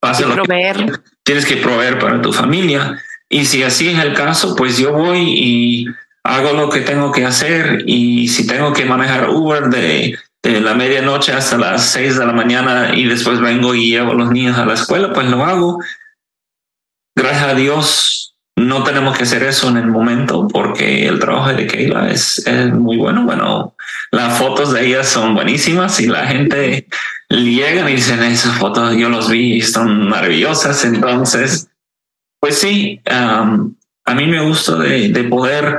pasa 0.00 0.26
lo 0.26 0.34
proveer. 0.34 1.00
tienes 1.22 1.44
que 1.44 1.56
proveer 1.56 1.98
para 1.98 2.22
tu 2.22 2.32
familia. 2.32 3.00
Y 3.28 3.44
si 3.44 3.62
así 3.62 3.88
es 3.88 3.98
el 3.98 4.14
caso, 4.14 4.56
pues 4.56 4.78
yo 4.78 4.92
voy 4.92 5.18
y 5.20 5.86
hago 6.24 6.52
lo 6.52 6.68
que 6.68 6.80
tengo 6.80 7.12
que 7.12 7.24
hacer. 7.24 7.84
Y 7.86 8.28
si 8.28 8.46
tengo 8.46 8.72
que 8.72 8.84
manejar 8.84 9.30
Uber 9.30 9.64
de, 9.68 10.18
de 10.42 10.60
la 10.60 10.74
medianoche 10.74 11.32
hasta 11.32 11.58
las 11.58 11.90
seis 11.90 12.18
de 12.18 12.26
la 12.26 12.32
mañana 12.32 12.92
y 12.94 13.04
después 13.04 13.40
vengo 13.40 13.74
y 13.74 13.90
llevo 13.90 14.12
a 14.12 14.14
los 14.14 14.30
niños 14.30 14.58
a 14.58 14.66
la 14.66 14.74
escuela, 14.74 15.12
pues 15.12 15.28
lo 15.28 15.44
hago. 15.44 15.78
Gracias 17.14 17.44
a 17.44 17.54
Dios, 17.54 18.30
no 18.56 18.84
tenemos 18.84 19.16
que 19.16 19.24
hacer 19.24 19.42
eso 19.42 19.68
en 19.68 19.78
el 19.78 19.86
momento 19.86 20.46
porque 20.48 21.06
el 21.06 21.18
trabajo 21.18 21.52
de 21.52 21.66
Keila 21.66 22.10
es, 22.10 22.44
muy 22.72 22.98
bueno. 22.98 23.24
Bueno, 23.24 23.74
las 24.10 24.38
fotos 24.38 24.72
de 24.72 24.86
ella 24.86 25.04
son 25.04 25.34
buenísimas 25.34 25.98
y 26.00 26.06
la 26.06 26.26
gente 26.26 26.86
llega 27.30 27.90
y 27.90 27.94
dicen 27.94 28.22
esas 28.22 28.58
fotos 28.58 28.94
yo 28.96 29.08
los 29.08 29.30
vi 29.30 29.54
y 29.54 29.62
son 29.62 30.08
maravillosas. 30.08 30.84
Entonces, 30.84 31.68
pues 32.38 32.58
sí, 32.58 33.00
um, 33.10 33.74
a 34.04 34.14
mí 34.14 34.26
me 34.26 34.40
gusta 34.40 34.76
de, 34.76 35.08
de, 35.08 35.24
poder, 35.24 35.78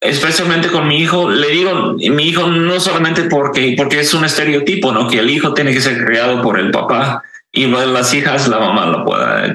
especialmente 0.00 0.68
con 0.68 0.86
mi 0.88 0.98
hijo, 0.98 1.30
le 1.30 1.48
digo 1.48 1.94
mi 1.94 2.24
hijo 2.24 2.48
no 2.48 2.80
solamente 2.80 3.24
porque, 3.24 3.74
porque 3.76 4.00
es 4.00 4.12
un 4.12 4.24
estereotipo, 4.24 4.92
no 4.92 5.08
que 5.08 5.20
el 5.20 5.30
hijo 5.30 5.54
tiene 5.54 5.72
que 5.72 5.80
ser 5.80 6.04
criado 6.04 6.42
por 6.42 6.58
el 6.58 6.70
papá 6.70 7.22
y 7.50 7.66
las 7.66 8.12
hijas 8.12 8.48
la 8.48 8.58
mamá 8.58 8.86
lo 8.86 9.04
pueda 9.04 9.46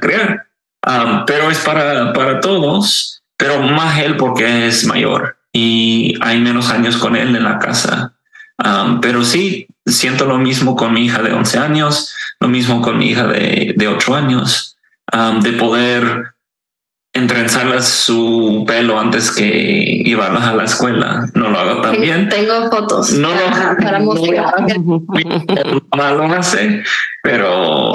criar 0.83 1.25
pero 1.25 1.49
es 1.49 1.59
para, 1.59 2.13
para 2.13 2.39
todos, 2.39 3.23
pero 3.37 3.59
más 3.61 3.99
él 3.99 4.17
porque 4.17 4.67
es 4.67 4.85
mayor 4.85 5.37
y 5.51 6.15
hay 6.21 6.39
menos 6.39 6.69
años 6.69 6.97
con 6.97 7.15
él 7.15 7.35
en 7.35 7.43
la 7.43 7.59
casa. 7.59 8.13
pero 9.01 9.23
sí, 9.23 9.67
siento 9.85 10.25
lo 10.25 10.37
mismo 10.37 10.75
con 10.75 10.93
mi 10.93 11.05
hija 11.05 11.21
de 11.21 11.33
11 11.33 11.59
años, 11.59 12.15
Lo 12.39 12.47
mismo 12.49 12.81
con 12.81 12.97
mi 12.97 13.11
hija 13.11 13.27
de, 13.27 13.73
de 13.77 13.87
ocho 13.87 14.15
años, 14.15 14.77
de 15.41 15.51
poder 15.53 16.32
entrenzarle 17.13 17.79
su 17.81 18.63
pelo 18.67 18.99
antes 18.99 19.31
que 19.31 20.01
llevarlas 20.03 20.43
a 20.45 20.55
la 20.55 20.63
escuela. 20.65 21.29
No 21.35 21.49
lo 21.49 21.59
hago 21.59 21.81
tan 21.81 22.01
bien. 22.01 22.27
Tengo 22.27 22.69
fotos 22.71 23.13
no, 23.13 23.29
para, 23.77 23.99
mostrar. 23.99 24.65
No 25.95 26.15
lo 26.15 26.23
hace, 26.33 26.83
pero... 27.21 27.93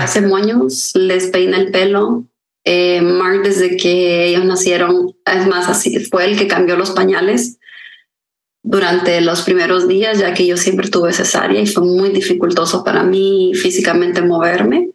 hace 0.00 0.20
moños, 0.22 0.92
les 0.94 1.26
peina 1.26 1.58
el 1.58 1.70
pelo. 1.70 2.24
Eh, 2.64 3.00
Mark, 3.02 3.42
desde 3.42 3.76
que 3.76 4.26
ellos 4.26 4.44
nacieron, 4.44 5.14
es 5.24 5.46
más, 5.46 5.68
así 5.68 6.00
fue 6.00 6.24
el 6.24 6.38
que 6.38 6.48
cambió 6.48 6.76
los 6.76 6.90
pañales 6.90 7.58
durante 8.62 9.20
los 9.20 9.42
primeros 9.42 9.88
días, 9.88 10.18
ya 10.18 10.34
que 10.34 10.46
yo 10.46 10.56
siempre 10.56 10.88
tuve 10.88 11.12
cesárea 11.12 11.60
y 11.60 11.66
fue 11.66 11.84
muy 11.84 12.10
dificultoso 12.10 12.84
para 12.84 13.02
mí 13.02 13.52
físicamente 13.54 14.20
moverme. 14.20 14.90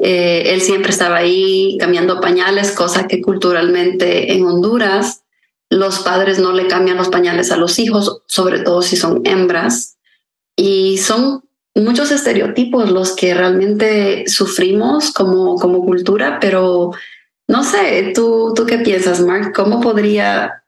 Eh, 0.00 0.54
él 0.54 0.60
siempre 0.60 0.90
estaba 0.90 1.16
ahí 1.16 1.76
cambiando 1.80 2.20
pañales, 2.20 2.72
cosa 2.72 3.08
que 3.08 3.20
culturalmente 3.20 4.32
en 4.32 4.44
Honduras 4.44 5.22
los 5.70 5.98
padres 6.00 6.38
no 6.38 6.52
le 6.52 6.66
cambian 6.66 6.96
los 6.96 7.08
pañales 7.08 7.50
a 7.50 7.56
los 7.56 7.78
hijos, 7.78 8.22
sobre 8.26 8.60
todo 8.60 8.82
si 8.82 8.96
son 8.96 9.20
hembras. 9.24 9.98
Y 10.56 10.98
son 10.98 11.44
muchos 11.74 12.10
estereotipos 12.10 12.90
los 12.90 13.14
que 13.14 13.34
realmente 13.34 14.24
sufrimos 14.28 15.12
como, 15.12 15.56
como 15.56 15.84
cultura, 15.84 16.38
pero 16.40 16.92
no 17.46 17.64
sé, 17.64 18.12
¿tú, 18.14 18.52
¿tú 18.56 18.66
qué 18.66 18.78
piensas, 18.78 19.20
Mark? 19.20 19.52
¿Cómo 19.54 19.80
podría 19.80 20.64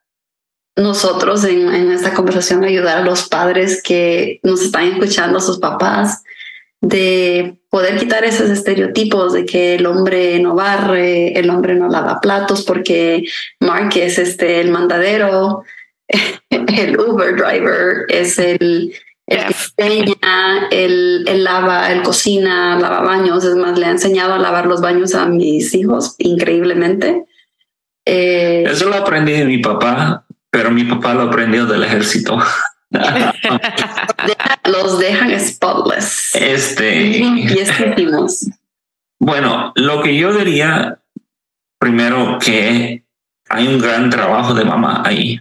nosotros 0.76 1.45
en, 1.45 1.68
en 1.74 1.91
esta 1.91 2.14
conversación 2.14 2.64
ayudar 2.64 2.99
a 2.99 3.05
los 3.05 3.28
padres 3.28 3.83
que 3.83 4.41
nos 4.43 4.62
están 4.62 4.85
escuchando, 4.85 5.39
a 5.39 5.43
sus 5.43 5.59
papás, 5.59 6.22
de 6.81 7.59
poder 7.68 7.99
quitar 7.99 8.24
esos 8.24 8.51
estereotipos 8.51 9.33
de 9.33 9.45
que 9.45 9.74
el 9.74 9.87
hombre 9.87 10.41
no 10.41 10.55
barre, 10.55 11.39
el 11.39 11.51
hombre 11.51 11.74
no 11.74 11.89
lava 11.89 12.20
platos 12.20 12.62
porque 12.62 13.24
Mark 13.61 13.93
es 13.97 14.18
este, 14.18 14.61
el 14.61 14.70
mandadero, 14.70 15.64
el 16.51 16.99
Uber 16.99 17.37
driver 17.37 18.07
es 18.09 18.39
el, 18.39 18.95
el 19.76 20.05
que 20.05 20.16
el, 20.70 21.24
el 21.28 21.45
lava, 21.45 21.93
el 21.93 22.03
cocina, 22.03 22.78
lava 22.78 23.01
baños. 23.03 23.45
Es 23.45 23.57
más, 23.57 23.78
le 23.78 23.87
ha 23.87 23.91
enseñado 23.91 24.35
a 24.35 24.39
lavar 24.39 24.66
los 24.66 24.81
baños 24.81 25.14
a 25.14 25.26
mis 25.26 25.74
hijos 25.74 26.14
increíblemente. 26.18 27.24
Eh, 28.07 28.64
Eso 28.66 28.89
lo 28.89 28.97
aprendí 28.97 29.33
de 29.33 29.45
mi 29.45 29.59
papá, 29.59 30.24
pero 30.51 30.70
mi 30.70 30.85
papá 30.85 31.14
lo 31.14 31.22
aprendió 31.22 31.66
del 31.66 31.85
ejército. 31.85 32.39
Los 34.64 34.99
dejan 34.99 35.38
spotless. 35.38 36.34
Este. 36.34 37.18
Y 37.18 37.59
Bueno, 39.20 39.72
lo 39.76 40.03
que 40.03 40.16
yo 40.16 40.32
diría 40.32 40.99
primero 41.78 42.38
que 42.38 43.05
hay 43.49 43.66
un 43.66 43.80
gran 43.80 44.11
trabajo 44.11 44.55
de 44.55 44.64
mamá 44.64 45.03
ahí, 45.05 45.41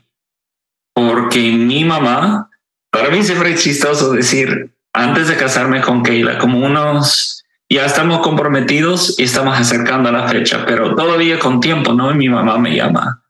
porque 0.93 1.51
mi 1.51 1.83
mamá, 1.83 2.49
para 2.91 3.09
mí 3.09 3.23
siempre 3.23 3.53
es 3.53 3.63
chistoso 3.63 4.13
decir, 4.13 4.73
antes 4.93 5.27
de 5.27 5.37
casarme 5.37 5.81
con 5.81 6.01
Keila, 6.01 6.39
como 6.39 6.65
unos, 6.65 7.45
ya 7.69 7.85
estamos 7.85 8.19
comprometidos 8.21 9.19
y 9.19 9.23
estamos 9.23 9.57
acercando 9.59 10.09
a 10.09 10.13
la 10.13 10.27
fecha, 10.27 10.65
pero 10.65 10.95
todavía 10.95 11.37
con 11.37 11.59
tiempo, 11.59 11.93
¿no? 11.93 12.11
Y 12.11 12.15
mi 12.15 12.29
mamá 12.29 12.57
me 12.57 12.75
llama. 12.75 13.23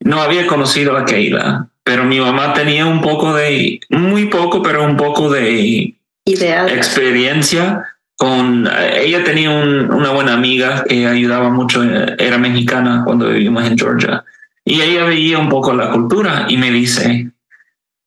No 0.00 0.20
había 0.20 0.46
conocido 0.46 0.96
a 0.96 1.04
Keila 1.04 1.71
pero 1.84 2.04
mi 2.04 2.20
mamá 2.20 2.54
tenía 2.54 2.86
un 2.86 3.00
poco 3.00 3.34
de, 3.34 3.80
muy 3.90 4.26
poco, 4.26 4.62
pero 4.62 4.84
un 4.84 4.96
poco 4.96 5.30
de 5.30 5.94
experiencia 6.24 7.84
con, 8.16 8.68
ella 8.94 9.24
tenía 9.24 9.50
una 9.50 10.10
buena 10.10 10.34
amiga 10.34 10.84
que 10.88 11.06
ayudaba 11.06 11.50
mucho, 11.50 11.82
era 11.82 12.38
mexicana 12.38 13.02
cuando 13.04 13.28
vivimos 13.28 13.64
en 13.64 13.76
Georgia, 13.76 14.24
y 14.64 14.80
ella 14.80 15.04
veía 15.04 15.38
un 15.38 15.48
poco 15.48 15.72
la 15.72 15.90
cultura 15.90 16.46
y 16.48 16.56
me 16.56 16.70
dice, 16.70 17.32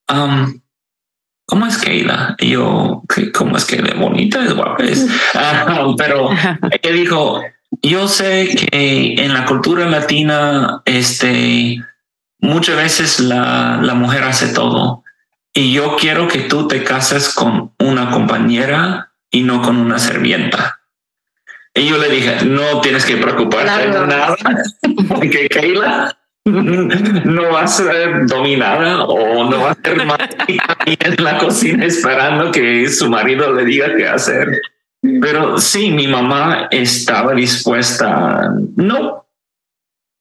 um, 0.09 0.61
¿cómo 1.45 1.65
es 1.65 1.77
Keila? 1.77 2.35
Y 2.39 2.51
yo, 2.51 3.03
¿cómo 3.33 3.57
es 3.57 3.65
Keila? 3.65 3.95
Bonita, 3.95 4.45
es 4.45 4.53
guapa, 4.53 4.77
ah, 5.33 5.93
pero 5.97 6.29
ella 6.71 6.93
dijo, 6.93 7.41
yo 7.81 8.07
sé 8.07 8.55
que 8.55 9.15
en 9.17 9.33
la 9.33 9.43
cultura 9.45 9.85
latina, 9.89 10.81
este, 10.85 11.83
muchas 12.45 12.75
veces 12.75 13.19
la, 13.19 13.79
la 13.81 13.93
mujer 13.93 14.23
hace 14.23 14.53
todo 14.53 15.03
y 15.53 15.73
yo 15.73 15.95
quiero 15.95 16.27
que 16.27 16.39
tú 16.39 16.67
te 16.67 16.83
cases 16.83 17.33
con 17.33 17.73
una 17.79 18.11
compañera 18.11 19.11
y 19.31 19.43
no 19.43 19.61
con 19.61 19.77
una 19.77 19.99
servienta. 19.99 20.79
Y 21.73 21.87
yo 21.87 21.97
le 21.97 22.09
dije, 22.09 22.45
no 22.45 22.81
tienes 22.81 23.05
que 23.05 23.17
preocuparte 23.17 23.89
de 23.89 24.07
nada, 24.07 24.35
porque 25.09 25.49
Keila 25.49 26.17
no 26.45 27.51
va 27.51 27.63
a 27.63 27.67
ser 27.67 28.27
dominada 28.27 29.03
o 29.05 29.49
no 29.49 29.61
va 29.61 29.71
a 29.71 29.77
ser 29.83 30.05
más 30.05 30.19
en 30.85 31.23
la 31.23 31.37
cocina 31.37 31.85
esperando 31.85 32.51
que 32.51 32.87
su 32.87 33.09
marido 33.09 33.51
le 33.53 33.65
diga 33.65 33.95
qué 33.95 34.07
hacer. 34.07 34.61
Pero 35.21 35.57
sí, 35.57 35.91
mi 35.91 36.07
mamá 36.07 36.67
estaba 36.71 37.33
dispuesta 37.33 38.51
no 38.75 39.25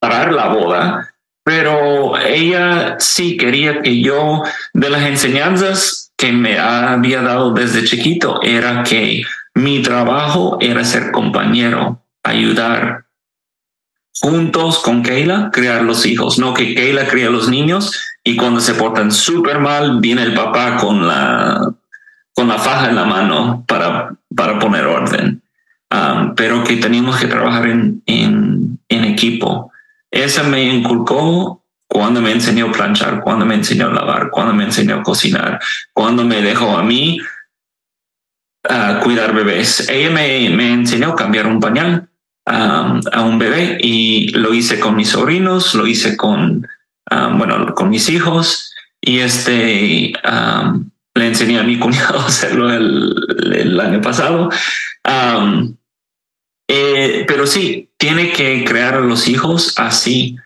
parar 0.01 0.33
la 0.33 0.49
boda, 0.49 1.14
pero 1.45 2.17
ella 2.19 2.97
sí 2.99 3.37
quería 3.37 3.83
que 3.83 4.01
yo, 4.01 4.43
de 4.73 4.91
las 4.91 5.03
enseñanzas 5.03 6.13
que 6.17 6.33
me 6.33 6.59
había 6.59 7.21
dado 7.21 7.53
desde 7.53 7.85
chiquito, 7.85 8.41
era 8.43 8.83
que 8.83 9.23
mi 9.55 9.83
trabajo 9.83 10.57
era 10.61 10.85
ser 10.85 11.13
compañero, 11.13 12.03
ayudar 12.23 13.05
juntos 14.21 14.79
con 14.79 15.03
Keila, 15.03 15.51
crear 15.53 15.83
los 15.83 16.07
hijos, 16.07 16.39
no 16.39 16.55
que 16.55 16.75
Keila 16.75 17.07
cría 17.07 17.29
los 17.29 17.49
niños 17.51 17.93
y 18.25 18.37
cuando 18.37 18.61
se 18.61 18.75
portan 18.75 19.13
súper 19.13 19.59
mal, 19.59 20.01
viene 20.01 20.23
el 20.23 20.33
papá 20.33 20.79
con 20.79 21.07
la, 21.07 21.75
con 22.33 22.49
la 22.49 22.59
faja 22.59 22.89
en 22.89 22.97
la 22.97 23.05
mano 23.05 23.65
para, 23.69 24.17
para 24.35 24.59
poner 24.59 24.87
orden. 24.87 25.43
Um, 25.91 26.35
pero 26.35 26.65
que 26.65 26.77
teníamos 26.77 27.19
que 27.19 27.27
trabajar 27.27 27.67
en, 27.67 28.03
en 28.07 29.05
equipo 29.05 29.71
esa 30.15 30.45
me 30.45 30.63
inculcó 30.63 31.65
cuando 31.89 32.21
me 32.21 32.31
enseñó 32.31 32.69
a 32.69 32.73
planchar, 32.73 33.21
cuando 33.21 33.45
me 33.45 33.57
enseñó 33.57 33.89
a 33.89 33.93
lavar, 33.93 34.31
cuando 34.31 34.55
me 34.55 34.65
enseñó 34.65 34.97
a 34.97 35.03
cocinar, 35.03 35.61
cuando 35.93 36.25
me 36.25 36.41
dejó 36.41 36.77
a 36.79 36.83
mí 36.85 37.19
a 38.69 39.01
cuidar 39.01 39.35
bebés. 39.35 39.89
Ella 39.89 40.11
me, 40.11 40.49
me 40.51 40.73
enseñó 40.73 41.11
a 41.11 41.17
cambiar 41.17 41.47
un 41.47 41.61
pañal 41.61 42.09
a 42.47 43.23
un 43.23 43.39
bebé 43.39 43.79
y 43.81 44.29
lo 44.29 44.55
hice 44.55 44.79
con 44.79 44.97
mis 44.97 45.09
sobrinos, 45.09 45.75
lo 45.75 45.87
hice 45.87 46.17
con, 46.17 46.67
um, 47.11 47.39
bueno, 47.39 47.75
con 47.75 47.91
mis 47.91 48.09
hijos 48.09 48.73
y 49.01 49.19
este 49.19 50.13
le 51.17 51.27
enseñé 51.27 51.59
a 51.59 51.65
mi 51.65 51.79
cuñado 51.79 52.19
a 52.21 52.27
hacerlo 52.27 52.73
el 52.73 53.81
año 53.81 54.01
pasado. 54.01 54.51
Eh, 56.69 57.25
pero 57.27 57.47
sí, 57.47 57.91
tiene 57.99 58.33
que 58.33 58.65
crear 58.65 58.95
a 58.95 59.01
los 59.01 59.29
hijos 59.29 59.75
así, 59.77 60.37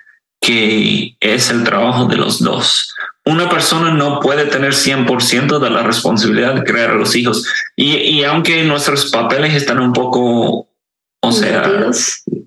que 0.41 1.17
es 1.21 1.51
el 1.51 1.65
trabajo 1.65 2.07
de 2.07 2.17
los 2.17 2.41
dos. 2.41 2.95
Una 3.25 3.49
persona 3.51 3.91
no 3.91 4.21
puede 4.21 4.47
tener 4.47 4.73
100% 4.73 5.59
de 5.59 5.71
la 5.71 5.83
responsabilidad 5.83 6.55
de 6.55 6.65
crear 6.65 6.91
a 6.91 6.95
los 6.95 7.15
hijos. 7.15 7.47
Y, 7.77 7.97
y 7.97 8.25
aunque 8.25 8.65
nuestros 8.65 9.11
papeles 9.11 9.55
están 9.55 9.81
un 9.81 9.93
poco, 9.93 10.69
o 11.21 11.33
sea, 11.33 11.91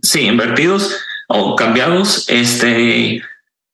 sí, 0.01 0.21
invertidos 0.21 0.97
o 1.27 1.55
cambiados, 1.55 2.25
este, 2.29 3.21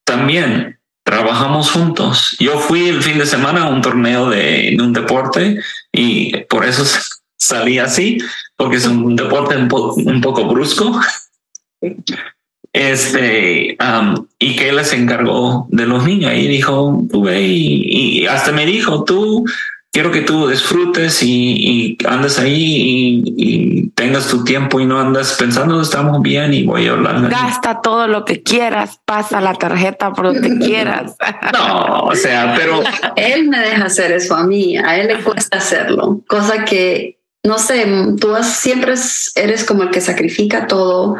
también 0.03 0.79
trabajamos 1.03 1.71
juntos. 1.71 2.35
Yo 2.39 2.59
fui 2.59 2.89
el 2.89 3.01
fin 3.01 3.17
de 3.17 3.25
semana 3.25 3.63
a 3.63 3.69
un 3.69 3.81
torneo 3.81 4.29
de, 4.29 4.75
de 4.75 4.83
un 4.83 4.91
deporte 4.91 5.61
y 5.93 6.35
por 6.45 6.65
eso 6.65 6.83
salí 7.37 7.79
así, 7.79 8.17
porque 8.55 8.77
es 8.77 8.85
un 8.85 9.15
deporte 9.15 9.55
un, 9.55 9.69
un 9.71 10.21
poco 10.21 10.45
brusco. 10.45 10.99
Este, 12.73 13.75
y 14.37 14.55
que 14.55 14.69
él 14.69 14.85
se 14.85 14.97
encargó 14.97 15.67
de 15.71 15.87
los 15.87 16.05
niños 16.05 16.33
y 16.35 16.47
dijo, 16.47 17.03
tú 17.11 17.23
ve 17.23 17.41
y, 17.41 18.27
hasta 18.27 18.51
me 18.51 18.67
dijo, 18.67 19.03
tú 19.03 19.45
quiero 19.91 20.11
que 20.11 20.21
tú 20.21 20.47
disfrutes 20.47 21.23
y, 21.23 21.97
andes 22.07 22.37
ahí 22.37 23.23
y, 23.25 23.89
tengas 23.95 24.27
tu 24.27 24.43
tiempo 24.43 24.79
y 24.79 24.85
no 24.85 24.99
andas 24.99 25.33
pensando 25.39 25.81
estamos 25.81 26.21
bien 26.21 26.53
y 26.53 26.65
voy 26.65 26.87
a 26.87 26.91
hablar. 26.91 27.29
Gasta 27.29 27.81
todo 27.81 28.07
lo 28.07 28.25
que 28.25 28.43
quieras, 28.43 28.99
pasa 29.05 29.41
la 29.41 29.55
tarjeta 29.55 30.13
por 30.13 30.25
donde 30.25 30.59
quieras. 30.65 31.15
No, 31.53 32.01
o 32.01 32.15
sea, 32.15 32.53
pero 32.55 32.83
él 33.15 33.47
me 33.49 33.57
deja 33.57 33.85
hacer 33.85 34.11
eso 34.11 34.35
a 34.35 34.43
mí, 34.43 34.77
a 34.77 34.99
él 34.99 35.07
le 35.07 35.23
cuesta 35.23 35.57
hacerlo, 35.57 36.21
cosa 36.27 36.63
que 36.63 37.16
no 37.43 37.57
sé, 37.57 37.85
tú 38.19 38.35
siempre 38.43 38.95
eres 39.35 39.63
como 39.63 39.83
el 39.83 39.91
que 39.91 40.01
sacrifica 40.01 40.67
todo. 40.67 41.17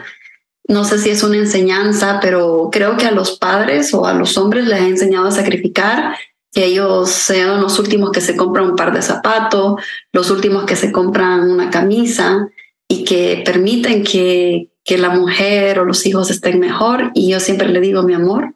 No 0.68 0.84
sé 0.84 0.98
si 0.98 1.10
es 1.10 1.24
una 1.24 1.38
enseñanza, 1.38 2.20
pero 2.22 2.70
creo 2.72 2.98
que 2.98 3.06
a 3.06 3.12
los 3.12 3.38
padres 3.38 3.94
o 3.94 4.06
a 4.06 4.14
los 4.14 4.38
hombres 4.38 4.68
les 4.68 4.82
ha 4.82 4.88
enseñado 4.88 5.28
a 5.28 5.32
sacrificar 5.32 6.16
que 6.52 6.66
ellos 6.66 7.10
sean 7.10 7.62
los 7.62 7.80
últimos 7.80 8.12
que 8.12 8.22
se 8.22 8.36
compran 8.36 8.72
un 8.72 8.76
par 8.76 8.94
de 8.94 9.02
zapatos, 9.02 9.82
los 10.12 10.30
últimos 10.32 10.66
que 10.66 10.76
se 10.76 10.92
compran 10.92 11.50
una 11.50 11.70
camisa 11.70 12.50
y 12.88 13.04
que 13.04 13.44
permiten 13.46 14.04
que, 14.04 14.72
que 14.84 14.98
la 14.98 15.10
mujer 15.10 15.80
o 15.80 15.86
los 15.86 16.06
hijos 16.06 16.30
estén 16.32 16.60
mejor. 16.60 17.12
Y 17.14 17.30
yo 17.30 17.40
siempre 17.40 17.70
le 17.70 17.80
digo, 17.80 18.04
mi 18.04 18.14
amor, 18.14 18.56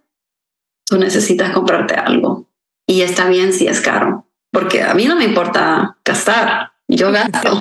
tú 0.85 0.97
necesitas 0.97 1.51
comprarte 1.51 1.95
algo. 1.95 2.47
Y 2.87 3.01
está 3.01 3.29
bien 3.29 3.53
si 3.53 3.67
es 3.67 3.79
caro, 3.79 4.27
porque 4.51 4.83
a 4.83 4.93
mí 4.93 5.05
no 5.05 5.15
me 5.15 5.23
importa 5.23 5.97
gastar, 6.03 6.71
yo 6.95 7.11
gasto, 7.11 7.59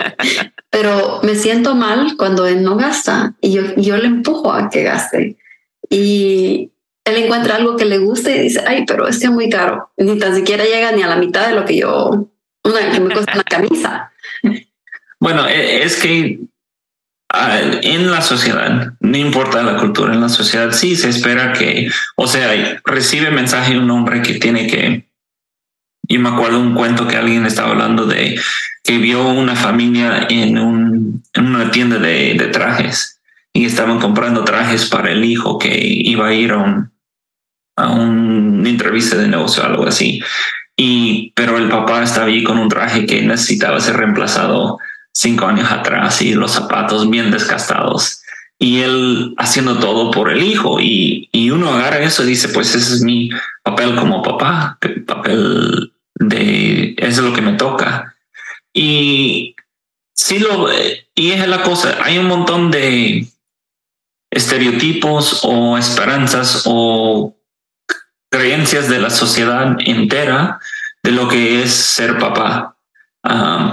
pero 0.70 1.20
me 1.22 1.34
siento 1.34 1.74
mal 1.74 2.16
cuando 2.16 2.46
él 2.46 2.62
no 2.62 2.76
gasta 2.76 3.34
y 3.40 3.52
yo, 3.52 3.62
yo 3.76 3.96
le 3.96 4.06
empujo 4.06 4.52
a 4.52 4.68
que 4.68 4.82
gaste. 4.82 5.36
Y 5.88 6.70
él 7.04 7.16
encuentra 7.16 7.56
algo 7.56 7.76
que 7.76 7.84
le 7.84 7.98
guste 7.98 8.36
y 8.36 8.40
dice, 8.40 8.62
ay, 8.66 8.84
pero 8.86 9.08
este 9.08 9.26
es 9.26 9.32
muy 9.32 9.48
caro. 9.48 9.90
Ni 9.96 10.18
tan 10.18 10.34
siquiera 10.34 10.64
llega 10.64 10.92
ni 10.92 11.02
a 11.02 11.08
la 11.08 11.16
mitad 11.16 11.48
de 11.48 11.54
lo 11.54 11.64
que 11.64 11.78
yo, 11.78 12.28
una 12.64 12.90
que 12.90 13.00
me 13.00 13.12
cuesta 13.12 13.32
una 13.34 13.44
camisa. 13.44 14.12
Bueno, 15.18 15.46
e, 15.48 15.82
es 15.82 15.96
que 16.00 16.40
en 17.82 18.10
la 18.10 18.22
sociedad, 18.22 18.94
no 19.00 19.16
importa 19.16 19.62
la 19.62 19.76
cultura, 19.76 20.14
en 20.14 20.20
la 20.20 20.28
sociedad 20.28 20.72
sí 20.72 20.96
se 20.96 21.08
espera 21.08 21.52
que, 21.52 21.88
o 22.16 22.26
sea, 22.26 22.80
recibe 22.84 23.30
mensaje 23.30 23.78
un 23.78 23.90
hombre 23.90 24.22
que 24.22 24.34
tiene 24.34 24.66
que, 24.66 25.09
yo 26.10 26.20
me 26.20 26.28
acuerdo 26.28 26.60
un 26.60 26.74
cuento 26.74 27.06
que 27.06 27.16
alguien 27.16 27.46
estaba 27.46 27.70
hablando 27.70 28.04
de 28.04 28.38
que 28.82 28.98
vio 28.98 29.28
una 29.28 29.54
familia 29.54 30.26
en, 30.28 30.58
un, 30.58 31.22
en 31.32 31.46
una 31.46 31.70
tienda 31.70 31.98
de, 31.98 32.34
de 32.34 32.48
trajes 32.48 33.20
y 33.52 33.64
estaban 33.64 34.00
comprando 34.00 34.44
trajes 34.44 34.86
para 34.86 35.12
el 35.12 35.24
hijo 35.24 35.58
que 35.58 35.78
iba 35.80 36.28
a 36.28 36.34
ir 36.34 36.52
a 36.52 36.58
un, 36.58 36.90
a 37.76 37.90
una 37.92 38.68
entrevista 38.68 39.16
de 39.16 39.28
negocio 39.28 39.62
o 39.62 39.66
algo 39.66 39.86
así. 39.86 40.20
Y, 40.76 41.32
pero 41.36 41.58
el 41.58 41.68
papá 41.68 42.02
estaba 42.02 42.26
ahí 42.26 42.42
con 42.42 42.58
un 42.58 42.68
traje 42.68 43.06
que 43.06 43.22
necesitaba 43.22 43.80
ser 43.80 43.96
reemplazado 43.96 44.78
cinco 45.12 45.46
años 45.46 45.70
atrás 45.70 46.22
y 46.22 46.34
los 46.34 46.52
zapatos 46.52 47.08
bien 47.08 47.30
desgastados 47.30 48.22
y 48.58 48.80
él 48.80 49.34
haciendo 49.38 49.78
todo 49.78 50.10
por 50.10 50.30
el 50.30 50.42
hijo 50.42 50.80
y, 50.80 51.28
y 51.32 51.50
uno 51.50 51.72
agarra 51.72 52.00
eso 52.00 52.22
y 52.22 52.28
dice 52.28 52.48
pues 52.48 52.74
ese 52.74 52.94
es 52.94 53.02
mi 53.02 53.30
papel 53.62 53.96
como 53.96 54.22
papá 54.22 54.78
papel 55.06 55.92
de 56.20 56.94
es 56.96 57.18
lo 57.18 57.32
que 57.32 57.42
me 57.42 57.54
toca 57.54 58.14
y 58.72 59.56
sí 60.14 60.38
lo 60.38 60.68
y 61.14 61.32
es 61.32 61.48
la 61.48 61.62
cosa 61.62 61.98
hay 62.02 62.18
un 62.18 62.26
montón 62.26 62.70
de 62.70 63.26
estereotipos 64.30 65.40
o 65.42 65.76
esperanzas 65.76 66.62
o 66.66 67.36
creencias 68.30 68.88
de 68.88 69.00
la 69.00 69.10
sociedad 69.10 69.76
entera 69.80 70.60
de 71.02 71.10
lo 71.10 71.28
que 71.28 71.62
es 71.62 71.72
ser 71.72 72.18
papá. 72.18 72.76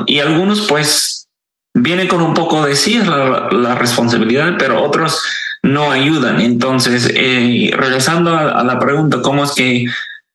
y 0.08 0.20
algunos 0.20 0.68
pues 0.68 1.28
vienen 1.74 2.08
con 2.08 2.22
un 2.22 2.34
poco 2.34 2.66
de 2.66 2.76
sí 2.76 2.98
la, 2.98 3.76
responsabilidad, 3.76 4.56
pero 4.58 4.84
otros 4.84 5.22
no 5.62 5.92
ayudan. 5.92 6.42
Entonces, 6.42 7.12
eh, 7.14 7.72
regresando 7.76 8.36
a, 8.36 8.64
la 8.64 8.80
pregunta, 8.80 9.22
¿cómo 9.22 9.44
es 9.44 9.52
que 9.52 9.86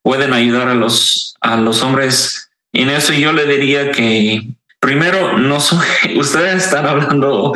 pueden 0.02 0.32
ayudar 0.32 0.68
a 0.68 0.74
los, 0.74 1.31
a 1.42 1.56
los 1.56 1.82
hombres 1.82 2.50
en 2.72 2.88
eso? 2.88 3.12
Yo 3.12 3.32
le 3.32 3.46
diría 3.46 3.90
que 3.90 4.42
primero, 4.80 5.38
no 5.38 5.60
soy, 5.60 5.86
ustedes 6.16 6.64
están 6.64 6.86
hablando 6.86 7.52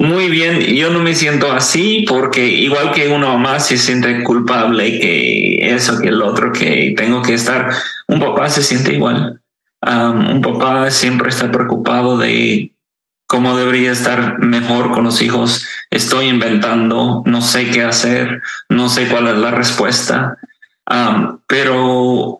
muy 0.00 0.30
bien, 0.30 0.60
yo 0.60 0.90
no 0.90 1.00
me 1.00 1.14
siento 1.14 1.52
así 1.52 2.06
porque 2.08 2.46
igual 2.46 2.92
que 2.92 3.08
una 3.08 3.28
mamá 3.28 3.60
se 3.60 3.76
siente 3.76 4.22
culpable 4.24 4.98
que 4.98 5.74
eso, 5.74 6.00
que 6.00 6.08
el 6.08 6.22
otro, 6.22 6.52
que 6.52 6.94
tengo 6.96 7.20
que 7.20 7.34
estar, 7.34 7.70
un 8.08 8.18
papá 8.18 8.48
se 8.48 8.62
siente 8.62 8.94
igual. 8.94 9.42
un 9.82 10.40
papá 10.40 10.90
siempre 10.90 11.28
está 11.28 11.50
preocupado 11.50 12.16
de 12.16 12.72
cómo 13.26 13.56
debería 13.58 13.92
estar 13.92 14.38
mejor 14.38 14.90
con 14.90 15.04
los 15.04 15.20
hijos. 15.20 15.66
Estoy 15.90 16.28
inventando, 16.28 17.22
no 17.26 17.42
sé 17.42 17.70
qué 17.70 17.82
hacer, 17.82 18.40
no 18.70 18.88
sé 18.88 19.06
cuál 19.06 19.28
es 19.28 19.36
la 19.36 19.50
respuesta, 19.50 20.38
pero 21.46 22.39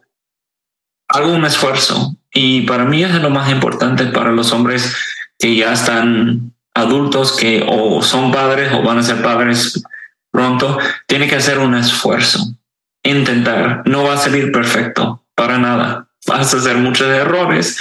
hago 1.12 1.32
un 1.32 1.44
esfuerzo 1.44 2.16
y 2.32 2.62
para 2.62 2.84
mí 2.84 3.02
es 3.02 3.14
lo 3.14 3.30
más 3.30 3.50
importante 3.50 4.06
para 4.06 4.32
los 4.32 4.52
hombres 4.52 4.94
que 5.38 5.56
ya 5.56 5.72
están 5.72 6.52
adultos 6.74 7.36
que 7.36 7.64
o 7.66 8.02
son 8.02 8.30
padres 8.30 8.72
o 8.72 8.82
van 8.82 8.98
a 8.98 9.02
ser 9.02 9.22
padres 9.22 9.82
pronto, 10.30 10.78
tiene 11.06 11.28
que 11.28 11.36
hacer 11.36 11.58
un 11.58 11.74
esfuerzo, 11.74 12.54
intentar. 13.02 13.82
No 13.86 14.04
va 14.04 14.14
a 14.14 14.18
salir 14.18 14.52
perfecto 14.52 15.24
para 15.34 15.58
nada. 15.58 16.08
Vas 16.26 16.54
a 16.54 16.58
hacer 16.58 16.76
muchos 16.76 17.08
errores, 17.08 17.78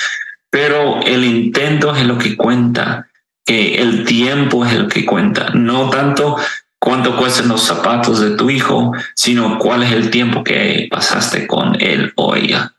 pero 0.50 1.02
el 1.04 1.24
intento 1.24 1.96
es 1.96 2.06
lo 2.06 2.18
que 2.18 2.36
cuenta, 2.36 3.08
que 3.46 3.76
el 3.76 4.06
tiempo 4.06 4.66
es 4.66 4.74
el 4.74 4.88
que 4.88 5.06
cuenta, 5.06 5.50
no 5.54 5.90
tanto 5.90 6.38
cuánto 6.80 7.18
cuestan 7.18 7.50
los 7.50 7.62
zapatos 7.62 8.20
de 8.22 8.32
tu 8.32 8.50
hijo, 8.50 8.94
sino 9.16 9.60
cuál 9.60 9.84
es 9.84 9.92
el 9.92 10.10
tiempo 10.10 10.44
que 10.44 10.88
pasaste 10.90 11.46
con 11.46 11.80
él 11.82 12.14
o 12.16 12.36
ella. 12.36 12.74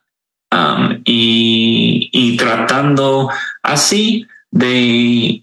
Y, 1.04 2.36
tratando 2.36 3.30
así 3.62 4.26
de 4.50 5.42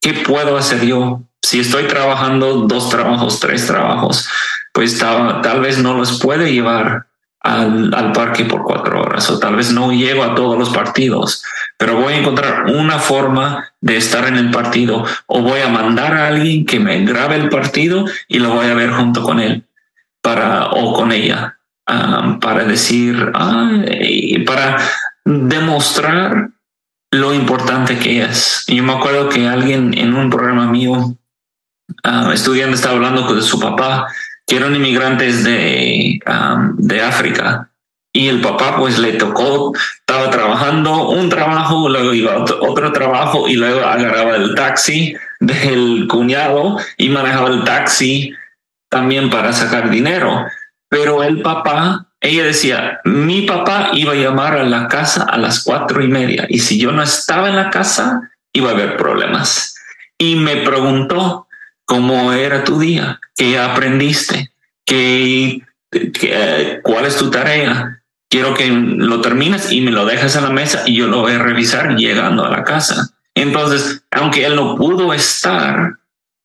¿qué 0.00 0.12
puedo 0.26 0.56
hacer 0.56 0.84
yo? 0.84 1.22
Si 1.42 1.60
estoy 1.60 1.84
trabajando 1.84 2.62
dos 2.66 2.88
trabajos, 2.90 3.40
tres 3.40 3.66
trabajos, 3.66 4.28
pues 4.72 4.98
tal, 4.98 5.60
vez 5.60 5.78
no 5.78 5.94
los 5.94 6.20
puede 6.20 6.52
llevar 6.52 7.06
al, 7.40 8.12
parque 8.12 8.44
por 8.44 8.64
cuatro 8.64 9.02
horas 9.02 9.30
o 9.30 9.38
tal 9.38 9.56
vez 9.56 9.72
no 9.72 9.92
llego 9.92 10.24
a 10.24 10.34
todos 10.34 10.58
los 10.58 10.70
partidos, 10.70 11.44
pero 11.78 12.00
voy 12.00 12.14
a 12.14 12.18
encontrar 12.18 12.64
una 12.66 12.98
forma 12.98 13.72
de 13.80 13.96
estar 13.96 14.26
en 14.26 14.36
el 14.36 14.50
partido 14.50 15.04
o 15.26 15.42
voy 15.42 15.60
a 15.60 15.68
mandar 15.68 16.14
a 16.14 16.28
alguien 16.28 16.64
que 16.66 16.80
me 16.80 17.04
grabe 17.04 17.36
el 17.36 17.50
partido 17.50 18.06
y 18.28 18.38
lo 18.38 18.54
voy 18.54 18.66
a 18.66 18.74
ver 18.74 18.90
junto 18.90 19.22
con 19.22 19.40
él 19.40 19.64
para 20.22 20.70
o 20.70 20.94
con 20.94 21.12
ella 21.12 21.53
para 21.84 22.64
decir, 22.64 23.32
para 24.46 24.78
demostrar 25.24 26.50
lo 27.10 27.32
importante 27.32 27.98
que 27.98 28.22
es. 28.22 28.64
Yo 28.66 28.82
me 28.82 28.92
acuerdo 28.92 29.28
que 29.28 29.46
alguien 29.46 29.96
en 29.96 30.14
un 30.14 30.30
programa 30.30 30.66
mío, 30.66 31.16
ah, 32.02 32.30
estudiando, 32.32 32.74
estaba 32.74 32.96
hablando 32.96 33.26
con 33.26 33.42
su 33.42 33.58
papá, 33.60 34.06
que 34.46 34.56
eran 34.56 34.74
inmigrantes 34.74 35.44
de, 35.44 36.20
de 36.76 37.02
África. 37.02 37.70
Y 38.16 38.28
el 38.28 38.40
papá 38.40 38.76
pues 38.76 38.98
le 38.98 39.14
tocó, 39.14 39.72
estaba 39.98 40.30
trabajando 40.30 41.08
un 41.08 41.28
trabajo, 41.28 41.88
luego 41.88 42.14
iba 42.14 42.34
a 42.34 42.44
otro, 42.44 42.92
trabajo 42.92 43.48
y 43.48 43.54
luego 43.54 43.80
agarraba 43.80 44.36
el 44.36 44.54
taxi 44.54 45.16
del 45.40 46.06
cuñado 46.08 46.78
y 46.96 47.08
manejaba 47.08 47.48
el 47.48 47.64
taxi 47.64 48.32
también 48.88 49.30
para 49.30 49.52
sacar 49.52 49.90
dinero. 49.90 50.46
Pero 50.94 51.24
el 51.24 51.42
papá 51.42 52.06
ella 52.20 52.44
decía, 52.44 53.00
mi 53.04 53.42
papá 53.42 53.90
iba 53.92 54.12
a 54.12 54.16
llamar 54.16 54.56
a 54.56 54.64
la 54.64 54.88
casa 54.88 55.24
a 55.24 55.36
las 55.36 55.62
cuatro 55.62 56.02
y 56.02 56.08
media 56.08 56.46
y 56.48 56.60
si 56.60 56.78
yo 56.78 56.90
no 56.90 57.02
estaba 57.02 57.50
en 57.50 57.56
la 57.56 57.68
casa, 57.68 58.30
iba 58.52 58.70
a 58.70 58.74
haber 58.74 58.96
problemas. 58.96 59.74
Y 60.16 60.36
me 60.36 60.58
preguntó 60.58 61.48
cómo 61.84 62.32
era 62.32 62.64
tu 62.64 62.78
día, 62.78 63.20
qué 63.36 63.58
aprendiste, 63.58 64.52
qué, 64.86 65.62
cuál 66.82 67.04
es 67.04 67.16
tu 67.16 67.30
tarea. 67.30 68.02
Quiero 68.30 68.54
que 68.54 68.68
lo 68.68 69.20
termines 69.20 69.70
y 69.70 69.82
me 69.82 69.90
lo 69.90 70.06
dejes 70.06 70.34
en 70.36 70.44
la 70.44 70.50
mesa 70.50 70.84
y 70.86 70.96
yo 70.96 71.08
lo 71.08 71.20
voy 71.20 71.32
a 71.32 71.38
revisar 71.38 71.94
llegando 71.96 72.46
a 72.46 72.50
la 72.50 72.64
casa. 72.64 73.10
Entonces, 73.34 74.02
aunque 74.10 74.46
él 74.46 74.56
no 74.56 74.76
pudo 74.76 75.12
estar, 75.12 75.98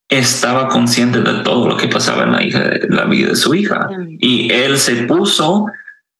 estaba 0.10 0.68
consciente 0.68 1.22
de 1.22 1.44
todo 1.44 1.70
lo 1.70 1.78
que 1.78 1.88
pasaba 1.88 2.24
en 2.24 2.32
la, 2.32 2.44
hija, 2.44 2.64
la 2.90 3.06
vida 3.06 3.30
de 3.30 3.36
su 3.36 3.54
hija. 3.54 3.88
Y 4.20 4.52
él 4.52 4.78
se 4.78 5.04
puso 5.04 5.68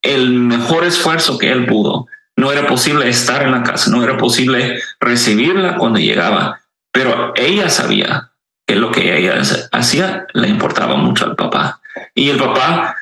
el 0.02 0.32
mejor 0.32 0.86
esfuerzo 0.86 1.38
que 1.38 1.52
él 1.52 1.66
pudo. 1.66 2.06
No 2.38 2.52
era 2.52 2.68
posible 2.68 3.10
estar 3.10 3.44
en 3.44 3.52
la 3.52 3.64
casa, 3.64 3.92
no 3.92 4.04
era 4.04 4.18
posible 4.18 4.80
recibirla 5.00 5.76
cuando 5.76 6.00
llegaba, 6.00 6.62
pero 6.92 7.34
ella 7.36 7.70
sabía 7.70 8.32
que 8.66 8.76
lo 8.76 8.92
que 8.92 9.18
ella 9.18 9.42
hacía 9.72 10.28
le 10.34 10.48
importaba 10.48 10.96
mucho 10.96 11.26
al 11.26 11.36
papá. 11.36 11.82
Y 12.14 12.30
el 12.30 12.38
papá 12.38 12.96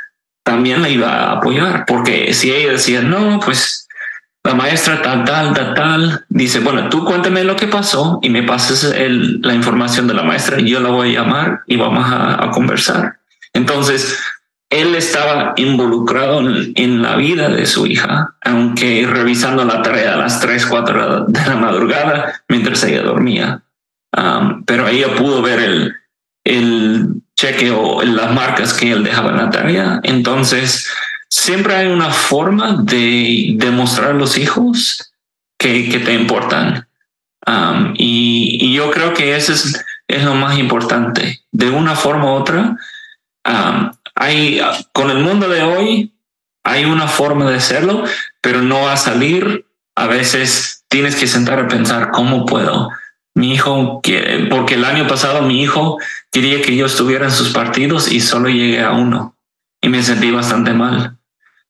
también 0.43 0.81
la 0.81 0.89
iba 0.89 1.09
a 1.09 1.31
apoyar, 1.33 1.85
porque 1.85 2.33
si 2.33 2.51
ella 2.51 2.71
decía, 2.71 3.01
no, 3.01 3.39
pues 3.41 3.86
la 4.43 4.53
maestra 4.53 5.01
tal, 5.01 5.25
tal, 5.25 5.53
tal, 5.53 5.73
tal, 5.73 6.25
dice, 6.29 6.59
bueno, 6.59 6.89
tú 6.89 7.03
cuéntame 7.03 7.43
lo 7.43 7.55
que 7.55 7.67
pasó 7.67 8.19
y 8.21 8.29
me 8.29 8.43
pases 8.43 8.95
la 9.41 9.53
información 9.53 10.07
de 10.07 10.13
la 10.13 10.23
maestra 10.23 10.59
y 10.59 10.69
yo 10.69 10.79
la 10.79 10.89
voy 10.89 11.09
a 11.09 11.21
llamar 11.21 11.61
y 11.67 11.75
vamos 11.75 12.05
a, 12.09 12.49
conversar. 12.51 13.17
Entonces, 13.53 14.19
él 14.69 14.95
estaba 14.95 15.53
involucrado 15.57 16.39
en, 16.39 17.01
la 17.01 17.17
vida 17.17 17.49
de 17.49 17.65
su 17.65 17.87
hija, 17.87 18.35
aunque 18.41 19.05
revisando 19.05 19.65
la 19.65 19.81
tarea 19.81 20.13
a 20.13 20.17
las 20.17 20.39
3, 20.39 20.65
4 20.65 21.25
de 21.27 21.45
la 21.45 21.55
madrugada 21.55 22.41
mientras 22.47 22.83
ella 22.83 23.01
dormía. 23.01 23.63
Um, 24.15 24.63
pero 24.63 24.87
ella 24.87 25.13
pudo 25.15 25.41
ver 25.41 25.59
el, 25.59 25.95
el 26.45 27.07
cheque 27.35 27.71
o 27.71 28.01
las 28.01 28.33
marcas 28.33 28.73
que 28.73 28.91
él 28.91 29.03
dejaba 29.03 29.31
en 29.31 29.37
la 29.37 29.49
tarea. 29.49 29.99
Entonces, 30.03 30.89
siempre 31.29 31.75
hay 31.75 31.87
una 31.87 32.11
forma 32.11 32.77
de 32.81 33.53
demostrar 33.55 34.11
a 34.11 34.13
los 34.13 34.37
hijos 34.37 35.13
que, 35.57 36.01
te 36.03 36.13
importan. 36.13 36.87
Y, 37.95 38.73
yo 38.73 38.91
creo 38.91 39.13
que 39.13 39.35
eso 39.35 39.53
es, 39.53 39.83
lo 40.23 40.35
más 40.35 40.57
importante. 40.57 41.41
De 41.51 41.69
una 41.69 41.95
forma 41.95 42.25
u 42.25 42.35
otra, 42.35 42.77
hay, 44.15 44.61
con 44.93 45.09
el 45.09 45.19
mundo 45.19 45.47
de 45.47 45.63
hoy, 45.63 46.13
hay 46.63 46.85
una 46.85 47.07
forma 47.07 47.49
de 47.49 47.57
hacerlo, 47.57 48.03
pero 48.41 48.61
no 48.61 48.81
va 48.81 48.93
a 48.93 48.97
salir. 48.97 49.65
A 49.95 50.07
veces 50.07 50.83
tienes 50.89 51.15
que 51.15 51.27
sentar 51.27 51.59
a 51.59 51.67
pensar 51.67 52.11
cómo 52.11 52.45
puedo. 52.45 52.89
Mi 53.33 53.53
hijo, 53.53 54.01
porque 54.49 54.73
el 54.73 54.85
año 54.85 55.07
pasado 55.07 55.43
mi 55.43 55.61
hijo 55.61 55.99
quería 56.31 56.61
que 56.61 56.75
yo 56.75 56.87
estuviera 56.87 57.25
en 57.25 57.31
sus 57.31 57.53
partidos 57.53 58.11
y 58.11 58.19
solo 58.19 58.49
llegué 58.49 58.81
a 58.81 58.91
uno 58.91 59.37
y 59.81 59.89
me 59.89 60.03
sentí 60.03 60.31
bastante 60.31 60.73
mal. 60.73 61.16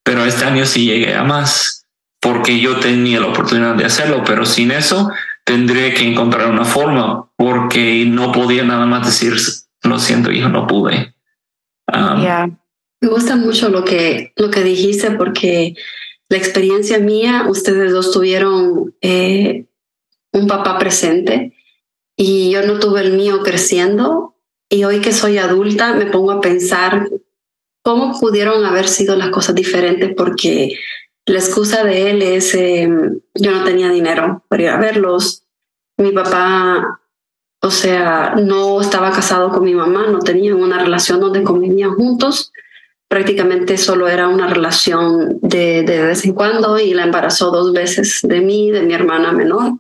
Pero 0.08 0.24
este 0.24 0.46
año 0.46 0.66
sí 0.66 0.86
llegué 0.86 1.14
a 1.16 1.26
más 1.26 1.86
porque 2.22 2.62
yo 2.62 2.80
tenía 2.80 3.20
la 3.20 3.28
oportunidad 3.28 3.76
de 3.76 3.84
hacerlo, 3.84 4.24
pero 4.26 4.46
sin 4.46 4.72
eso 4.72 5.12
tendré 5.44 5.94
que 5.94 6.08
encontrar 6.08 6.50
una 6.50 6.64
forma 6.64 7.30
porque 7.36 8.06
no 8.08 8.32
podía 8.32 8.64
nada 8.64 8.86
más 8.86 9.06
decir, 9.06 9.34
lo 9.84 10.00
siento, 10.00 10.32
hijo, 10.32 10.48
no 10.48 10.66
pude. 10.66 11.14
Um, 11.94 12.56
me 13.02 13.10
gusta 13.10 13.36
mucho 13.36 13.68
lo 13.68 13.84
que, 13.84 14.32
lo 14.38 14.50
que 14.50 14.64
dijiste 14.64 15.12
porque 15.12 15.76
la 16.30 16.38
experiencia 16.38 17.00
mía, 17.00 17.46
ustedes 17.50 17.92
dos 17.92 18.12
tuvieron 18.14 18.96
eh, 19.02 19.66
un 20.32 20.48
papá 20.48 20.80
presente 20.80 21.54
y 22.16 22.52
yo 22.52 22.66
no 22.66 22.80
tuve 22.80 23.02
el 23.02 23.12
mío 23.12 23.42
creciendo 23.44 24.38
y 24.70 24.86
hoy 24.86 25.02
que 25.02 25.12
soy 25.12 25.38
adulta 25.38 25.96
me 25.96 26.06
pongo 26.06 26.32
a 26.32 26.40
pensar 26.40 27.10
cómo 27.88 28.20
pudieron 28.20 28.66
haber 28.66 28.86
sido 28.86 29.16
las 29.16 29.30
cosas 29.30 29.56
diferentes 29.56 30.14
porque 30.14 30.78
la 31.26 31.40
excusa 31.40 31.86
de 31.86 32.12
él 32.12 32.22
es 32.22 32.54
em, 32.54 33.22
yo 33.34 33.52
no 33.52 33.64
tenía 33.64 33.90
dinero 33.90 34.44
para 34.50 34.64
ir 34.64 34.70
a 34.70 34.78
verlos. 34.78 35.44
Mi 35.96 36.12
papá, 36.12 37.00
o 37.62 37.72
sea, 37.72 38.36
no 38.36 38.82
estaba 38.82 39.12
casado 39.12 39.52
con 39.52 39.64
mi 39.64 39.74
mamá, 39.74 40.06
no 40.08 40.20
tenían 40.20 40.56
una 40.56 40.84
relación 40.84 41.22
donde 41.22 41.44
convivían 41.44 41.96
juntos 41.96 42.52
prácticamente 43.08 43.78
solo 43.78 44.10
era 44.10 44.28
una 44.28 44.48
relación 44.48 45.40
de, 45.42 45.84
de 45.84 46.02
vez 46.02 46.26
en 46.26 46.34
cuando 46.34 46.78
y 46.78 46.94
la 46.94 47.04
embarazó 47.04 47.52
dos 47.52 47.72
veces 47.72 48.20
de 48.22 48.42
mí, 48.42 48.70
de 48.70 48.82
mi 48.82 48.94
hermana 48.94 49.32
menor. 49.32 49.80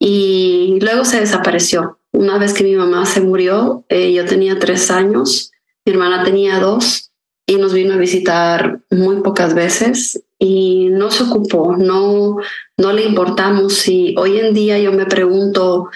Y 0.00 0.80
luego 0.80 1.04
se 1.04 1.20
desapareció. 1.20 2.00
Una 2.10 2.38
vez 2.38 2.54
que 2.54 2.64
mi 2.64 2.74
mamá 2.74 3.06
se 3.06 3.20
murió, 3.20 3.84
eh, 3.88 4.12
yo 4.12 4.24
tenía 4.24 4.58
tres 4.58 4.90
años, 4.90 5.52
mi 5.86 5.92
hermana 5.92 6.24
tenía 6.24 6.58
dos 6.58 7.03
y 7.46 7.56
nos 7.56 7.72
vino 7.72 7.94
a 7.94 7.98
visitar 7.98 8.80
muy 8.90 9.20
pocas 9.22 9.54
veces 9.54 10.24
y 10.38 10.88
no 10.90 11.10
se 11.10 11.24
ocupó, 11.24 11.76
no, 11.76 12.36
no 12.78 12.92
le 12.92 13.04
importamos. 13.04 13.86
Y 13.88 14.14
hoy 14.18 14.38
en 14.38 14.54
día 14.54 14.78
yo 14.78 14.92
me 14.92 15.06
pregunto, 15.06 15.90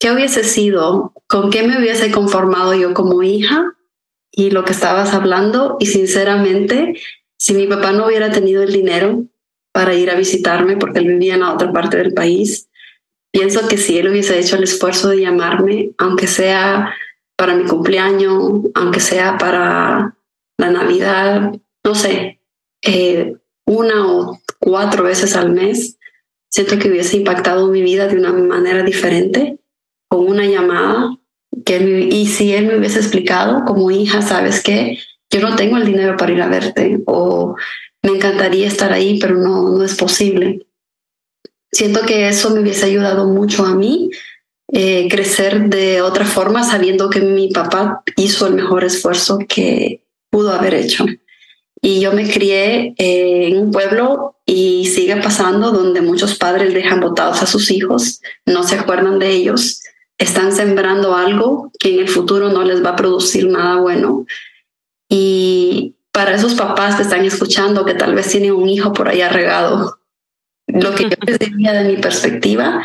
¿qué 0.00 0.10
hubiese 0.10 0.44
sido? 0.44 1.12
¿Con 1.26 1.50
qué 1.50 1.62
me 1.66 1.78
hubiese 1.78 2.10
conformado 2.10 2.74
yo 2.74 2.92
como 2.94 3.22
hija? 3.22 3.74
y 4.36 4.50
lo 4.50 4.64
que 4.64 4.72
estabas 4.72 5.14
hablando 5.14 5.76
y 5.78 5.86
sinceramente, 5.86 6.94
si 7.36 7.54
mi 7.54 7.66
papá 7.66 7.92
no 7.92 8.06
hubiera 8.06 8.30
tenido 8.30 8.62
el 8.62 8.72
dinero 8.72 9.24
para 9.72 9.94
ir 9.94 10.10
a 10.10 10.16
visitarme 10.16 10.76
porque 10.76 10.98
él 10.98 11.06
vivía 11.06 11.34
en 11.34 11.40
la 11.40 11.52
otra 11.52 11.72
parte 11.72 11.98
del 11.98 12.14
país, 12.14 12.68
pienso 13.32 13.68
que 13.68 13.76
si 13.76 13.98
él 13.98 14.08
hubiese 14.08 14.38
hecho 14.38 14.56
el 14.56 14.64
esfuerzo 14.64 15.08
de 15.08 15.20
llamarme, 15.20 15.90
aunque 15.98 16.26
sea 16.26 16.94
para 17.36 17.54
mi 17.54 17.64
cumpleaños, 17.64 18.62
aunque 18.74 19.00
sea 19.00 19.38
para 19.38 20.13
la 20.58 20.70
Navidad, 20.70 21.52
no 21.84 21.94
sé, 21.94 22.40
eh, 22.82 23.36
una 23.66 24.06
o 24.06 24.40
cuatro 24.58 25.04
veces 25.04 25.36
al 25.36 25.52
mes, 25.52 25.98
siento 26.50 26.78
que 26.78 26.88
hubiese 26.88 27.16
impactado 27.16 27.68
mi 27.68 27.82
vida 27.82 28.06
de 28.06 28.16
una 28.16 28.32
manera 28.32 28.82
diferente 28.82 29.58
con 30.08 30.26
una 30.26 30.44
llamada 30.44 31.18
que 31.64 32.08
y 32.10 32.26
si 32.26 32.52
él 32.52 32.66
me 32.66 32.78
hubiese 32.78 32.98
explicado 32.98 33.64
como 33.64 33.90
hija, 33.90 34.22
sabes 34.22 34.62
que 34.62 34.98
yo 35.30 35.40
no 35.40 35.56
tengo 35.56 35.76
el 35.76 35.86
dinero 35.86 36.16
para 36.16 36.32
ir 36.32 36.42
a 36.42 36.48
verte 36.48 37.02
o 37.06 37.56
me 38.02 38.12
encantaría 38.12 38.68
estar 38.68 38.92
ahí, 38.92 39.18
pero 39.18 39.36
no, 39.36 39.70
no 39.70 39.82
es 39.82 39.96
posible. 39.96 40.66
Siento 41.72 42.02
que 42.02 42.28
eso 42.28 42.50
me 42.50 42.60
hubiese 42.60 42.86
ayudado 42.86 43.26
mucho 43.26 43.64
a 43.64 43.74
mí 43.74 44.10
eh, 44.72 45.08
crecer 45.08 45.68
de 45.68 46.02
otra 46.02 46.24
forma, 46.24 46.62
sabiendo 46.62 47.10
que 47.10 47.20
mi 47.20 47.48
papá 47.48 48.02
hizo 48.16 48.46
el 48.46 48.54
mejor 48.54 48.84
esfuerzo 48.84 49.38
que 49.48 50.03
pudo 50.34 50.52
haber 50.52 50.74
hecho. 50.74 51.06
Y 51.80 52.00
yo 52.00 52.12
me 52.12 52.28
crié 52.28 52.94
eh, 52.98 53.48
en 53.48 53.58
un 53.58 53.70
pueblo 53.70 54.36
y 54.44 54.86
sigue 54.86 55.14
pasando 55.16 55.70
donde 55.70 56.00
muchos 56.00 56.36
padres 56.36 56.74
dejan 56.74 56.98
botados 56.98 57.40
a 57.40 57.46
sus 57.46 57.70
hijos, 57.70 58.20
no 58.44 58.64
se 58.64 58.74
acuerdan 58.74 59.20
de 59.20 59.30
ellos 59.30 59.80
están 60.18 60.52
sembrando 60.52 61.14
algo 61.16 61.70
que 61.78 61.94
en 61.94 62.00
el 62.00 62.08
futuro 62.08 62.50
no 62.50 62.64
les 62.64 62.84
va 62.84 62.90
a 62.90 62.96
producir 62.96 63.48
nada 63.48 63.76
bueno. 63.76 64.26
Y 65.08 65.96
para 66.12 66.34
esos 66.34 66.54
papás 66.54 66.96
que 66.96 67.02
están 67.02 67.24
escuchando, 67.24 67.84
que 67.84 67.94
tal 67.94 68.14
vez 68.14 68.28
tienen 68.28 68.52
un 68.52 68.68
hijo 68.68 68.92
por 68.92 69.08
allá 69.08 69.28
regado, 69.28 69.98
lo 70.66 70.94
que 70.94 71.04
yo 71.04 71.16
les 71.26 71.38
diría 71.38 71.72
de 71.72 71.84
mi 71.84 71.96
perspectiva 71.96 72.84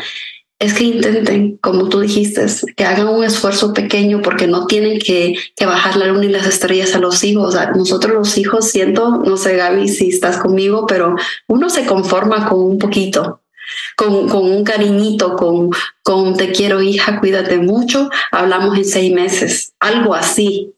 es 0.60 0.74
que 0.74 0.84
intenten, 0.84 1.56
como 1.56 1.88
tú 1.88 2.00
dijiste, 2.00 2.44
que 2.76 2.84
hagan 2.84 3.08
un 3.08 3.24
esfuerzo 3.24 3.72
pequeño 3.72 4.20
porque 4.20 4.46
no 4.46 4.66
tienen 4.66 4.98
que, 4.98 5.34
que 5.56 5.66
bajar 5.66 5.96
la 5.96 6.06
luna 6.06 6.26
y 6.26 6.28
las 6.28 6.46
estrellas 6.46 6.94
a 6.94 6.98
los 6.98 7.24
hijos. 7.24 7.56
nosotros 7.74 8.14
los 8.14 8.36
hijos, 8.36 8.70
siento, 8.70 9.22
no 9.24 9.38
sé 9.38 9.56
Gaby 9.56 9.88
si 9.88 10.10
estás 10.10 10.36
conmigo, 10.36 10.86
pero 10.86 11.16
uno 11.48 11.70
se 11.70 11.86
conforma 11.86 12.46
con 12.46 12.60
un 12.60 12.78
poquito 12.78 13.40
con, 13.96 14.28
con 14.28 14.50
un 14.50 14.64
cariñito, 14.64 15.36
con, 15.36 15.70
con 16.02 16.36
te 16.36 16.52
quiero 16.52 16.82
hija, 16.82 17.20
cuídate 17.20 17.58
mucho, 17.58 18.10
hablamos 18.30 18.76
en 18.76 18.84
seis 18.84 19.14
meses, 19.14 19.74
algo 19.80 20.14
así. 20.14 20.74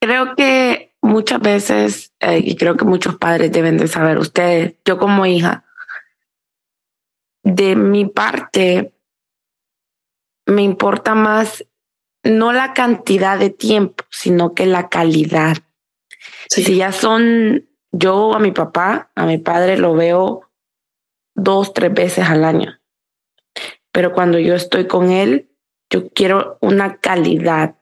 Creo 0.00 0.34
que 0.36 0.92
muchas 1.00 1.40
veces, 1.40 2.12
eh, 2.20 2.40
y 2.44 2.56
creo 2.56 2.76
que 2.76 2.84
muchos 2.84 3.16
padres 3.16 3.52
deben 3.52 3.78
de 3.78 3.88
saber, 3.88 4.18
ustedes, 4.18 4.74
yo 4.84 4.98
como 4.98 5.26
hija, 5.26 5.64
de 7.42 7.76
mi 7.76 8.04
parte, 8.06 8.92
me 10.46 10.62
importa 10.62 11.14
más 11.14 11.64
no 12.22 12.52
la 12.52 12.72
cantidad 12.72 13.38
de 13.38 13.50
tiempo, 13.50 14.04
sino 14.10 14.54
que 14.54 14.66
la 14.66 14.88
calidad. 14.88 15.56
Si 16.48 16.76
ya 16.76 16.92
son, 16.92 17.68
yo 17.92 18.34
a 18.34 18.38
mi 18.38 18.52
papá, 18.52 19.10
a 19.14 19.26
mi 19.26 19.38
padre 19.38 19.78
lo 19.78 19.94
veo 19.94 20.50
dos, 21.34 21.72
tres 21.72 21.92
veces 21.92 22.28
al 22.28 22.44
año. 22.44 22.80
Pero 23.92 24.12
cuando 24.12 24.38
yo 24.38 24.54
estoy 24.54 24.86
con 24.86 25.10
él, 25.10 25.50
yo 25.90 26.08
quiero 26.10 26.58
una 26.60 26.98
calidad. 26.98 27.76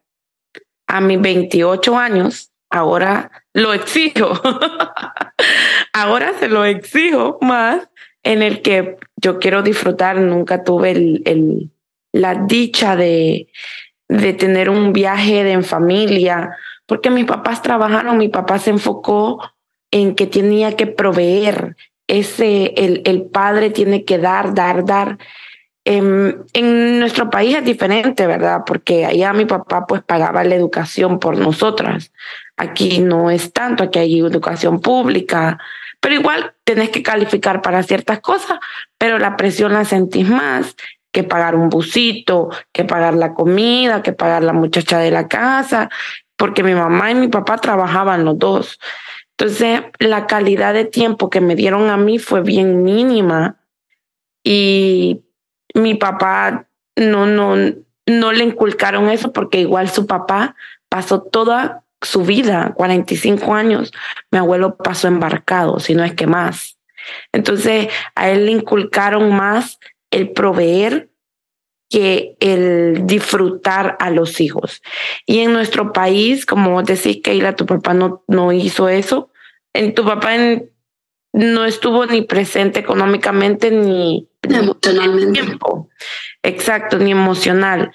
A 0.86 1.00
mis 1.00 1.20
28 1.20 1.96
años, 1.96 2.52
ahora 2.70 3.44
lo 3.52 3.72
exijo. 3.72 4.32
ahora 5.92 6.38
se 6.38 6.48
lo 6.48 6.64
exijo 6.64 7.38
más 7.40 7.88
en 8.22 8.42
el 8.42 8.62
que 8.62 8.98
yo 9.16 9.38
quiero 9.38 9.62
disfrutar. 9.62 10.18
Nunca 10.18 10.62
tuve 10.62 10.90
el, 10.90 11.70
la 12.14 12.36
dicha 12.36 12.94
de, 12.94 13.48
de 14.08 14.32
tener 14.34 14.70
un 14.70 14.92
viaje 14.92 15.42
de 15.42 15.52
en 15.52 15.64
familia, 15.64 16.56
porque 16.86 17.10
mis 17.10 17.24
papás 17.24 17.60
trabajaron, 17.60 18.18
mi 18.18 18.28
papá 18.28 18.60
se 18.60 18.70
enfocó 18.70 19.42
en 19.90 20.14
que 20.14 20.28
tenía 20.28 20.76
que 20.76 20.86
proveer, 20.86 21.76
ese, 22.06 22.72
el, 22.76 23.02
el 23.04 23.22
padre 23.22 23.70
tiene 23.70 24.04
que 24.04 24.18
dar, 24.18 24.54
dar, 24.54 24.84
dar. 24.84 25.18
En, 25.84 26.44
en, 26.52 27.00
nuestro 27.00 27.30
país 27.30 27.56
es 27.56 27.64
diferente, 27.64 28.26
¿verdad? 28.28 28.62
Porque 28.64 29.04
allá 29.04 29.32
mi 29.32 29.44
papá 29.44 29.84
pues 29.86 30.02
pagaba 30.02 30.44
la 30.44 30.54
educación 30.54 31.18
por 31.18 31.36
nosotras. 31.36 32.12
Aquí 32.56 33.00
no 33.00 33.28
es 33.30 33.52
tanto, 33.52 33.82
aquí 33.82 33.98
hay 33.98 34.20
educación 34.20 34.80
pública, 34.80 35.58
pero 35.98 36.14
igual 36.14 36.54
tenés 36.62 36.90
que 36.90 37.02
calificar 37.02 37.60
para 37.60 37.82
ciertas 37.82 38.20
cosas, 38.20 38.60
pero 38.98 39.18
la 39.18 39.36
presión 39.36 39.72
la 39.72 39.84
sentís 39.84 40.28
más 40.28 40.76
que 41.14 41.22
pagar 41.22 41.54
un 41.54 41.70
busito, 41.70 42.50
que 42.72 42.84
pagar 42.84 43.14
la 43.14 43.34
comida, 43.34 44.02
que 44.02 44.12
pagar 44.12 44.42
la 44.42 44.52
muchacha 44.52 44.98
de 44.98 45.12
la 45.12 45.28
casa, 45.28 45.88
porque 46.36 46.64
mi 46.64 46.74
mamá 46.74 47.12
y 47.12 47.14
mi 47.14 47.28
papá 47.28 47.56
trabajaban 47.58 48.24
los 48.24 48.36
dos. 48.36 48.80
Entonces, 49.38 49.82
la 50.00 50.26
calidad 50.26 50.74
de 50.74 50.84
tiempo 50.84 51.30
que 51.30 51.40
me 51.40 51.54
dieron 51.54 51.88
a 51.88 51.96
mí 51.96 52.18
fue 52.18 52.42
bien 52.42 52.82
mínima 52.82 53.60
y 54.42 55.22
mi 55.72 55.94
papá 55.94 56.66
no, 56.96 57.26
no, 57.26 57.54
no 58.06 58.32
le 58.32 58.44
inculcaron 58.44 59.08
eso 59.08 59.32
porque 59.32 59.60
igual 59.60 59.88
su 59.88 60.06
papá 60.06 60.56
pasó 60.88 61.22
toda 61.22 61.84
su 62.02 62.24
vida, 62.24 62.72
45 62.74 63.54
años, 63.54 63.92
mi 64.32 64.38
abuelo 64.38 64.76
pasó 64.76 65.06
embarcado, 65.06 65.78
si 65.78 65.94
no 65.94 66.02
es 66.02 66.14
que 66.14 66.26
más. 66.26 66.76
Entonces, 67.32 67.88
a 68.16 68.30
él 68.30 68.46
le 68.46 68.52
inculcaron 68.52 69.32
más 69.32 69.78
el 70.14 70.30
proveer 70.30 71.10
que 71.90 72.36
el 72.40 73.06
disfrutar 73.06 73.96
a 73.98 74.10
los 74.10 74.40
hijos. 74.40 74.80
Y 75.26 75.40
en 75.40 75.52
nuestro 75.52 75.92
país, 75.92 76.46
como 76.46 76.70
vos 76.70 76.84
decís, 76.84 77.20
Keila, 77.22 77.56
tu 77.56 77.66
papá 77.66 77.94
no, 77.94 78.24
no 78.28 78.52
hizo 78.52 78.88
eso, 78.88 79.30
en 79.72 79.92
tu 79.94 80.04
papá 80.04 80.32
no 81.32 81.64
estuvo 81.64 82.06
ni 82.06 82.22
presente 82.22 82.78
económicamente 82.78 83.72
ni 83.72 84.28
emocionalmente. 84.42 85.42
Tiempo. 85.42 85.88
Exacto, 86.44 86.98
ni 86.98 87.10
emocional. 87.10 87.92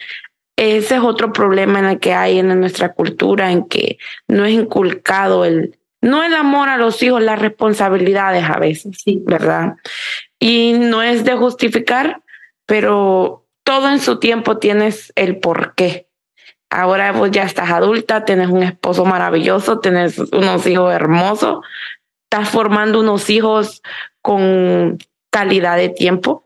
Ese 0.57 0.95
es 0.95 1.01
otro 1.01 1.32
problema 1.32 1.80
en 1.80 1.86
el 1.86 1.99
que 1.99 2.13
hay 2.13 2.39
en 2.39 2.59
nuestra 2.59 2.91
cultura, 2.91 3.49
en 3.49 3.65
que 3.70 3.97
no 4.28 4.43
es 4.43 4.51
inculcado 4.51 5.45
el, 5.45 5.80
no 6.01 6.22
el 6.22 6.36
amor 6.36 6.67
a 6.67 6.78
los 6.78 7.01
hijos, 7.01 7.22
las 7.22 7.39
responsabilidades 7.39 8.43
a 8.43 8.59
veces, 8.59 8.97
sí. 9.01 9.22
¿verdad? 9.26 9.76
Y 10.40 10.74
no 10.74 11.04
es 11.04 11.26
de 11.26 11.36
justificar, 11.36 12.22
pero 12.66 13.46
todo 13.64 13.90
en 13.90 14.00
su 14.00 14.20
tiempo 14.20 14.58
tienes 14.58 15.12
el 15.16 15.40
por 15.40 15.76
qué. 15.76 16.08
Ahora 16.70 17.12
vos 17.12 17.32
ya 17.32 17.44
estás 17.44 17.72
adulta, 17.72 18.26
tienes 18.26 18.50
un 18.50 18.64
esposo 18.64 19.04
maravilloso, 19.04 19.80
tienes 19.80 20.20
unos 20.20 20.66
hijos 20.68 20.94
hermosos, 20.94 21.66
estás 22.24 22.50
formando 22.50 23.00
unos 23.00 23.30
hijos 23.30 23.82
con 24.22 25.00
calidad 25.32 25.78
de 25.78 25.90
tiempo, 25.90 26.46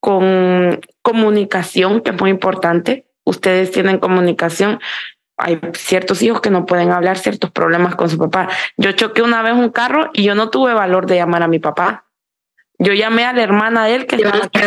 con 0.00 0.80
comunicación, 1.00 2.00
que 2.02 2.10
es 2.10 2.20
muy 2.20 2.30
importante. 2.30 3.06
Ustedes 3.24 3.70
tienen 3.70 3.98
comunicación. 3.98 4.80
Hay 5.38 5.58
ciertos 5.74 6.22
hijos 6.22 6.40
que 6.40 6.50
no 6.50 6.66
pueden 6.66 6.90
hablar 6.90 7.18
ciertos 7.18 7.50
problemas 7.50 7.96
con 7.96 8.10
su 8.10 8.18
papá. 8.18 8.48
Yo 8.76 8.92
choqué 8.92 9.22
una 9.22 9.42
vez 9.42 9.54
un 9.54 9.70
carro 9.70 10.10
y 10.12 10.24
yo 10.24 10.34
no 10.34 10.50
tuve 10.50 10.74
valor 10.74 11.06
de 11.06 11.16
llamar 11.16 11.42
a 11.42 11.48
mi 11.48 11.58
papá. 11.58 12.04
Yo 12.78 12.94
llamé 12.94 13.24
a 13.24 13.32
la 13.32 13.42
hermana 13.42 13.86
de 13.86 13.94
él 13.94 14.06
que 14.06 14.18
Florida. 14.18 14.48
Te 14.48 14.58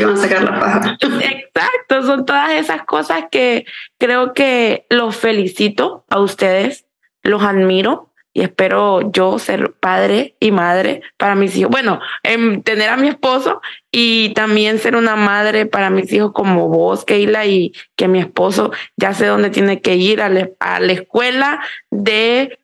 iban 0.00 0.14
a 0.14 0.16
sacar 0.16 0.42
la 0.44 0.60
paja. 0.60 0.98
Exacto, 1.00 2.02
son 2.02 2.24
todas 2.24 2.52
esas 2.52 2.84
cosas 2.84 3.24
que 3.30 3.66
creo 3.98 4.34
que 4.34 4.86
los 4.88 5.16
felicito 5.16 6.04
a 6.08 6.20
ustedes, 6.20 6.86
los 7.22 7.42
admiro 7.42 8.08
y 8.38 8.42
espero 8.42 9.10
yo 9.10 9.40
ser 9.40 9.72
padre 9.72 10.36
y 10.38 10.52
madre 10.52 11.02
para 11.16 11.34
mis 11.34 11.56
hijos. 11.56 11.72
Bueno, 11.72 11.98
en 12.22 12.62
tener 12.62 12.88
a 12.88 12.96
mi 12.96 13.08
esposo 13.08 13.60
y 13.90 14.32
también 14.34 14.78
ser 14.78 14.94
una 14.94 15.16
madre 15.16 15.66
para 15.66 15.90
mis 15.90 16.12
hijos 16.12 16.30
como 16.32 16.68
vos, 16.68 17.04
Keila, 17.04 17.46
y 17.46 17.72
que 17.96 18.06
mi 18.06 18.20
esposo 18.20 18.70
ya 18.96 19.12
sé 19.12 19.26
dónde 19.26 19.50
tiene 19.50 19.80
que 19.80 19.96
ir 19.96 20.22
a, 20.22 20.30
a 20.60 20.78
la 20.78 20.92
escuela 20.92 21.60
de 21.90 22.58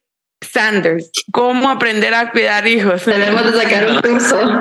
Sanders. 0.47 1.11
¿Cómo 1.32 1.68
aprender 1.68 2.14
a 2.14 2.30
cuidar 2.30 2.66
hijos? 2.66 3.05
Debemos 3.05 3.45
de 3.53 3.61
sacar 3.61 3.90
un 3.90 4.01
curso. 4.01 4.61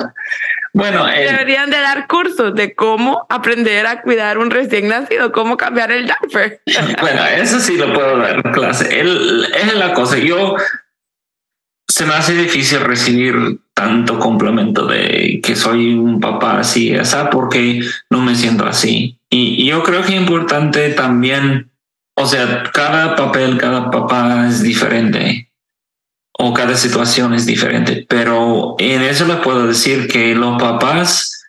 Bueno, 0.75 1.07
eh, 1.07 1.31
deberían 1.31 1.69
de 1.69 1.77
dar 1.77 2.07
cursos 2.07 2.55
de 2.55 2.73
cómo 2.73 3.27
aprender 3.29 3.85
a 3.85 4.01
cuidar 4.01 4.39
un 4.39 4.49
recién 4.49 4.87
nacido, 4.87 5.31
cómo 5.31 5.55
cambiar 5.55 5.91
el 5.91 6.05
diaper. 6.05 6.61
Bueno, 6.99 7.25
eso 7.25 7.59
sí 7.59 7.77
lo 7.77 7.93
puedo 7.93 8.17
dar 8.17 8.41
clase. 8.51 8.99
Él, 8.99 9.45
es 9.55 9.75
la 9.75 9.93
cosa. 9.93 10.17
Yo 10.17 10.55
se 11.87 12.05
me 12.07 12.15
hace 12.15 12.33
difícil 12.33 12.79
recibir 12.79 13.35
tanto 13.75 14.17
complemento 14.17 14.87
de 14.87 15.41
que 15.43 15.55
soy 15.55 15.93
un 15.93 16.19
papá 16.19 16.59
así, 16.59 16.91
esa 16.91 17.29
porque 17.29 17.81
no 18.09 18.21
me 18.21 18.35
siento 18.35 18.65
así. 18.65 19.19
Y, 19.29 19.67
yo 19.67 19.83
creo 19.83 20.01
que 20.01 20.15
es 20.15 20.21
importante 20.21 20.89
también, 20.89 21.69
o 22.15 22.25
sea, 22.25 22.63
cada 22.73 23.15
papel, 23.15 23.57
cada 23.57 23.91
papá 23.91 24.47
es 24.47 24.63
diferente 24.63 25.52
o 26.37 26.53
cada 26.53 26.75
situación 26.75 27.33
es 27.33 27.45
diferente, 27.45 28.05
pero 28.09 28.75
en 28.79 29.01
eso 29.01 29.25
le 29.25 29.35
puedo 29.35 29.67
decir 29.67 30.07
que 30.07 30.33
los 30.35 30.61
papás, 30.61 31.43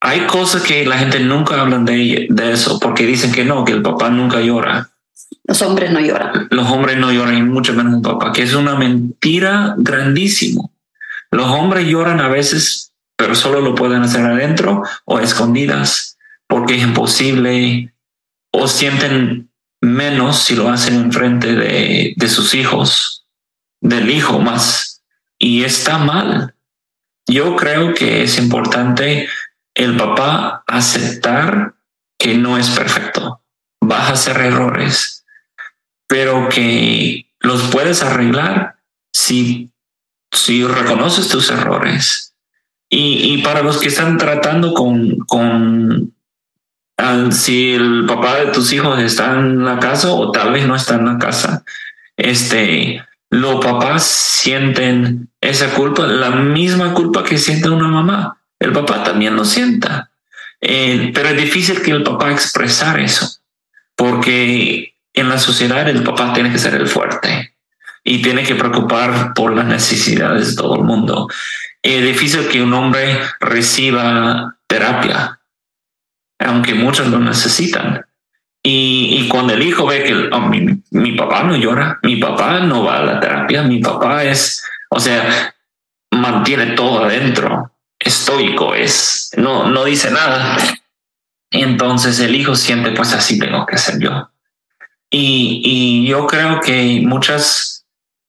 hay 0.00 0.26
cosas 0.26 0.62
que 0.62 0.84
la 0.86 0.98
gente 0.98 1.20
nunca 1.20 1.60
hablan 1.60 1.84
de, 1.84 2.26
de 2.30 2.52
eso 2.52 2.80
porque 2.80 3.06
dicen 3.06 3.32
que 3.32 3.44
no, 3.44 3.64
que 3.64 3.72
el 3.72 3.82
papá 3.82 4.10
nunca 4.10 4.40
llora. 4.40 4.90
Los 5.44 5.60
hombres 5.62 5.90
no 5.90 6.00
lloran. 6.00 6.48
Los 6.50 6.70
hombres 6.70 6.96
no 6.96 7.12
lloran 7.12 7.36
y 7.36 7.42
mucho 7.42 7.74
menos 7.74 7.94
un 7.94 8.02
papá, 8.02 8.32
que 8.32 8.42
es 8.42 8.54
una 8.54 8.74
mentira 8.74 9.74
grandísimo. 9.76 10.72
Los 11.30 11.46
hombres 11.46 11.86
lloran 11.86 12.20
a 12.20 12.28
veces, 12.28 12.92
pero 13.16 13.34
solo 13.34 13.60
lo 13.60 13.74
pueden 13.74 14.02
hacer 14.02 14.24
adentro 14.24 14.82
o 15.04 15.18
escondidas 15.18 16.18
porque 16.46 16.76
es 16.76 16.82
imposible 16.82 17.94
o 18.50 18.68
sienten 18.68 19.50
menos 19.80 20.38
si 20.38 20.54
lo 20.54 20.68
hacen 20.68 20.94
enfrente 20.94 21.54
de, 21.54 22.14
de 22.16 22.28
sus 22.28 22.54
hijos, 22.54 23.21
del 23.82 24.10
hijo 24.10 24.38
más. 24.38 25.02
Y 25.38 25.64
está 25.64 25.98
mal. 25.98 26.54
Yo 27.26 27.54
creo 27.56 27.92
que 27.92 28.22
es 28.22 28.38
importante 28.38 29.28
el 29.74 29.96
papá 29.96 30.64
aceptar 30.66 31.74
que 32.18 32.38
no 32.38 32.56
es 32.56 32.70
perfecto. 32.70 33.42
Vas 33.80 34.08
a 34.08 34.12
hacer 34.14 34.38
errores 34.38 35.22
pero 36.12 36.50
que 36.50 37.24
los 37.40 37.62
puedes 37.70 38.02
arreglar 38.02 38.76
si, 39.14 39.70
si 40.30 40.62
reconoces 40.62 41.28
tus 41.28 41.48
errores. 41.48 42.34
Y, 42.90 43.32
y 43.32 43.42
para 43.42 43.62
los 43.62 43.78
que 43.78 43.88
están 43.88 44.18
tratando 44.18 44.74
con, 44.74 45.16
con 45.20 46.12
si 47.30 47.72
el 47.72 48.04
papá 48.06 48.36
de 48.40 48.52
tus 48.52 48.74
hijos 48.74 49.00
está 49.00 49.38
en 49.38 49.64
la 49.64 49.78
casa 49.78 50.12
o 50.12 50.30
tal 50.30 50.52
vez 50.52 50.66
no 50.66 50.76
está 50.76 50.96
en 50.96 51.06
la 51.06 51.18
casa, 51.18 51.64
este, 52.18 53.02
los 53.32 53.64
papás 53.64 54.02
sienten 54.04 55.30
esa 55.40 55.70
culpa, 55.70 56.06
la 56.06 56.32
misma 56.32 56.92
culpa 56.92 57.24
que 57.24 57.38
siente 57.38 57.70
una 57.70 57.88
mamá. 57.88 58.36
El 58.58 58.72
papá 58.72 59.02
también 59.02 59.36
lo 59.36 59.46
sienta. 59.46 60.10
Eh, 60.60 61.10
pero 61.14 61.30
es 61.30 61.36
difícil 61.38 61.80
que 61.80 61.92
el 61.92 62.02
papá 62.02 62.30
expresar 62.30 63.00
eso, 63.00 63.40
porque 63.96 64.96
en 65.14 65.30
la 65.30 65.38
sociedad 65.38 65.88
el 65.88 66.02
papá 66.02 66.34
tiene 66.34 66.52
que 66.52 66.58
ser 66.58 66.74
el 66.74 66.86
fuerte 66.86 67.54
y 68.04 68.20
tiene 68.20 68.42
que 68.42 68.54
preocupar 68.54 69.32
por 69.32 69.56
las 69.56 69.64
necesidades 69.64 70.50
de 70.50 70.56
todo 70.56 70.76
el 70.76 70.84
mundo. 70.84 71.26
Es 71.82 72.04
difícil 72.04 72.48
que 72.48 72.62
un 72.62 72.74
hombre 72.74 73.18
reciba 73.40 74.58
terapia, 74.66 75.40
aunque 76.38 76.74
muchos 76.74 77.08
lo 77.08 77.18
necesitan. 77.18 78.04
Y, 78.64 79.28
cuando 79.28 79.54
el 79.54 79.62
hijo 79.62 79.86
ve 79.86 80.04
que 80.04 80.14
oh, 80.32 80.40
mi, 80.40 80.82
mi, 80.92 81.12
papá 81.12 81.42
no 81.42 81.56
llora, 81.56 81.98
mi 82.02 82.16
papá 82.16 82.60
no 82.60 82.84
va 82.84 82.98
a 82.98 83.02
la 83.04 83.20
terapia, 83.20 83.62
mi 83.62 83.80
papá 83.80 84.22
es, 84.22 84.64
o 84.88 85.00
sea, 85.00 85.52
mantiene 86.12 86.66
todo 86.76 87.04
adentro, 87.04 87.72
estoico, 87.98 88.74
es, 88.74 89.30
no, 89.36 89.68
no 89.68 89.84
dice 89.84 90.12
nada. 90.12 90.56
Entonces 91.50 92.20
el 92.20 92.34
hijo 92.34 92.54
siente, 92.54 92.92
pues 92.92 93.12
así 93.12 93.38
tengo 93.38 93.66
que 93.66 93.78
ser 93.78 93.98
yo. 93.98 94.30
Y, 95.10 96.06
yo 96.06 96.26
creo 96.26 96.60
que 96.60 97.02
muchas 97.04 97.84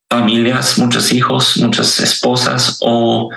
familias, 0.09 0.77
muchos 0.77 1.13
hijos, 1.13 1.57
muchas 1.57 1.99
esposas 1.99 2.77
o 2.81 3.29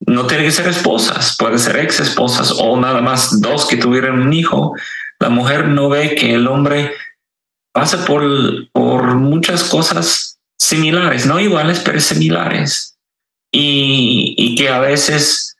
no 0.00 0.26
tiene 0.26 0.44
que 0.44 0.50
ser 0.50 0.68
esposas, 0.68 1.36
puede 1.38 1.58
ser 1.58 1.76
ex 1.76 2.00
esposas 2.00 2.52
o 2.52 2.78
nada 2.78 3.00
más 3.00 3.40
dos 3.40 3.66
que 3.66 3.76
tuvieran 3.76 4.20
un 4.20 4.32
hijo. 4.32 4.74
La 5.20 5.28
mujer 5.28 5.68
no 5.68 5.88
ve 5.88 6.14
que 6.14 6.34
el 6.34 6.48
hombre 6.48 6.92
pasa 7.72 8.04
por, 8.04 8.22
por 8.72 9.14
muchas 9.14 9.64
cosas 9.64 10.40
similares, 10.58 11.26
no 11.26 11.38
iguales, 11.38 11.80
pero 11.84 12.00
similares. 12.00 12.98
Y, 13.52 14.34
y 14.36 14.54
que 14.56 14.68
a 14.68 14.80
veces 14.80 15.56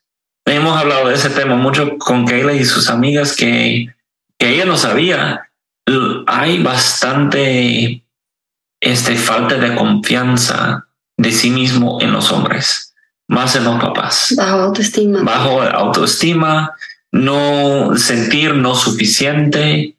hemos 0.46 0.76
hablado 0.76 1.08
de 1.08 1.14
ese 1.14 1.30
tema 1.30 1.56
mucho 1.56 1.98
con 1.98 2.26
Kayla 2.26 2.54
y 2.54 2.64
sus 2.64 2.88
amigas 2.88 3.36
que, 3.36 3.94
que 4.38 4.48
ella 4.48 4.64
no 4.64 4.76
sabía 4.76 5.50
hay 6.26 6.62
bastante 6.62 8.04
este, 8.80 9.16
falta 9.16 9.56
de 9.56 9.74
confianza 9.74 10.86
de 11.16 11.32
sí 11.32 11.50
mismo 11.50 11.98
en 12.00 12.12
los 12.12 12.32
hombres, 12.32 12.94
más 13.28 13.56
en 13.56 13.64
los 13.64 13.80
papás. 13.80 14.34
Bajo 14.36 14.60
autoestima. 14.60 15.22
Bajo 15.22 15.62
autoestima, 15.62 16.74
no 17.12 17.96
sentir 17.96 18.54
no 18.54 18.74
suficiente 18.74 19.96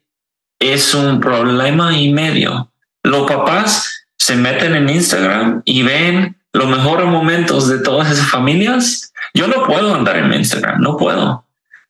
es 0.58 0.94
un 0.94 1.20
problema 1.20 1.96
y 1.96 2.12
medio. 2.12 2.70
Los 3.02 3.30
papás 3.30 4.06
se 4.16 4.36
meten 4.36 4.76
en 4.76 4.88
Instagram 4.88 5.62
y 5.64 5.82
ven 5.82 6.36
los 6.52 6.68
mejores 6.68 7.06
momentos 7.06 7.68
de 7.68 7.78
todas 7.78 8.10
esas 8.10 8.30
familias. 8.30 9.12
Yo 9.34 9.48
no 9.48 9.64
puedo 9.64 9.94
andar 9.94 10.16
en 10.16 10.32
Instagram, 10.32 10.80
no 10.80 10.96
puedo. 10.96 11.44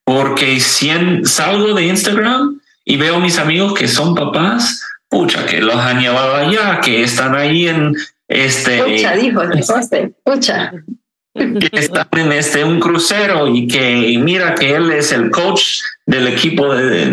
Porque 0.05 0.59
si 0.61 0.91
salgo 1.25 1.75
de 1.75 1.87
Instagram, 1.87 2.61
y 2.85 2.97
veo 2.97 3.21
mis 3.21 3.39
amigos 3.39 3.75
que 3.75 3.89
son 3.89 4.15
papás, 4.15 4.83
pucha, 5.09 5.47
que 5.47 5.61
los 5.61 5.77
han 5.77 6.01
llevado 6.01 6.35
allá, 6.35 6.81
que 6.81 7.03
están 7.03 7.35
ahí 7.35 7.69
en 7.69 7.95
este. 8.29 8.83
Pucha, 8.83 9.15
dijo, 9.15 9.43
pucha. 10.25 10.73
Que 11.35 11.69
están 11.73 12.09
en 12.13 12.33
este 12.33 12.65
un 12.65 12.81
crucero 12.81 13.49
y 13.49 13.67
que 13.67 14.19
mira 14.19 14.55
que 14.55 14.75
él 14.75 14.91
es 14.93 15.13
el 15.13 15.31
coach 15.31 15.81
del 16.07 16.29
equipo 16.29 16.75
de, 16.75 17.07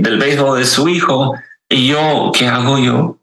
del 0.00 0.18
béisbol 0.18 0.58
de 0.58 0.66
su 0.66 0.88
hijo. 0.88 1.34
Y 1.68 1.88
yo, 1.88 2.32
¿qué 2.36 2.46
hago 2.46 2.78
yo? 2.78 3.18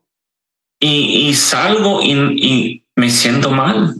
Y, 0.79 1.27
y 1.27 1.33
salgo 1.33 2.01
y, 2.03 2.11
y 2.11 2.83
me 2.95 3.09
siento 3.09 3.51
mal 3.51 3.95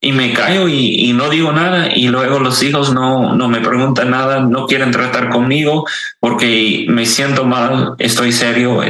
y 0.00 0.12
me 0.12 0.32
callo 0.32 0.66
y, 0.66 1.12
no 1.12 1.28
digo 1.28 1.52
nada 1.52 1.94
y 1.94 2.08
luego 2.08 2.38
los 2.38 2.62
hijos 2.62 2.92
no, 2.92 3.34
no 3.34 3.48
me 3.48 3.60
preguntan 3.60 4.10
nada, 4.10 4.40
no 4.40 4.66
quieren 4.66 4.90
tratar 4.90 5.28
conmigo 5.28 5.86
porque 6.18 6.86
me 6.88 7.04
siento 7.04 7.44
mal, 7.44 7.94
estoy 7.98 8.32
serio, 8.32 8.80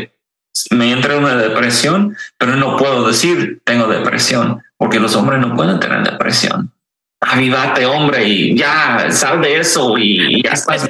me 0.71 0.93
entra 0.93 1.19
una 1.19 1.37
depresión, 1.37 2.17
pero 2.39 2.55
no 2.55 2.77
puedo 2.77 3.07
decir 3.09 3.61
tengo 3.65 3.87
depresión 3.89 4.63
porque 4.77 5.01
los 5.01 5.17
hombres 5.17 5.41
no 5.41 5.57
pueden 5.57 5.81
tener 5.81 6.05
depresión. 6.05 6.73
Avivate, 7.21 7.85
hombre, 7.85 8.27
y 8.27 8.57
ya, 8.57 9.11
sal 9.11 9.43
de 9.43 9.59
eso 9.59 9.97
y 9.99 10.43
ya 10.43 10.53
estás. 10.53 10.89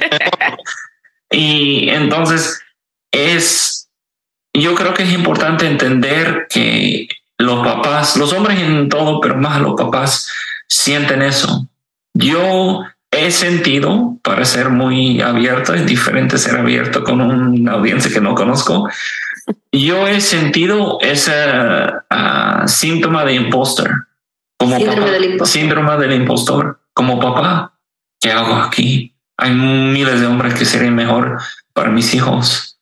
y 1.31 1.89
entonces 1.89 2.61
es, 3.11 3.89
yo 4.53 4.75
creo 4.75 4.93
que 4.93 5.03
es 5.03 5.11
importante 5.11 5.67
entender 5.67 6.47
que 6.49 7.07
los 7.37 7.65
papás, 7.65 8.15
los 8.17 8.31
hombres 8.33 8.59
en 8.59 8.87
todo, 8.89 9.19
pero 9.19 9.35
más 9.35 9.59
los 9.59 9.73
papás 9.73 10.29
sienten 10.67 11.21
eso. 11.21 11.67
Yo 12.13 12.81
he 13.11 13.31
sentido, 13.31 14.17
para 14.23 14.45
ser 14.45 14.69
muy 14.69 15.21
abierto, 15.21 15.73
es 15.73 15.85
diferente 15.85 16.37
ser 16.37 16.57
abierto 16.57 17.03
con 17.03 17.21
una 17.21 17.73
audiencia 17.73 18.11
que 18.11 18.21
no 18.21 18.35
conozco. 18.35 18.89
Yo 19.71 20.07
he 20.07 20.21
sentido 20.21 20.97
ese 21.01 21.33
uh, 21.33 22.67
síntoma 22.67 23.25
de 23.25 23.33
impostor, 23.33 24.07
como 24.63 24.77
síndrome, 24.77 25.11
del 25.11 25.45
síndrome 25.45 25.97
del 25.97 26.13
impostor, 26.13 26.81
como 26.93 27.19
papá. 27.19 27.77
¿Qué 28.19 28.31
hago 28.31 28.55
aquí? 28.55 29.15
Hay 29.37 29.53
miles 29.53 30.19
de 30.21 30.27
hombres 30.27 30.53
que 30.53 30.65
serían 30.65 30.95
mejor 30.95 31.41
para 31.73 31.89
mis 31.89 32.13
hijos. 32.13 32.79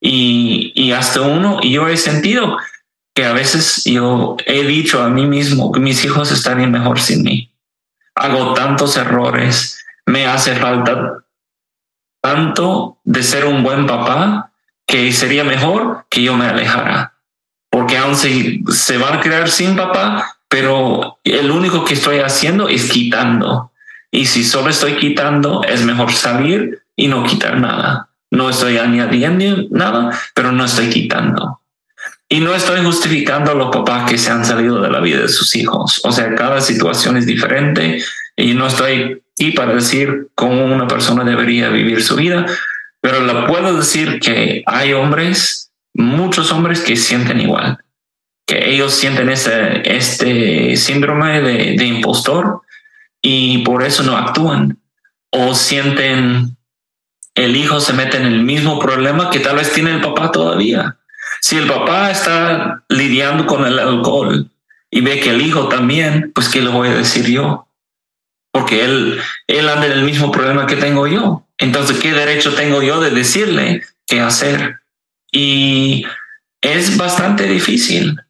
Y, 0.00 0.72
y 0.74 0.92
hasta 0.92 1.20
uno, 1.20 1.60
y 1.62 1.72
yo 1.72 1.88
he 1.88 1.96
sentido 1.96 2.56
que 3.14 3.24
a 3.24 3.32
veces 3.32 3.82
yo 3.84 4.36
he 4.46 4.64
dicho 4.64 5.02
a 5.02 5.08
mí 5.08 5.26
mismo 5.26 5.72
que 5.72 5.80
mis 5.80 6.04
hijos 6.04 6.32
estarían 6.32 6.70
mejor 6.70 7.00
sin 7.00 7.22
mí 7.22 7.50
hago 8.20 8.52
tantos 8.54 8.96
errores, 8.96 9.84
me 10.06 10.26
hace 10.26 10.54
falta 10.56 11.24
tanto 12.22 12.98
de 13.04 13.22
ser 13.22 13.46
un 13.46 13.62
buen 13.62 13.86
papá 13.86 14.52
que 14.86 15.10
sería 15.12 15.42
mejor 15.42 16.06
que 16.10 16.22
yo 16.22 16.36
me 16.36 16.46
alejara. 16.46 17.14
Porque 17.70 17.96
aún 17.96 18.16
se, 18.16 18.60
se 18.68 18.98
van 18.98 19.18
a 19.18 19.20
crear 19.20 19.48
sin 19.48 19.76
papá, 19.76 20.38
pero 20.50 21.20
el 21.22 21.50
único 21.50 21.84
que 21.84 21.94
estoy 21.94 22.18
haciendo 22.18 22.68
es 22.68 22.90
quitando. 22.90 23.70
Y 24.10 24.26
si 24.26 24.42
solo 24.42 24.68
estoy 24.68 24.96
quitando, 24.96 25.62
es 25.62 25.84
mejor 25.84 26.12
salir 26.12 26.82
y 26.96 27.06
no 27.06 27.22
quitar 27.22 27.58
nada. 27.60 28.08
No 28.32 28.50
estoy 28.50 28.76
añadiendo 28.76 29.68
nada, 29.70 30.10
pero 30.34 30.50
no 30.50 30.64
estoy 30.64 30.90
quitando. 30.90 31.60
Y 32.28 32.40
no 32.40 32.52
estoy 32.52 32.84
justificando 32.84 33.52
a 33.52 33.54
los 33.54 33.70
papás 33.70 34.10
que 34.10 34.18
se 34.18 34.32
han 34.32 34.44
salido 34.44 34.80
de 34.80 34.90
la 34.90 34.98
vida 34.98 35.20
de 35.20 35.28
sus 35.28 35.54
hijos. 35.54 36.00
O 36.02 36.10
sea, 36.10 36.34
cada 36.34 36.60
situación 36.60 37.16
es 37.16 37.26
diferente 37.26 38.02
y 38.36 38.54
no 38.54 38.66
estoy 38.66 39.22
aquí 39.32 39.52
para 39.52 39.74
decir 39.74 40.30
cómo 40.34 40.64
una 40.64 40.88
persona 40.88 41.22
debería 41.22 41.68
vivir 41.68 42.02
su 42.02 42.16
vida, 42.16 42.44
pero 43.00 43.24
le 43.24 43.46
puedo 43.46 43.76
decir 43.76 44.18
que 44.18 44.64
hay 44.66 44.94
hombres, 44.94 45.70
muchos 45.94 46.50
hombres 46.50 46.80
que 46.80 46.96
sienten 46.96 47.40
igual, 47.40 47.78
que 48.50 48.70
ellos 48.70 48.92
sienten 48.92 49.28
este, 49.28 49.96
este 49.96 50.76
síndrome 50.76 51.40
de, 51.40 51.76
de 51.76 51.84
impostor 51.84 52.62
y 53.22 53.58
por 53.58 53.84
eso 53.84 54.02
no 54.02 54.16
actúan 54.16 54.78
o 55.30 55.54
sienten 55.54 56.56
el 57.34 57.54
hijo 57.54 57.80
se 57.80 57.92
mete 57.92 58.16
en 58.16 58.26
el 58.26 58.42
mismo 58.42 58.80
problema 58.80 59.30
que 59.30 59.38
tal 59.38 59.56
vez 59.56 59.72
tiene 59.72 59.92
el 59.92 60.00
papá 60.00 60.32
todavía 60.32 60.96
si 61.40 61.56
el 61.56 61.66
papá 61.66 62.10
está 62.10 62.82
lidiando 62.88 63.46
con 63.46 63.64
el 63.64 63.78
alcohol 63.78 64.50
y 64.90 65.00
ve 65.00 65.20
que 65.20 65.30
el 65.30 65.40
hijo 65.40 65.68
también, 65.68 66.32
pues 66.34 66.48
¿qué 66.48 66.60
le 66.60 66.68
voy 66.68 66.88
a 66.88 66.94
decir 66.94 67.26
yo? 67.26 67.68
Porque 68.52 68.84
él, 68.84 69.20
él 69.46 69.68
anda 69.68 69.86
en 69.86 69.92
el 69.92 70.02
mismo 70.02 70.32
problema 70.32 70.66
que 70.66 70.76
tengo 70.76 71.06
yo. 71.06 71.46
Entonces, 71.58 71.98
¿qué 71.98 72.12
derecho 72.12 72.54
tengo 72.54 72.82
yo 72.82 73.00
de 73.00 73.10
decirle 73.10 73.82
qué 74.06 74.20
hacer? 74.20 74.80
Y 75.30 76.04
es 76.60 76.96
bastante 76.96 77.44
difícil. 77.46 78.20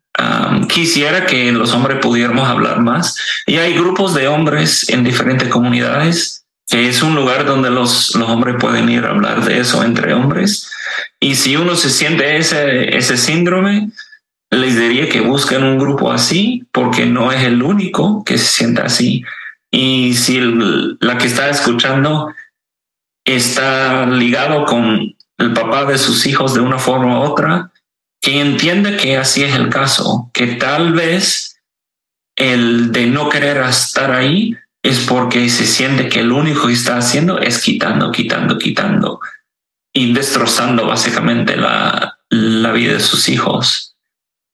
Quisiera 0.68 1.27
que 1.27 1.53
los 1.53 1.73
hombres 1.73 1.99
pudiéramos 2.01 2.49
hablar 2.49 2.81
más. 2.81 3.16
Y 3.47 3.57
hay 3.57 3.75
grupos 3.75 4.14
de 4.14 4.29
hombres 4.29 4.89
en 4.89 5.05
diferentes 5.05 5.49
comunidades 5.49 6.41
que 6.71 6.89
es 6.89 7.03
un 7.03 7.16
lugar 7.16 7.45
donde 7.45 7.68
los, 7.68 8.14
los 8.14 8.29
hombres 8.29 8.55
pueden 8.61 8.89
ir 8.89 9.05
a 9.05 9.11
hablar 9.11 9.45
de 9.45 9.59
eso 9.59 9.83
entre 9.83 10.14
hombres. 10.14 10.71
Y 11.18 11.35
si 11.35 11.57
uno 11.57 11.75
se 11.75 11.91
siente 11.91 12.37
ese, 12.37 12.97
ese 12.97 13.16
síndrome, 13.16 13.91
les 14.51 14.79
diría 14.79 15.09
que 15.09 15.21
busquen 15.21 15.64
un 15.64 15.79
grupo 15.79 16.12
así, 16.12 16.64
porque 16.71 17.07
no 17.07 17.33
es 17.33 17.43
el 17.43 17.61
único 17.62 18.23
que 18.25 18.39
se 18.39 18.47
sienta 18.47 18.85
así. 18.85 19.25
Y 19.73 20.14
si 20.14 20.41
la 21.01 21.18
que 21.18 21.27
está 21.27 21.51
escuchando 21.51 22.33
está 23.25 24.07
ligado 24.07 24.64
con 24.64 25.14
el 25.39 25.53
papá 25.53 25.85
de 25.87 25.99
sus 25.99 26.25
hijos 26.27 26.55
de 26.55 26.61
una 26.61 26.79
forma 26.79 27.18
u 27.18 27.23
otra, 27.23 27.73
que 28.21 28.41
entienda 28.41 28.97
que 28.97 29.16
así 29.16 29.43
es 29.43 29.55
el 29.55 29.68
caso, 29.68 30.31
que 30.33 30.47
tal 30.49 30.93
vez 30.93 31.61
el 32.37 32.93
de 32.93 33.07
no 33.07 33.29
querer 33.29 33.59
estar 33.59 34.12
ahí 34.12 34.57
es 34.83 35.01
porque 35.01 35.49
se 35.49 35.66
siente 35.66 36.09
que 36.09 36.23
lo 36.23 36.37
único 36.37 36.66
que 36.66 36.73
está 36.73 36.97
haciendo 36.97 37.39
es 37.39 37.62
quitando, 37.62 38.11
quitando, 38.12 38.59
quitando 38.59 39.21
y 39.93 40.12
destrozando 40.12 40.87
básicamente 40.87 41.57
la, 41.57 42.18
la 42.31 42.73
vida 42.73 42.95
de 42.95 43.01
sus 43.01 43.29
hijos. 43.29 43.97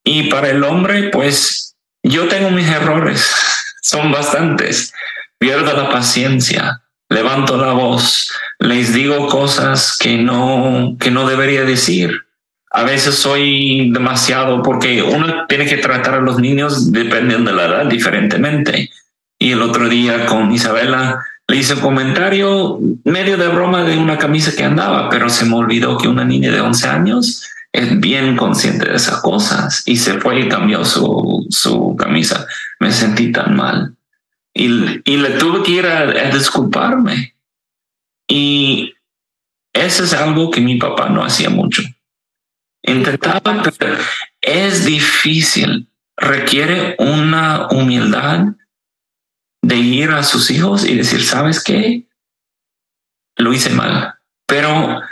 Y 0.04 0.24
para 0.24 0.50
el 0.50 0.64
hombre, 0.64 1.10
pues 1.10 1.76
yo 2.02 2.28
tengo 2.28 2.50
mis 2.50 2.68
errores, 2.68 3.28
son 3.82 4.10
bastantes. 4.10 4.92
Pierdo 5.38 5.76
la 5.76 5.90
paciencia, 5.90 6.82
levanto 7.08 7.56
la 7.56 7.72
voz, 7.72 8.32
les 8.58 8.94
digo 8.94 9.28
cosas 9.28 9.96
que 9.98 10.16
no, 10.16 10.96
que 10.98 11.10
no 11.10 11.28
debería 11.28 11.64
decir. 11.64 12.25
A 12.76 12.84
veces 12.84 13.14
soy 13.14 13.90
demasiado 13.90 14.62
porque 14.62 15.02
uno 15.02 15.46
tiene 15.48 15.64
que 15.64 15.78
tratar 15.78 16.16
a 16.16 16.20
los 16.20 16.38
niños 16.38 16.92
dependiendo 16.92 17.50
de 17.50 17.56
la 17.56 17.64
edad 17.64 17.86
diferentemente. 17.86 18.90
Y 19.38 19.52
el 19.52 19.62
otro 19.62 19.88
día 19.88 20.26
con 20.26 20.52
Isabela 20.52 21.24
le 21.48 21.56
hice 21.56 21.72
un 21.72 21.80
comentario 21.80 22.78
medio 23.04 23.38
de 23.38 23.48
broma 23.48 23.82
de 23.84 23.96
una 23.96 24.18
camisa 24.18 24.54
que 24.54 24.62
andaba, 24.62 25.08
pero 25.08 25.30
se 25.30 25.46
me 25.46 25.54
olvidó 25.54 25.96
que 25.96 26.06
una 26.06 26.26
niña 26.26 26.52
de 26.52 26.60
11 26.60 26.86
años 26.86 27.48
es 27.72 27.98
bien 27.98 28.36
consciente 28.36 28.90
de 28.90 28.96
esas 28.96 29.22
cosas 29.22 29.82
y 29.86 29.96
se 29.96 30.20
fue 30.20 30.40
y 30.40 30.48
cambió 30.50 30.84
su, 30.84 31.46
su 31.48 31.96
camisa. 31.96 32.46
Me 32.78 32.92
sentí 32.92 33.32
tan 33.32 33.56
mal 33.56 33.96
y, 34.52 34.66
y 35.10 35.16
le 35.16 35.30
tuve 35.38 35.62
que 35.62 35.72
ir 35.72 35.86
a, 35.86 36.00
a 36.00 36.30
disculparme. 36.30 37.34
Y 38.28 38.92
eso 39.72 40.04
es 40.04 40.12
algo 40.12 40.50
que 40.50 40.60
mi 40.60 40.76
papá 40.76 41.08
no 41.08 41.24
hacía 41.24 41.48
mucho. 41.48 41.82
Intentaba, 42.86 43.40
pero 43.78 43.96
es 44.40 44.84
difícil, 44.84 45.88
requiere 46.16 46.94
una 46.98 47.68
humildad 47.68 48.46
de 49.62 49.76
ir 49.76 50.10
a 50.12 50.22
sus 50.22 50.50
hijos 50.50 50.84
y 50.84 50.96
decir, 50.96 51.24
¿sabes 51.24 51.62
qué? 51.62 52.06
Lo 53.36 53.52
hice 53.52 53.70
mal, 53.70 54.14
pero 54.46 55.02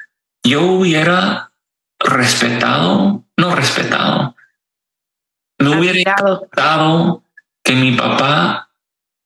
yo 0.45 0.63
hubiera 0.63 1.51
respetado, 1.99 3.25
no 3.37 3.57
respetado, 3.57 4.37
no 5.59 5.79
hubiera 5.79 6.15
respetado 6.17 7.25
que 7.65 7.75
mi 7.75 7.93
papá 7.93 8.71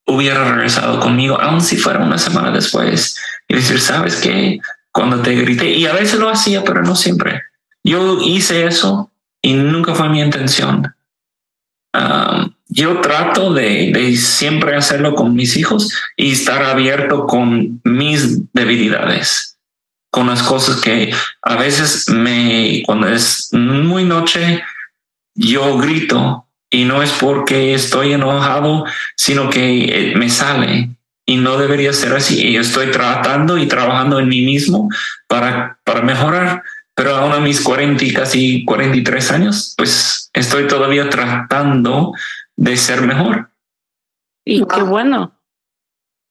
hubiera 0.07 0.45
regresado 0.45 1.01
conmigo, 1.01 1.39
aun 1.39 1.61
si 1.61 1.77
fuera 1.77 1.99
una 1.99 2.19
semana 2.19 2.51
después, 2.51 3.21
y 3.47 3.57
decir, 3.57 3.79
¿sabes 3.79 4.21
qué? 4.23 4.59
Cuando 4.91 5.21
te 5.21 5.35
grité, 5.35 5.71
y 5.71 5.87
a 5.87 5.93
veces 5.93 6.19
lo 6.19 6.31
hacía, 6.31 6.65
pero 6.65 6.83
no 6.83 6.97
siempre. 6.97 7.43
Yo 7.89 8.21
hice 8.21 8.67
eso 8.67 9.11
y 9.41 9.55
nunca 9.55 9.95
fue 9.95 10.11
mi 10.11 10.21
intención. 10.21 10.95
Yo 12.69 13.01
trato 13.01 13.55
de, 13.55 14.15
siempre 14.17 14.77
hacerlo 14.77 15.15
con 15.15 15.35
mis 15.35 15.57
hijos 15.57 15.91
y 16.15 16.33
estar 16.33 16.63
abierto 16.63 17.27
con 17.27 17.81
mis 17.85 18.53
debilidades, 18.53 19.57
con 20.11 20.27
las 20.27 20.43
cosas 20.43 20.83
que 20.83 21.15
a 21.41 21.57
veces 21.57 22.11
me, 22.11 22.83
cuando 22.85 23.09
es 23.09 23.49
muy 23.53 24.05
noche, 24.05 24.63
yo 25.35 25.79
grito 25.79 26.47
y 26.71 26.85
no 26.85 27.03
es 27.03 27.11
porque 27.13 27.73
estoy 27.73 28.13
enojado, 28.13 28.85
sino 29.17 29.49
que 29.49 30.11
eh, 30.11 30.15
me 30.15 30.29
sale 30.29 30.91
y 31.25 31.37
no 31.37 31.57
debería 31.57 31.95
ser 31.95 32.13
así. 32.13 32.49
Y 32.49 32.57
estoy 32.59 32.91
tratando 32.91 33.57
y 33.57 33.67
trabajando 33.67 34.19
en 34.19 34.29
mí 34.29 34.43
mismo 34.43 34.91
para, 35.27 35.79
para 35.85 36.03
mejorar. 36.03 36.63
Pero 36.99 37.15
aún 37.15 37.31
a 37.31 37.39
mis 37.39 37.61
40 37.61 38.05
y 38.05 38.13
casi 38.13 38.65
43 38.65 39.31
años, 39.31 39.73
pues 39.79 40.31
estoy 40.33 40.67
todavía 40.67 41.09
tratando 41.09 42.13
de 42.57 42.77
ser 42.77 43.03
mejor. 43.03 43.53
Y 44.45 44.67
qué 44.67 44.83
bueno. 44.83 45.41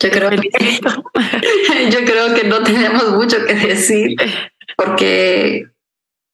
Yo 0.03 0.10
creo, 0.10 0.30
que, 0.30 0.49
yo 1.89 1.99
creo 2.03 2.35
que 2.35 2.44
no 2.49 2.64
tenemos 2.64 3.11
mucho 3.11 3.38
que 3.45 3.56
decir 3.56 4.18
porque 4.76 5.68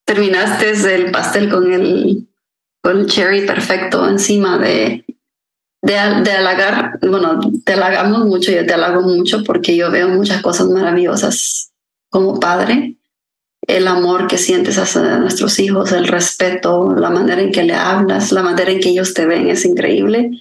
terminaste 0.03 0.95
el 0.95 1.11
pastel 1.11 1.47
con 1.47 1.71
el, 1.71 2.27
con 2.81 3.01
el 3.01 3.05
cherry 3.05 3.45
perfecto 3.45 4.09
encima 4.09 4.57
de, 4.57 5.05
de, 5.83 5.93
de 6.23 6.31
halagar. 6.31 6.97
Bueno, 7.03 7.39
te 7.63 7.73
halagamos 7.73 8.25
mucho, 8.25 8.51
yo 8.51 8.65
te 8.65 8.73
halago 8.73 9.01
mucho 9.03 9.43
porque 9.43 9.75
yo 9.75 9.91
veo 9.91 10.07
muchas 10.07 10.41
cosas 10.41 10.69
maravillosas 10.69 11.71
como 12.09 12.39
padre 12.39 12.97
el 13.67 13.87
amor 13.87 14.27
que 14.27 14.37
sientes 14.37 14.77
hacia 14.77 15.17
nuestros 15.17 15.59
hijos, 15.59 15.91
el 15.91 16.07
respeto, 16.07 16.93
la 16.95 17.09
manera 17.09 17.41
en 17.41 17.51
que 17.51 17.63
le 17.63 17.73
hablas, 17.73 18.31
la 18.31 18.43
manera 18.43 18.71
en 18.71 18.79
que 18.79 18.89
ellos 18.89 19.13
te 19.13 19.25
ven 19.25 19.47
es 19.47 19.65
increíble. 19.65 20.31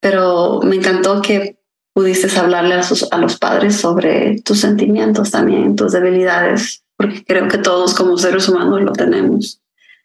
pero 0.00 0.60
me 0.62 0.76
encantó 0.76 1.20
que 1.22 1.58
pudiste 1.92 2.28
hablarle 2.38 2.74
a, 2.74 2.84
sus, 2.84 3.10
a 3.10 3.18
los 3.18 3.36
padres 3.36 3.76
sobre 3.76 4.40
tus 4.42 4.60
sentimientos 4.60 5.32
también, 5.32 5.74
tus 5.74 5.90
debilidades, 5.90 6.84
porque 6.96 7.24
creo 7.24 7.48
que 7.48 7.58
todos 7.58 7.94
como 7.94 8.16
seres 8.16 8.48
humanos 8.48 8.82
lo 8.82 8.92
tenemos. 8.92 9.60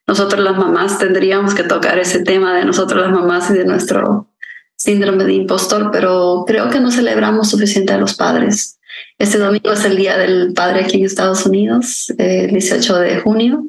Nosotros 0.07 0.43
las 0.43 0.57
mamás 0.57 0.97
tendríamos 0.97 1.53
que 1.53 1.63
tocar 1.63 1.99
ese 1.99 2.23
tema 2.23 2.55
de 2.55 2.65
nosotros 2.65 3.03
las 3.03 3.11
mamás 3.11 3.51
y 3.51 3.53
de 3.53 3.65
nuestro 3.65 4.27
síndrome 4.75 5.23
de 5.23 5.33
impostor, 5.33 5.91
pero 5.91 6.43
creo 6.47 6.69
que 6.69 6.79
no 6.79 6.91
celebramos 6.91 7.49
suficiente 7.49 7.93
a 7.93 7.97
los 7.97 8.15
padres. 8.15 8.79
Este 9.17 9.37
domingo 9.37 9.71
es 9.71 9.85
el 9.85 9.95
Día 9.95 10.17
del 10.17 10.53
Padre 10.53 10.83
aquí 10.83 10.97
en 10.97 11.05
Estados 11.05 11.45
Unidos, 11.45 12.11
el 12.17 12.51
18 12.51 12.95
de 12.99 13.19
junio, 13.19 13.67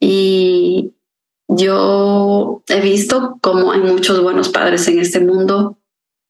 y 0.00 0.92
yo 1.48 2.62
he 2.68 2.80
visto 2.80 3.38
como 3.40 3.72
hay 3.72 3.80
muchos 3.80 4.22
buenos 4.22 4.48
padres 4.48 4.88
en 4.88 4.98
este 4.98 5.20
mundo, 5.20 5.78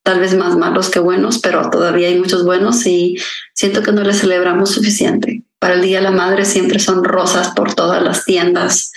tal 0.02 0.20
vez 0.20 0.34
más 0.34 0.56
malos 0.56 0.90
que 0.90 1.00
buenos, 1.00 1.38
pero 1.38 1.70
todavía 1.70 2.08
hay 2.08 2.18
muchos 2.18 2.44
buenos 2.44 2.84
y 2.86 3.16
siento 3.54 3.82
que 3.82 3.92
no 3.92 4.02
les 4.02 4.20
celebramos 4.20 4.70
suficiente. 4.70 5.42
Para 5.58 5.74
el 5.74 5.82
Día 5.82 5.98
de 5.98 6.04
la 6.04 6.10
Madre 6.10 6.44
siempre 6.44 6.78
son 6.78 7.04
rosas 7.04 7.52
por 7.54 7.74
todas 7.74 8.02
las 8.02 8.24
tiendas, 8.24 8.92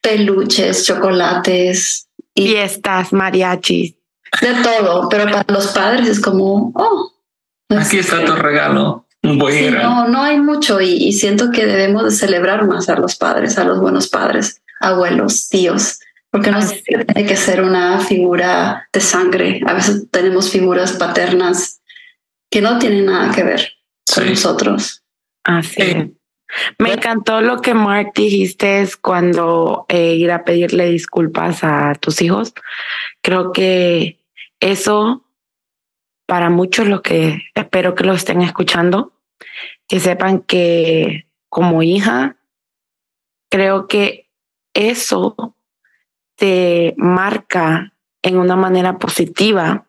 peluches, 0.00 0.84
chocolates. 0.86 2.08
Y 2.34 2.48
Fiestas, 2.48 3.12
mariachis. 3.12 3.94
De 4.40 4.54
todo, 4.62 5.08
pero 5.08 5.24
para 5.24 5.44
los 5.52 5.68
padres 5.68 6.08
es 6.08 6.20
como, 6.20 6.72
oh. 6.74 7.12
Aquí 7.78 7.98
está 7.98 8.24
tu 8.24 8.34
regalo. 8.34 9.06
Sí, 9.22 9.68
no, 9.70 10.08
no 10.08 10.22
hay 10.22 10.40
mucho 10.40 10.80
y, 10.80 10.94
y, 10.94 11.12
siento 11.12 11.52
que 11.52 11.64
debemos 11.64 12.02
de 12.02 12.10
celebrar 12.10 12.66
más 12.66 12.88
a 12.88 12.96
los 12.96 13.14
padres, 13.14 13.56
a 13.56 13.62
los 13.62 13.78
buenos 13.78 14.08
padres 14.08 14.62
abuelos, 14.80 15.48
tíos, 15.48 16.00
porque 16.30 16.50
no 16.50 16.58
tiene 16.60 17.26
que 17.26 17.36
ser 17.36 17.62
una 17.62 18.00
figura 18.00 18.88
de 18.92 19.00
sangre. 19.00 19.60
A 19.66 19.74
veces 19.74 20.06
tenemos 20.10 20.50
figuras 20.50 20.92
paternas 20.94 21.80
que 22.50 22.60
no 22.60 22.78
tienen 22.78 23.06
nada 23.06 23.32
que 23.32 23.44
ver 23.44 23.72
con 24.12 24.28
nosotros. 24.28 25.02
Así. 25.44 26.12
Me 26.78 26.92
encantó 26.92 27.40
lo 27.40 27.60
que 27.62 27.74
Mark 27.74 28.12
dijiste 28.14 28.82
es 28.82 28.96
cuando 28.96 29.86
eh, 29.88 30.14
ir 30.14 30.30
a 30.30 30.44
pedirle 30.44 30.90
disculpas 30.90 31.64
a 31.64 31.94
tus 31.94 32.20
hijos. 32.20 32.52
Creo 33.22 33.52
que 33.52 34.20
eso, 34.60 35.24
para 36.32 36.48
muchos, 36.48 36.88
lo 36.88 37.02
que 37.02 37.42
espero 37.54 37.94
que 37.94 38.04
lo 38.04 38.14
estén 38.14 38.40
escuchando, 38.40 39.12
que 39.86 40.00
sepan 40.00 40.40
que 40.40 41.26
como 41.50 41.82
hija, 41.82 42.38
creo 43.50 43.86
que 43.86 44.30
eso 44.72 45.54
te 46.36 46.94
marca 46.96 47.92
en 48.22 48.38
una 48.38 48.56
manera 48.56 48.98
positiva 48.98 49.84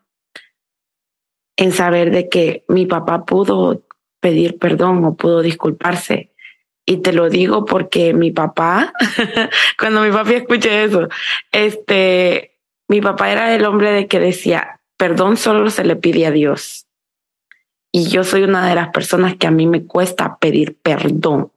en 1.56 1.72
saber 1.72 2.12
de 2.12 2.28
que 2.28 2.66
mi 2.68 2.88
papá 2.88 3.24
pudo 3.24 3.86
pedir 4.20 4.60
perdón 4.60 5.06
o 5.06 5.16
pudo 5.16 5.42
disculparse. 5.42 6.34
Y 6.86 6.98
te 6.98 7.14
lo 7.14 7.30
digo 7.30 7.64
porque 7.64 8.14
mi 8.14 8.32
papá, 8.32 8.92
cuando 9.80 10.02
mi 10.02 10.12
papi 10.12 10.34
escuche 10.34 10.84
eso, 10.84 11.08
este, 11.54 12.60
mi 12.90 13.00
papá 13.00 13.32
era 13.32 13.56
el 13.56 13.64
hombre 13.64 13.94
de 13.94 14.08
que 14.10 14.20
decía, 14.20 14.82
perdón 15.04 15.36
solo 15.36 15.70
se 15.70 15.84
le 15.84 15.98
pide 15.98 16.26
a 16.26 16.32
Dios. 16.32 16.88
Y 17.92 18.08
yo 18.08 18.24
soy 18.24 18.44
una 18.44 18.70
de 18.70 18.74
las 18.74 18.88
personas 18.88 19.36
que 19.36 19.48
a 19.48 19.52
mí 19.52 19.68
me 19.68 19.86
cuesta 19.86 20.38
pedir 20.38 20.78
perdón. 20.82 21.52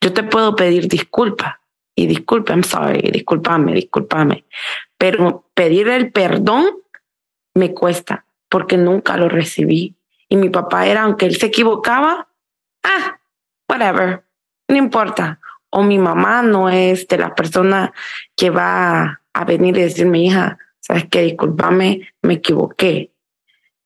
Yo 0.00 0.12
te 0.12 0.24
puedo 0.24 0.56
pedir 0.56 0.88
disculpa, 0.88 1.60
y 1.94 2.08
disculpe, 2.08 2.52
I'm 2.52 2.64
sorry, 2.64 3.08
discúlpame, 3.12 3.72
discúlpame. 3.72 4.46
Pero 4.96 5.48
pedir 5.54 5.86
el 5.86 6.10
perdón 6.10 6.64
me 7.54 7.72
cuesta 7.72 8.24
porque 8.48 8.76
nunca 8.76 9.16
lo 9.16 9.28
recibí. 9.28 9.94
Y 10.28 10.34
mi 10.34 10.50
papá 10.50 10.88
era, 10.88 11.02
aunque 11.02 11.26
él 11.26 11.36
se 11.36 11.46
equivocaba, 11.46 12.26
ah, 12.82 13.20
whatever, 13.68 14.24
no 14.66 14.76
importa. 14.76 15.38
O 15.70 15.84
mi 15.84 15.98
mamá 15.98 16.42
no 16.42 16.68
es 16.68 17.06
de 17.06 17.18
la 17.18 17.32
persona 17.36 17.92
que 18.34 18.50
va 18.50 19.20
a 19.32 19.44
venir 19.44 19.78
y 19.78 19.82
decirme, 19.82 20.18
hija, 20.18 20.58
sabes 20.80 21.06
que 21.08 21.22
discúlpame, 21.22 22.08
me 22.22 22.34
equivoqué. 22.34 23.12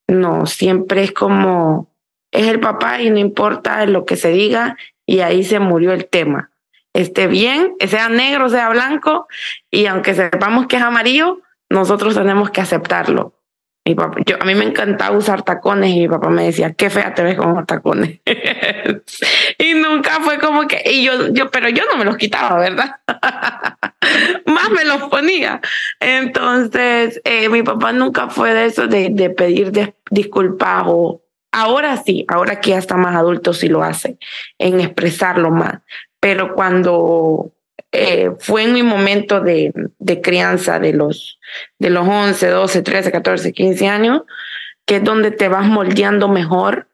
No, 0.08 0.46
siempre 0.46 1.04
es 1.04 1.12
como, 1.12 1.90
es 2.30 2.46
el 2.46 2.60
papá 2.60 3.00
y 3.02 3.10
no 3.10 3.18
importa 3.18 3.86
lo 3.86 4.04
que 4.04 4.16
se 4.16 4.30
diga 4.30 4.76
y 5.06 5.20
ahí 5.20 5.44
se 5.44 5.58
murió 5.58 5.92
el 5.92 6.06
tema 6.06 6.52
esté 6.92 7.26
bien, 7.26 7.74
sea 7.86 8.08
negro, 8.08 8.48
sea 8.48 8.68
blanco, 8.70 9.26
y 9.70 9.86
aunque 9.86 10.14
sepamos 10.14 10.66
que 10.66 10.76
es 10.76 10.82
amarillo, 10.82 11.40
nosotros 11.70 12.14
tenemos 12.14 12.50
que 12.50 12.60
aceptarlo. 12.60 13.34
Mi 13.84 13.96
papá, 13.96 14.18
yo, 14.24 14.36
a 14.40 14.44
mí 14.44 14.54
me 14.54 14.64
encantaba 14.64 15.16
usar 15.16 15.42
tacones 15.42 15.90
y 15.90 16.00
mi 16.00 16.08
papá 16.08 16.28
me 16.28 16.44
decía, 16.44 16.72
qué 16.72 16.88
fea 16.88 17.14
te 17.14 17.24
ves 17.24 17.36
con 17.36 17.54
los 17.54 17.66
tacones. 17.66 18.20
y 19.58 19.74
nunca 19.74 20.20
fue 20.20 20.38
como 20.38 20.68
que, 20.68 20.82
y 20.88 21.02
yo, 21.02 21.32
yo, 21.32 21.50
pero 21.50 21.68
yo 21.68 21.82
no 21.90 21.96
me 21.96 22.04
los 22.04 22.16
quitaba, 22.16 22.60
¿verdad? 22.60 23.00
Más 24.46 24.70
me 24.70 24.84
los 24.84 25.02
ponía. 25.04 25.60
Entonces, 26.02 27.20
eh, 27.24 27.48
mi 27.48 27.62
papá 27.62 27.92
nunca 27.92 28.28
fue 28.28 28.54
de 28.54 28.66
eso, 28.66 28.86
de, 28.86 29.10
de 29.10 29.30
pedir 29.30 29.94
disculpas 30.10 30.84
o, 30.86 31.22
ahora 31.52 31.96
sí, 31.96 32.24
ahora 32.28 32.60
que 32.60 32.70
ya 32.70 32.78
está 32.78 32.96
más 32.96 33.14
adulto 33.14 33.52
sí 33.52 33.68
lo 33.68 33.82
hace, 33.82 34.18
en 34.58 34.80
expresarlo 34.80 35.50
más 35.50 35.80
pero 36.22 36.54
cuando 36.54 37.50
eh, 37.90 38.30
fue 38.38 38.62
en 38.62 38.74
mi 38.74 38.84
momento 38.84 39.40
de, 39.40 39.72
de, 39.98 40.20
crianza 40.20 40.78
de 40.78 40.92
los, 40.92 41.40
de 41.80 41.90
los 41.90 42.06
11, 42.06 42.46
12, 42.46 42.82
13, 42.82 43.10
14, 43.10 43.52
15 43.52 43.88
años, 43.88 44.22
que 44.86 44.96
es 44.96 45.04
donde 45.04 45.32
te 45.32 45.48
vas 45.48 45.66
moldeando 45.66 46.28
mejor. 46.28 46.86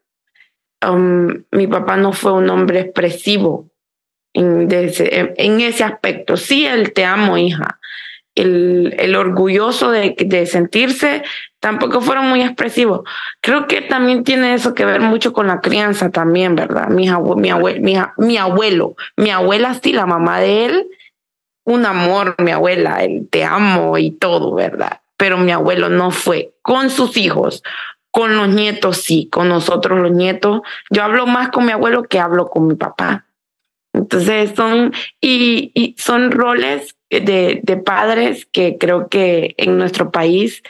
Um, 0.82 1.44
mi 1.50 1.66
papá 1.66 1.98
no 1.98 2.14
fue 2.14 2.32
un 2.32 2.48
hombre 2.48 2.80
expresivo 2.80 3.68
en, 4.32 4.72
ese, 4.72 5.34
en 5.36 5.60
ese 5.60 5.84
aspecto. 5.84 6.38
Sí, 6.38 6.64
él 6.64 6.94
te 6.94 7.04
amo, 7.04 7.36
hija, 7.36 7.78
el, 8.40 9.16
orgulloso 9.16 9.90
de, 9.90 10.46
sentirse, 10.46 11.22
tampoco 11.60 12.00
fueron 12.00 12.28
muy 12.28 12.42
expresivos. 12.42 13.00
Creo 13.40 13.66
que 13.66 13.82
también 13.82 14.24
tiene 14.24 14.54
eso 14.54 14.74
que 14.74 14.84
ver 14.84 15.00
mucho 15.00 15.32
con 15.32 15.46
la 15.46 15.60
crianza 15.60 16.10
también, 16.10 16.54
¿verdad? 16.54 16.88
Mi, 16.88 17.08
mi, 17.36 17.50
abuelo, 17.50 17.80
mi, 18.16 18.36
abuelo, 18.36 18.96
mi 19.16 19.30
abuela 19.30 19.74
sí, 19.74 19.92
la 19.92 20.06
mamá 20.06 20.40
de 20.40 20.66
él, 20.66 20.86
un 21.64 21.84
amor, 21.84 22.36
mi 22.38 22.50
abuela, 22.50 23.02
el 23.02 23.28
te 23.28 23.44
amo 23.44 23.98
y 23.98 24.12
todo, 24.12 24.54
¿verdad? 24.54 25.00
Pero 25.16 25.36
mi 25.38 25.52
abuelo 25.52 25.88
no 25.88 26.10
fue 26.10 26.52
con 26.62 26.90
sus 26.90 27.16
hijos, 27.16 27.62
con 28.10 28.36
los 28.36 28.48
nietos 28.48 28.98
sí, 28.98 29.28
con 29.30 29.48
nosotros 29.48 29.98
los 29.98 30.12
nietos. 30.12 30.62
Yo 30.90 31.02
hablo 31.02 31.26
más 31.26 31.50
con 31.50 31.66
mi 31.66 31.72
abuelo 31.72 32.04
que 32.04 32.20
hablo 32.20 32.48
con 32.48 32.68
mi 32.68 32.76
papá. 32.76 33.26
Entonces 33.92 34.52
son, 34.54 34.92
y 35.20 35.96
son 35.98 36.30
roles 36.30 36.97
de, 37.10 37.60
de 37.62 37.76
padres 37.76 38.46
que 38.46 38.76
creo 38.78 39.08
que 39.08 39.54
en 39.56 39.78
nuestro 39.78 40.10
país 40.10 40.62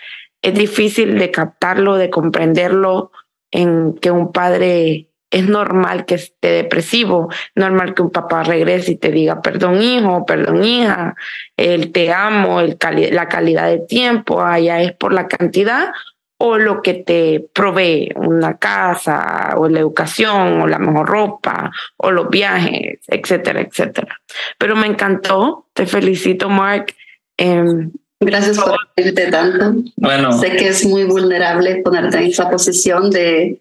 es 0.42 0.54
difícil 0.54 1.18
de 1.18 1.30
captarlo, 1.30 1.96
de 1.96 2.10
comprenderlo, 2.10 3.10
en 3.50 3.94
que 3.94 4.10
un 4.10 4.32
padre 4.32 5.08
es 5.30 5.46
normal 5.46 6.06
que 6.06 6.14
esté 6.14 6.48
depresivo, 6.48 7.28
normal 7.54 7.94
que 7.94 8.02
un 8.02 8.10
papá 8.10 8.44
regrese 8.44 8.92
y 8.92 8.96
te 8.96 9.10
diga, 9.10 9.42
perdón 9.42 9.82
hijo, 9.82 10.24
perdón 10.24 10.64
hija, 10.64 11.16
el 11.56 11.92
te 11.92 12.12
amo, 12.12 12.60
el 12.60 12.78
la 13.12 13.28
calidad 13.28 13.68
de 13.68 13.80
tiempo, 13.80 14.40
allá 14.42 14.80
es 14.80 14.92
por 14.92 15.12
la 15.12 15.28
cantidad 15.28 15.90
o 16.38 16.56
lo 16.56 16.82
que 16.82 16.94
te 16.94 17.48
provee, 17.52 18.12
una 18.14 18.56
casa 18.56 19.54
o 19.56 19.68
la 19.68 19.80
educación 19.80 20.62
o 20.62 20.66
la 20.66 20.78
mejor 20.78 21.08
ropa 21.08 21.70
o 21.96 22.10
los 22.10 22.30
viajes, 22.30 23.00
etcétera, 23.08 23.60
etcétera. 23.60 24.20
Pero 24.56 24.76
me 24.76 24.86
encantó, 24.86 25.66
te 25.72 25.86
felicito 25.86 26.48
Mark. 26.48 26.94
Em, 27.36 27.90
Gracias 28.20 28.58
por 28.58 28.76
decirte 28.96 29.30
tanto. 29.30 29.74
Bueno. 29.96 30.32
Sé 30.32 30.56
que 30.56 30.68
es 30.68 30.84
muy 30.86 31.04
vulnerable 31.04 31.82
ponerte 31.84 32.18
en 32.18 32.24
esa 32.24 32.50
posición 32.50 33.10
de, 33.10 33.60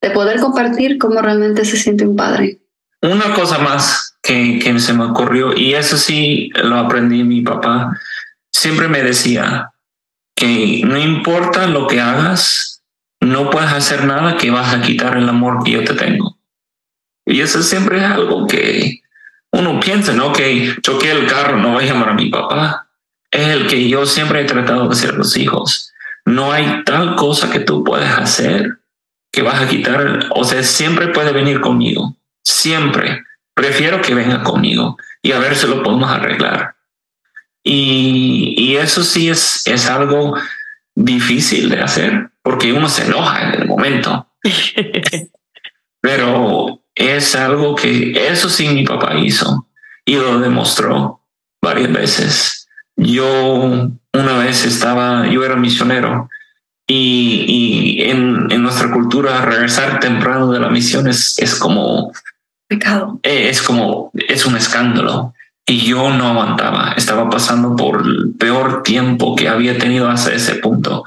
de 0.00 0.10
poder 0.10 0.40
compartir 0.40 0.98
cómo 0.98 1.20
realmente 1.20 1.64
se 1.64 1.76
siente 1.76 2.06
un 2.06 2.16
padre. 2.16 2.58
Una 3.02 3.32
cosa 3.34 3.58
más 3.58 4.16
que, 4.22 4.58
que 4.58 4.78
se 4.80 4.92
me 4.92 5.04
ocurrió, 5.04 5.56
y 5.56 5.74
eso 5.74 5.96
sí 5.96 6.50
lo 6.62 6.76
aprendí 6.76 7.22
mi 7.22 7.42
papá, 7.42 7.92
siempre 8.50 8.88
me 8.88 9.02
decía, 9.02 9.72
que 10.38 10.82
no 10.84 10.96
importa 10.96 11.66
lo 11.66 11.88
que 11.88 12.00
hagas, 12.00 12.84
no 13.20 13.50
puedes 13.50 13.72
hacer 13.72 14.04
nada 14.04 14.36
que 14.36 14.52
vas 14.52 14.72
a 14.72 14.80
quitar 14.80 15.16
el 15.16 15.28
amor 15.28 15.64
que 15.64 15.72
yo 15.72 15.84
te 15.84 15.94
tengo. 15.94 16.38
Y 17.26 17.40
eso 17.40 17.60
siempre 17.60 17.98
es 17.98 18.04
algo 18.04 18.46
que 18.46 19.00
uno 19.50 19.80
piensa, 19.80 20.12
¿no? 20.12 20.32
Que 20.32 20.76
choqué 20.80 21.10
el 21.10 21.26
carro, 21.26 21.56
no 21.56 21.72
voy 21.72 21.84
a 21.84 21.86
llamar 21.88 22.10
a 22.10 22.14
mi 22.14 22.30
papá. 22.30 22.88
Es 23.32 23.48
el 23.48 23.66
que 23.66 23.88
yo 23.88 24.06
siempre 24.06 24.42
he 24.42 24.44
tratado 24.44 24.86
de 24.86 24.94
hacer 24.94 25.14
los 25.14 25.36
hijos. 25.36 25.92
No 26.24 26.52
hay 26.52 26.84
tal 26.84 27.16
cosa 27.16 27.50
que 27.50 27.58
tú 27.58 27.82
puedes 27.82 28.08
hacer 28.08 28.78
que 29.32 29.42
vas 29.42 29.60
a 29.60 29.68
quitar, 29.68 30.28
o 30.30 30.44
sea, 30.44 30.62
siempre 30.62 31.08
puede 31.08 31.32
venir 31.32 31.60
conmigo. 31.60 32.14
Siempre. 32.44 33.24
Prefiero 33.54 34.00
que 34.00 34.14
venga 34.14 34.44
conmigo 34.44 34.96
y 35.20 35.32
a 35.32 35.40
ver 35.40 35.56
si 35.56 35.66
lo 35.66 35.82
podemos 35.82 36.08
arreglar. 36.08 36.76
Y, 37.70 38.54
y 38.56 38.76
eso 38.76 39.04
sí 39.04 39.28
es, 39.28 39.66
es 39.66 39.90
algo 39.90 40.34
difícil 40.94 41.68
de 41.68 41.82
hacer 41.82 42.30
porque 42.42 42.72
uno 42.72 42.88
se 42.88 43.04
enoja 43.04 43.42
en 43.42 43.60
el 43.60 43.68
momento. 43.68 44.26
Pero 46.00 46.82
es 46.94 47.36
algo 47.36 47.74
que 47.74 48.28
eso 48.30 48.48
sí 48.48 48.68
mi 48.68 48.84
papá 48.84 49.18
hizo 49.18 49.68
y 50.06 50.16
lo 50.16 50.38
demostró 50.38 51.20
varias 51.60 51.92
veces. 51.92 52.68
Yo 52.96 53.62
una 54.14 54.38
vez 54.38 54.64
estaba, 54.64 55.26
yo 55.26 55.44
era 55.44 55.56
misionero 55.56 56.30
y, 56.86 58.00
en, 58.00 58.50
en, 58.50 58.62
nuestra 58.62 58.90
cultura 58.90 59.44
regresar 59.44 60.00
temprano 60.00 60.50
de 60.50 60.60
la 60.60 60.70
misión 60.70 61.06
es, 61.06 61.38
es 61.38 61.54
como 61.56 62.12
pecado. 62.66 63.20
Eh, 63.22 63.50
es 63.50 63.60
como, 63.60 64.10
es 64.14 64.46
un 64.46 64.56
escándalo. 64.56 65.34
Y 65.68 65.80
yo 65.80 66.08
no 66.08 66.28
aguantaba, 66.28 66.94
estaba 66.96 67.28
pasando 67.28 67.76
por 67.76 68.00
el 68.00 68.34
peor 68.38 68.82
tiempo 68.82 69.36
que 69.36 69.50
había 69.50 69.76
tenido 69.76 70.08
hasta 70.08 70.32
ese 70.32 70.54
punto. 70.54 71.04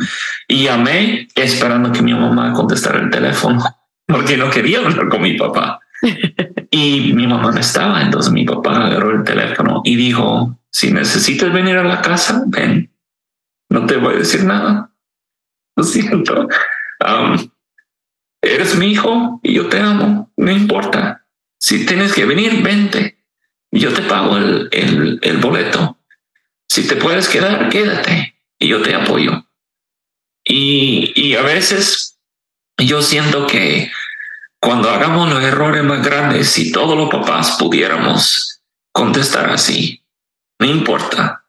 Y 0.47 0.65
llamé 0.65 1.27
esperando 1.33 1.91
que 1.91 2.03
mi 2.03 2.13
mamá 2.13 2.53
contestara 2.53 2.99
el 2.99 3.09
teléfono, 3.09 3.59
porque 4.07 4.37
no 4.37 4.51
quería 4.51 4.77
hablar 4.77 5.09
con 5.09 5.23
mi 5.23 5.35
papá. 5.35 5.79
y 6.69 7.11
mi 7.13 7.25
mamá 7.25 7.51
no 7.51 7.59
estaba, 7.59 8.03
entonces 8.03 8.31
mi 8.31 8.45
papá 8.45 8.85
agarró 8.85 9.09
el 9.17 9.23
teléfono 9.23 9.81
y 9.83 9.95
dijo, 9.95 10.59
si 10.69 10.91
necesitas 10.91 11.51
venir 11.51 11.77
a 11.77 11.83
la 11.83 11.99
casa, 12.01 12.43
ven, 12.45 12.91
no 13.69 13.87
te 13.87 13.97
voy 13.97 14.13
a 14.13 14.19
decir 14.19 14.43
nada. 14.43 14.91
Lo 15.75 15.83
siento. 15.83 16.47
Um, 16.99 17.49
eres 18.43 18.77
mi 18.77 18.91
hijo 18.91 19.39
y 19.41 19.55
yo 19.55 19.69
te 19.69 19.79
amo, 19.79 20.31
no 20.37 20.51
importa. 20.51 21.25
Si 21.59 21.83
tienes 21.83 22.13
que 22.13 22.25
venir, 22.25 22.61
vente. 22.61 23.20
Yo 23.71 23.93
te 23.93 24.01
pago 24.01 24.37
el, 24.37 25.19
el, 25.21 25.37
boleto. 25.37 25.97
Si 26.67 26.87
te 26.87 26.97
puedes 26.97 27.29
quedar, 27.29 27.69
quédate 27.69 28.35
y 28.59 28.67
yo 28.67 28.81
te 28.81 28.93
apoyo. 28.93 29.45
Y, 30.43 31.13
y 31.15 31.35
a 31.35 31.41
veces 31.41 32.19
yo 32.77 33.01
siento 33.01 33.47
que 33.47 33.91
cuando 34.59 34.89
hagamos 34.89 35.29
los 35.29 35.43
errores 35.43 35.83
más 35.83 36.03
grandes, 36.03 36.49
si 36.49 36.71
todos 36.71 36.97
los 36.97 37.09
papás 37.09 37.57
pudiéramos 37.57 38.61
contestar 38.91 39.49
así, 39.49 40.03
no 40.59 40.67
importa. 40.67 41.45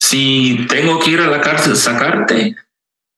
Si 0.00 0.66
tengo 0.68 0.98
que 0.98 1.12
ir 1.12 1.20
a 1.20 1.28
la 1.28 1.40
cárcel 1.40 1.76
sacarte, 1.76 2.56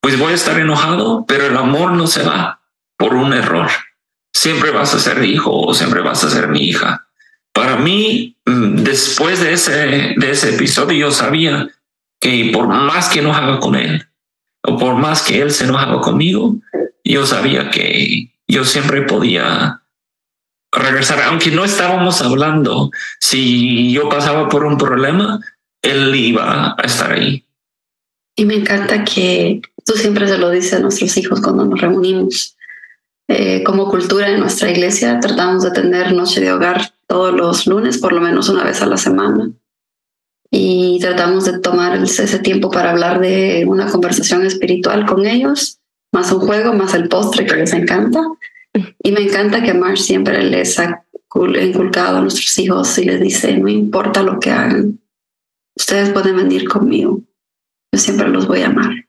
pues 0.01 0.19
voy 0.19 0.33
a 0.33 0.37
estar 0.37 0.59
enojado, 0.59 1.27
pero 1.27 1.47
el 1.47 1.57
amor 1.57 1.93
no 1.93 2.07
se 2.07 2.23
va 2.23 2.63
por 2.97 3.15
un 3.15 3.35
error. 3.35 3.69
Siempre 4.33 4.71
vas 4.71 4.95
a 4.95 5.01
ser 5.01 5.25
hijo 5.25 5.51
o 5.53 5.75
siempre 5.75 6.01
vas 6.01 6.23
a 6.25 6.31
ser 6.31 6.49
mi 6.49 6.61
hija. 6.61 7.06
Para 7.57 7.77
mí, 7.79 8.37
mm, 8.45 8.83
después 8.83 9.41
de 9.41 9.55
ese, 9.55 10.15
de 10.15 10.31
ese 10.31 10.55
episodio, 10.55 11.07
yo 11.07 11.11
sabía 11.11 11.67
que 12.21 12.51
por 12.53 12.69
más 12.69 13.09
que 13.09 13.21
enojaba 13.21 13.61
con 13.61 13.77
él, 13.77 14.07
o 14.63 14.77
por 14.77 14.97
más 14.97 15.23
que 15.23 15.41
él 15.41 15.51
se 15.51 15.65
enojaba 15.65 16.03
conmigo, 16.03 16.57
yo 17.03 17.25
sabía 17.25 17.71
que 17.71 18.31
yo 18.47 18.67
siempre 18.67 19.03
podía 19.03 19.81
regresar, 20.71 21.23
aunque 21.23 21.51
no 21.51 21.65
estábamos 21.65 22.21
hablando, 22.21 22.91
si 23.21 23.91
yo 23.91 24.11
pasaba 24.11 24.51
por 24.51 24.67
un 24.67 24.77
problema, 24.77 25.41
él 25.81 26.15
iba 26.15 26.75
a 26.77 26.83
estar 26.83 27.13
ahí. 27.13 27.43
Y 28.37 28.45
me 28.45 28.57
encanta 28.57 29.03
que 29.03 29.63
tú 29.87 29.95
siempre 29.95 30.29
se 30.29 30.37
lo 30.37 30.51
dices 30.51 30.75
a 30.75 30.81
nuestros 30.81 31.17
hijos 31.17 31.41
cuando 31.41 31.65
nos 31.65 31.81
reunimos. 31.81 32.55
Eh, 33.29 33.65
como 33.65 33.91
cultura 33.91 34.29
en 34.29 34.41
nuestra 34.41 34.71
iglesia 34.71 35.19
tratamos 35.21 35.63
de 35.65 35.73
tener 35.73 36.13
noche 36.13 36.41
de 36.41 36.53
hogar 36.53 36.93
todos 37.07 37.35
los 37.35 37.67
lunes, 37.67 37.99
por 37.99 38.13
lo 38.13 38.21
menos 38.21 38.49
una 38.49 38.65
vez 38.65 38.83
a 38.83 38.87
la 38.87 38.97
semana. 38.97 39.51
Y 40.51 40.99
tratamos 41.01 41.45
de 41.45 41.59
tomar 41.59 41.97
ese 42.03 42.39
tiempo 42.39 42.71
para 42.71 42.91
hablar 42.91 43.21
de 43.21 43.65
una 43.67 43.87
conversación 43.91 44.47
espiritual 44.47 45.05
con 45.07 45.27
ellos, 45.27 45.81
más 46.13 46.31
un 46.33 46.41
juego, 46.41 46.73
más 46.73 46.95
el 46.95 47.09
postre 47.09 47.47
que 47.47 47.57
les 47.57 47.73
encanta. 47.73 48.23
Y 49.03 49.11
me 49.11 49.23
encanta 49.23 49.63
que 49.63 49.75
Marsh 49.75 50.03
siempre 50.03 50.43
les 50.43 50.79
ha 50.79 51.05
inculcado 51.35 52.19
a 52.19 52.21
nuestros 52.21 52.59
hijos 52.59 52.97
y 52.99 53.05
les 53.05 53.21
dice, 53.21 53.57
no 53.57 53.69
importa 53.69 54.23
lo 54.23 54.39
que 54.39 54.51
hagan, 54.51 55.01
ustedes 55.75 56.11
pueden 56.11 56.37
venir 56.37 56.69
conmigo 56.69 57.21
yo 57.93 57.99
siempre 57.99 58.29
los 58.29 58.47
voy 58.47 58.61
a 58.63 58.67
amar. 58.67 59.06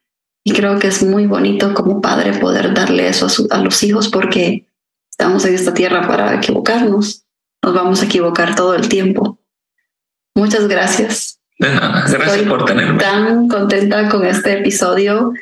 Y 0.48 0.54
creo 0.54 0.80
que 0.80 0.88
es 0.88 1.04
muy 1.04 1.28
bonito 1.28 1.74
como 1.74 2.00
padre 2.00 2.32
poder 2.40 2.74
darle 2.74 3.10
eso 3.10 3.28
a, 3.50 3.58
los 3.58 3.84
hijos 3.84 4.08
porque 4.08 4.66
estamos 5.12 5.44
en 5.44 5.54
esta 5.54 5.74
tierra 5.74 6.08
para 6.08 6.36
equivocarnos. 6.36 7.26
Nos 7.62 7.74
vamos 7.74 8.02
a 8.02 8.06
equivocar 8.06 8.56
todo 8.56 8.74
el 8.74 8.88
tiempo. 8.88 9.42
Muchas 10.36 10.70
gracias. 10.70 11.42
De 11.60 11.68
nada, 11.70 12.06
gracias 12.10 12.48
por 12.48 12.64
tenerme. 12.64 12.98
Tan 12.98 13.50
contenta 13.50 14.08
con 14.08 14.26
este 14.26 14.60
episodio 14.60 15.34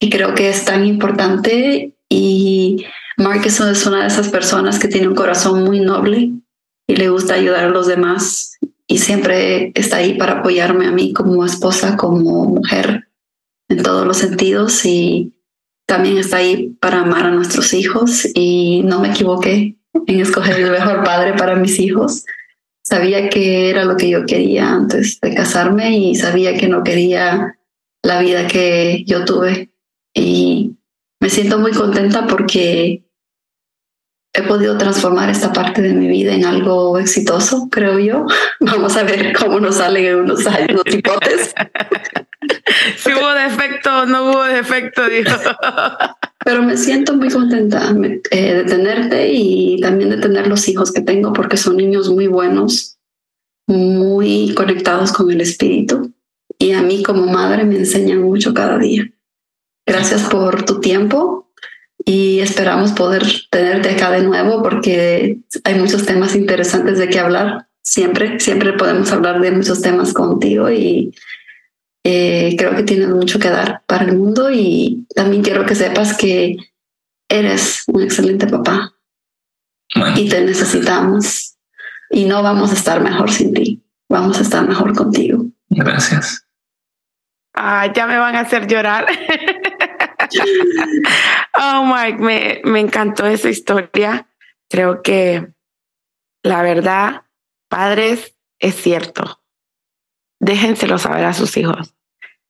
y 0.00 0.10
creo 0.10 0.34
que 0.34 0.48
es 0.48 0.64
tan 0.64 0.84
importante. 0.84 1.96
Y 2.08 2.84
Mark 3.16 3.42
es 3.44 3.60
una 3.60 4.00
de 4.00 4.08
esas 4.08 4.28
personas 4.28 4.80
que 4.80 4.88
tiene 4.88 5.06
un 5.06 5.14
corazón 5.14 5.62
muy 5.62 5.78
noble 5.78 6.32
y 6.88 6.96
le 6.96 7.08
gusta 7.10 7.34
ayudar 7.34 7.66
a 7.66 7.70
los 7.70 7.86
demás 7.86 8.58
y 8.88 8.98
siempre 8.98 9.70
está 9.76 9.98
ahí 9.98 10.18
para 10.18 10.40
apoyarme 10.40 10.88
a 10.88 10.90
mí 10.90 11.12
como 11.12 11.44
esposa, 11.44 11.96
como 11.96 12.44
mujer, 12.46 13.07
en 13.68 13.82
todos 13.82 14.06
los 14.06 14.16
sentidos 14.16 14.84
y 14.84 15.34
también 15.86 16.18
está 16.18 16.38
ahí 16.38 16.76
para 16.80 17.00
amar 17.00 17.26
a 17.26 17.30
nuestros 17.30 17.72
hijos 17.72 18.26
y 18.34 18.82
no 18.84 19.00
me 19.00 19.08
equivoqué 19.08 19.76
en 20.06 20.20
escoger 20.20 20.60
el 20.60 20.70
mejor 20.70 21.02
padre 21.02 21.34
para 21.34 21.56
mis 21.56 21.78
hijos. 21.78 22.24
Sabía 22.82 23.28
que 23.28 23.70
era 23.70 23.84
lo 23.84 23.96
que 23.96 24.10
yo 24.10 24.26
quería 24.26 24.70
antes 24.70 25.18
de 25.20 25.34
casarme 25.34 25.96
y 25.96 26.14
sabía 26.14 26.56
que 26.56 26.68
no 26.68 26.82
quería 26.82 27.58
la 28.02 28.20
vida 28.20 28.46
que 28.46 29.04
yo 29.06 29.24
tuve. 29.24 29.70
Y 30.14 30.76
me 31.20 31.30
siento 31.30 31.58
muy 31.58 31.72
contenta 31.72 32.26
porque 32.26 33.04
he 34.34 34.42
podido 34.42 34.78
transformar 34.78 35.30
esta 35.30 35.52
parte 35.52 35.82
de 35.82 35.92
mi 35.92 36.06
vida 36.06 36.34
en 36.34 36.44
algo 36.44 36.98
exitoso, 36.98 37.68
creo 37.70 37.98
yo. 37.98 38.26
Vamos 38.60 38.96
a 38.96 39.02
ver 39.02 39.34
cómo 39.36 39.58
nos 39.60 39.76
salen 39.76 40.04
en 40.04 40.16
unos 40.16 40.46
años 40.46 40.84
los 40.84 40.94
hipotes. 40.94 41.54
si 42.96 43.12
hubo 43.12 43.32
defecto, 43.34 44.06
no 44.06 44.30
hubo 44.30 44.44
defecto, 44.44 45.08
dijo. 45.08 45.36
Pero 46.44 46.62
me 46.62 46.76
siento 46.76 47.14
muy 47.14 47.30
contenta 47.30 47.94
eh, 48.30 48.54
de 48.54 48.64
tenerte 48.64 49.30
y 49.32 49.80
también 49.80 50.10
de 50.10 50.18
tener 50.18 50.46
los 50.46 50.68
hijos 50.68 50.92
que 50.92 51.02
tengo 51.02 51.32
porque 51.32 51.56
son 51.56 51.76
niños 51.76 52.08
muy 52.08 52.26
buenos, 52.26 52.98
muy 53.66 54.54
conectados 54.54 55.12
con 55.12 55.30
el 55.30 55.40
espíritu 55.40 56.12
y 56.58 56.72
a 56.72 56.82
mí 56.82 57.02
como 57.02 57.26
madre 57.26 57.64
me 57.64 57.76
enseñan 57.76 58.22
mucho 58.22 58.52
cada 58.52 58.78
día. 58.78 59.08
Gracias 59.86 60.24
por 60.24 60.64
tu 60.64 60.80
tiempo 60.80 61.50
y 62.04 62.40
esperamos 62.40 62.92
poder 62.92 63.24
tenerte 63.50 63.90
acá 63.90 64.10
de 64.10 64.22
nuevo 64.22 64.62
porque 64.62 65.40
hay 65.64 65.74
muchos 65.74 66.04
temas 66.04 66.34
interesantes 66.34 66.98
de 66.98 67.08
qué 67.08 67.20
hablar. 67.20 67.68
Siempre, 67.82 68.38
siempre 68.40 68.72
podemos 68.74 69.10
hablar 69.12 69.40
de 69.40 69.50
muchos 69.50 69.80
temas 69.80 70.12
contigo 70.12 70.70
y 70.70 71.14
eh, 72.10 72.56
creo 72.56 72.74
que 72.74 72.84
tienes 72.84 73.10
mucho 73.10 73.38
que 73.38 73.50
dar 73.50 73.82
para 73.86 74.06
el 74.06 74.16
mundo 74.16 74.50
y 74.50 75.06
también 75.14 75.42
quiero 75.42 75.66
que 75.66 75.74
sepas 75.74 76.16
que 76.16 76.56
eres 77.28 77.82
un 77.86 78.00
excelente 78.00 78.46
papá 78.46 78.94
y 80.16 80.26
te 80.26 80.40
necesitamos 80.40 81.58
y 82.08 82.24
no 82.24 82.42
vamos 82.42 82.70
a 82.70 82.74
estar 82.74 83.02
mejor 83.02 83.30
sin 83.30 83.52
ti, 83.52 83.84
vamos 84.08 84.38
a 84.38 84.40
estar 84.40 84.66
mejor 84.66 84.96
contigo. 84.96 85.44
Gracias. 85.68 86.46
Ah, 87.52 87.92
ya 87.92 88.06
me 88.06 88.16
van 88.16 88.36
a 88.36 88.40
hacer 88.40 88.66
llorar. 88.66 89.06
oh, 91.60 91.84
Mike, 91.84 92.22
me, 92.22 92.62
me 92.64 92.80
encantó 92.80 93.26
esa 93.26 93.50
historia. 93.50 94.30
Creo 94.70 95.02
que 95.02 95.52
la 96.42 96.62
verdad, 96.62 97.24
padres, 97.68 98.34
es 98.58 98.76
cierto. 98.76 99.42
Déjenselo 100.40 100.96
saber 100.96 101.26
a 101.26 101.34
sus 101.34 101.54
hijos. 101.58 101.97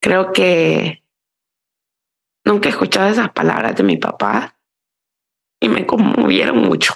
Creo 0.01 0.33
que 0.33 1.03
nunca 2.45 2.69
he 2.69 2.73
escuchado 2.73 3.09
esas 3.09 3.31
palabras 3.31 3.75
de 3.77 3.83
mi 3.83 3.97
papá 3.97 4.59
y 5.61 5.69
me 5.69 5.87
conmovieron 5.87 6.59
mucho. 6.59 6.95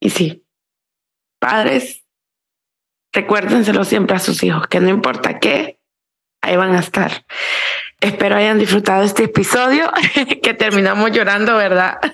Y 0.00 0.10
sí, 0.10 0.46
padres, 1.38 2.04
recuérdenselo 3.12 3.84
siempre 3.84 4.16
a 4.16 4.20
sus 4.20 4.42
hijos, 4.42 4.66
que 4.66 4.80
no 4.80 4.88
importa 4.88 5.38
qué, 5.38 5.80
ahí 6.42 6.56
van 6.56 6.74
a 6.74 6.80
estar. 6.80 7.24
Espero 8.00 8.36
hayan 8.36 8.58
disfrutado 8.58 9.02
este 9.02 9.24
episodio, 9.24 9.90
que 10.42 10.54
terminamos 10.54 11.12
llorando, 11.12 11.56
¿verdad? 11.56 11.98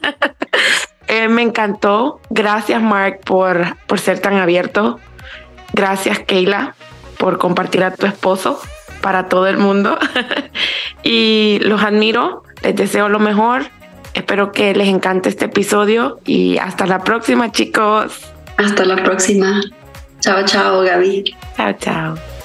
Eh, 1.12 1.27
me 1.27 1.43
encantó. 1.43 2.20
Gracias, 2.31 2.81
Mark, 2.81 3.23
por, 3.24 3.77
por 3.89 3.98
ser 3.98 4.20
tan 4.20 4.35
abierto. 4.35 5.01
Gracias, 5.73 6.20
Keila, 6.20 6.77
por 7.19 7.39
compartir 7.39 7.82
a 7.82 7.93
tu 7.93 8.07
esposo 8.07 8.62
para 9.01 9.28
todo 9.28 9.47
el 9.47 9.59
mundo. 9.59 9.98
y 11.02 11.59
los 11.62 11.82
admiro, 11.82 12.43
les 12.62 12.77
deseo 12.77 13.09
lo 13.09 13.18
mejor. 13.18 13.64
Espero 14.14 14.52
que 14.52 14.74
les 14.74 14.89
encante 14.89 15.28
este 15.28 15.44
episodio 15.47 16.18
y 16.24 16.59
hasta 16.59 16.86
la 16.86 17.01
próxima, 17.01 17.52
chicos. 17.52 18.32
Hasta 18.56 18.85
la 18.85 18.97
próxima. 19.02 19.60
Chao, 20.20 20.44
chao, 20.44 20.82
Gaby. 20.82 21.35
Chao, 21.56 21.72
chao. 21.78 22.39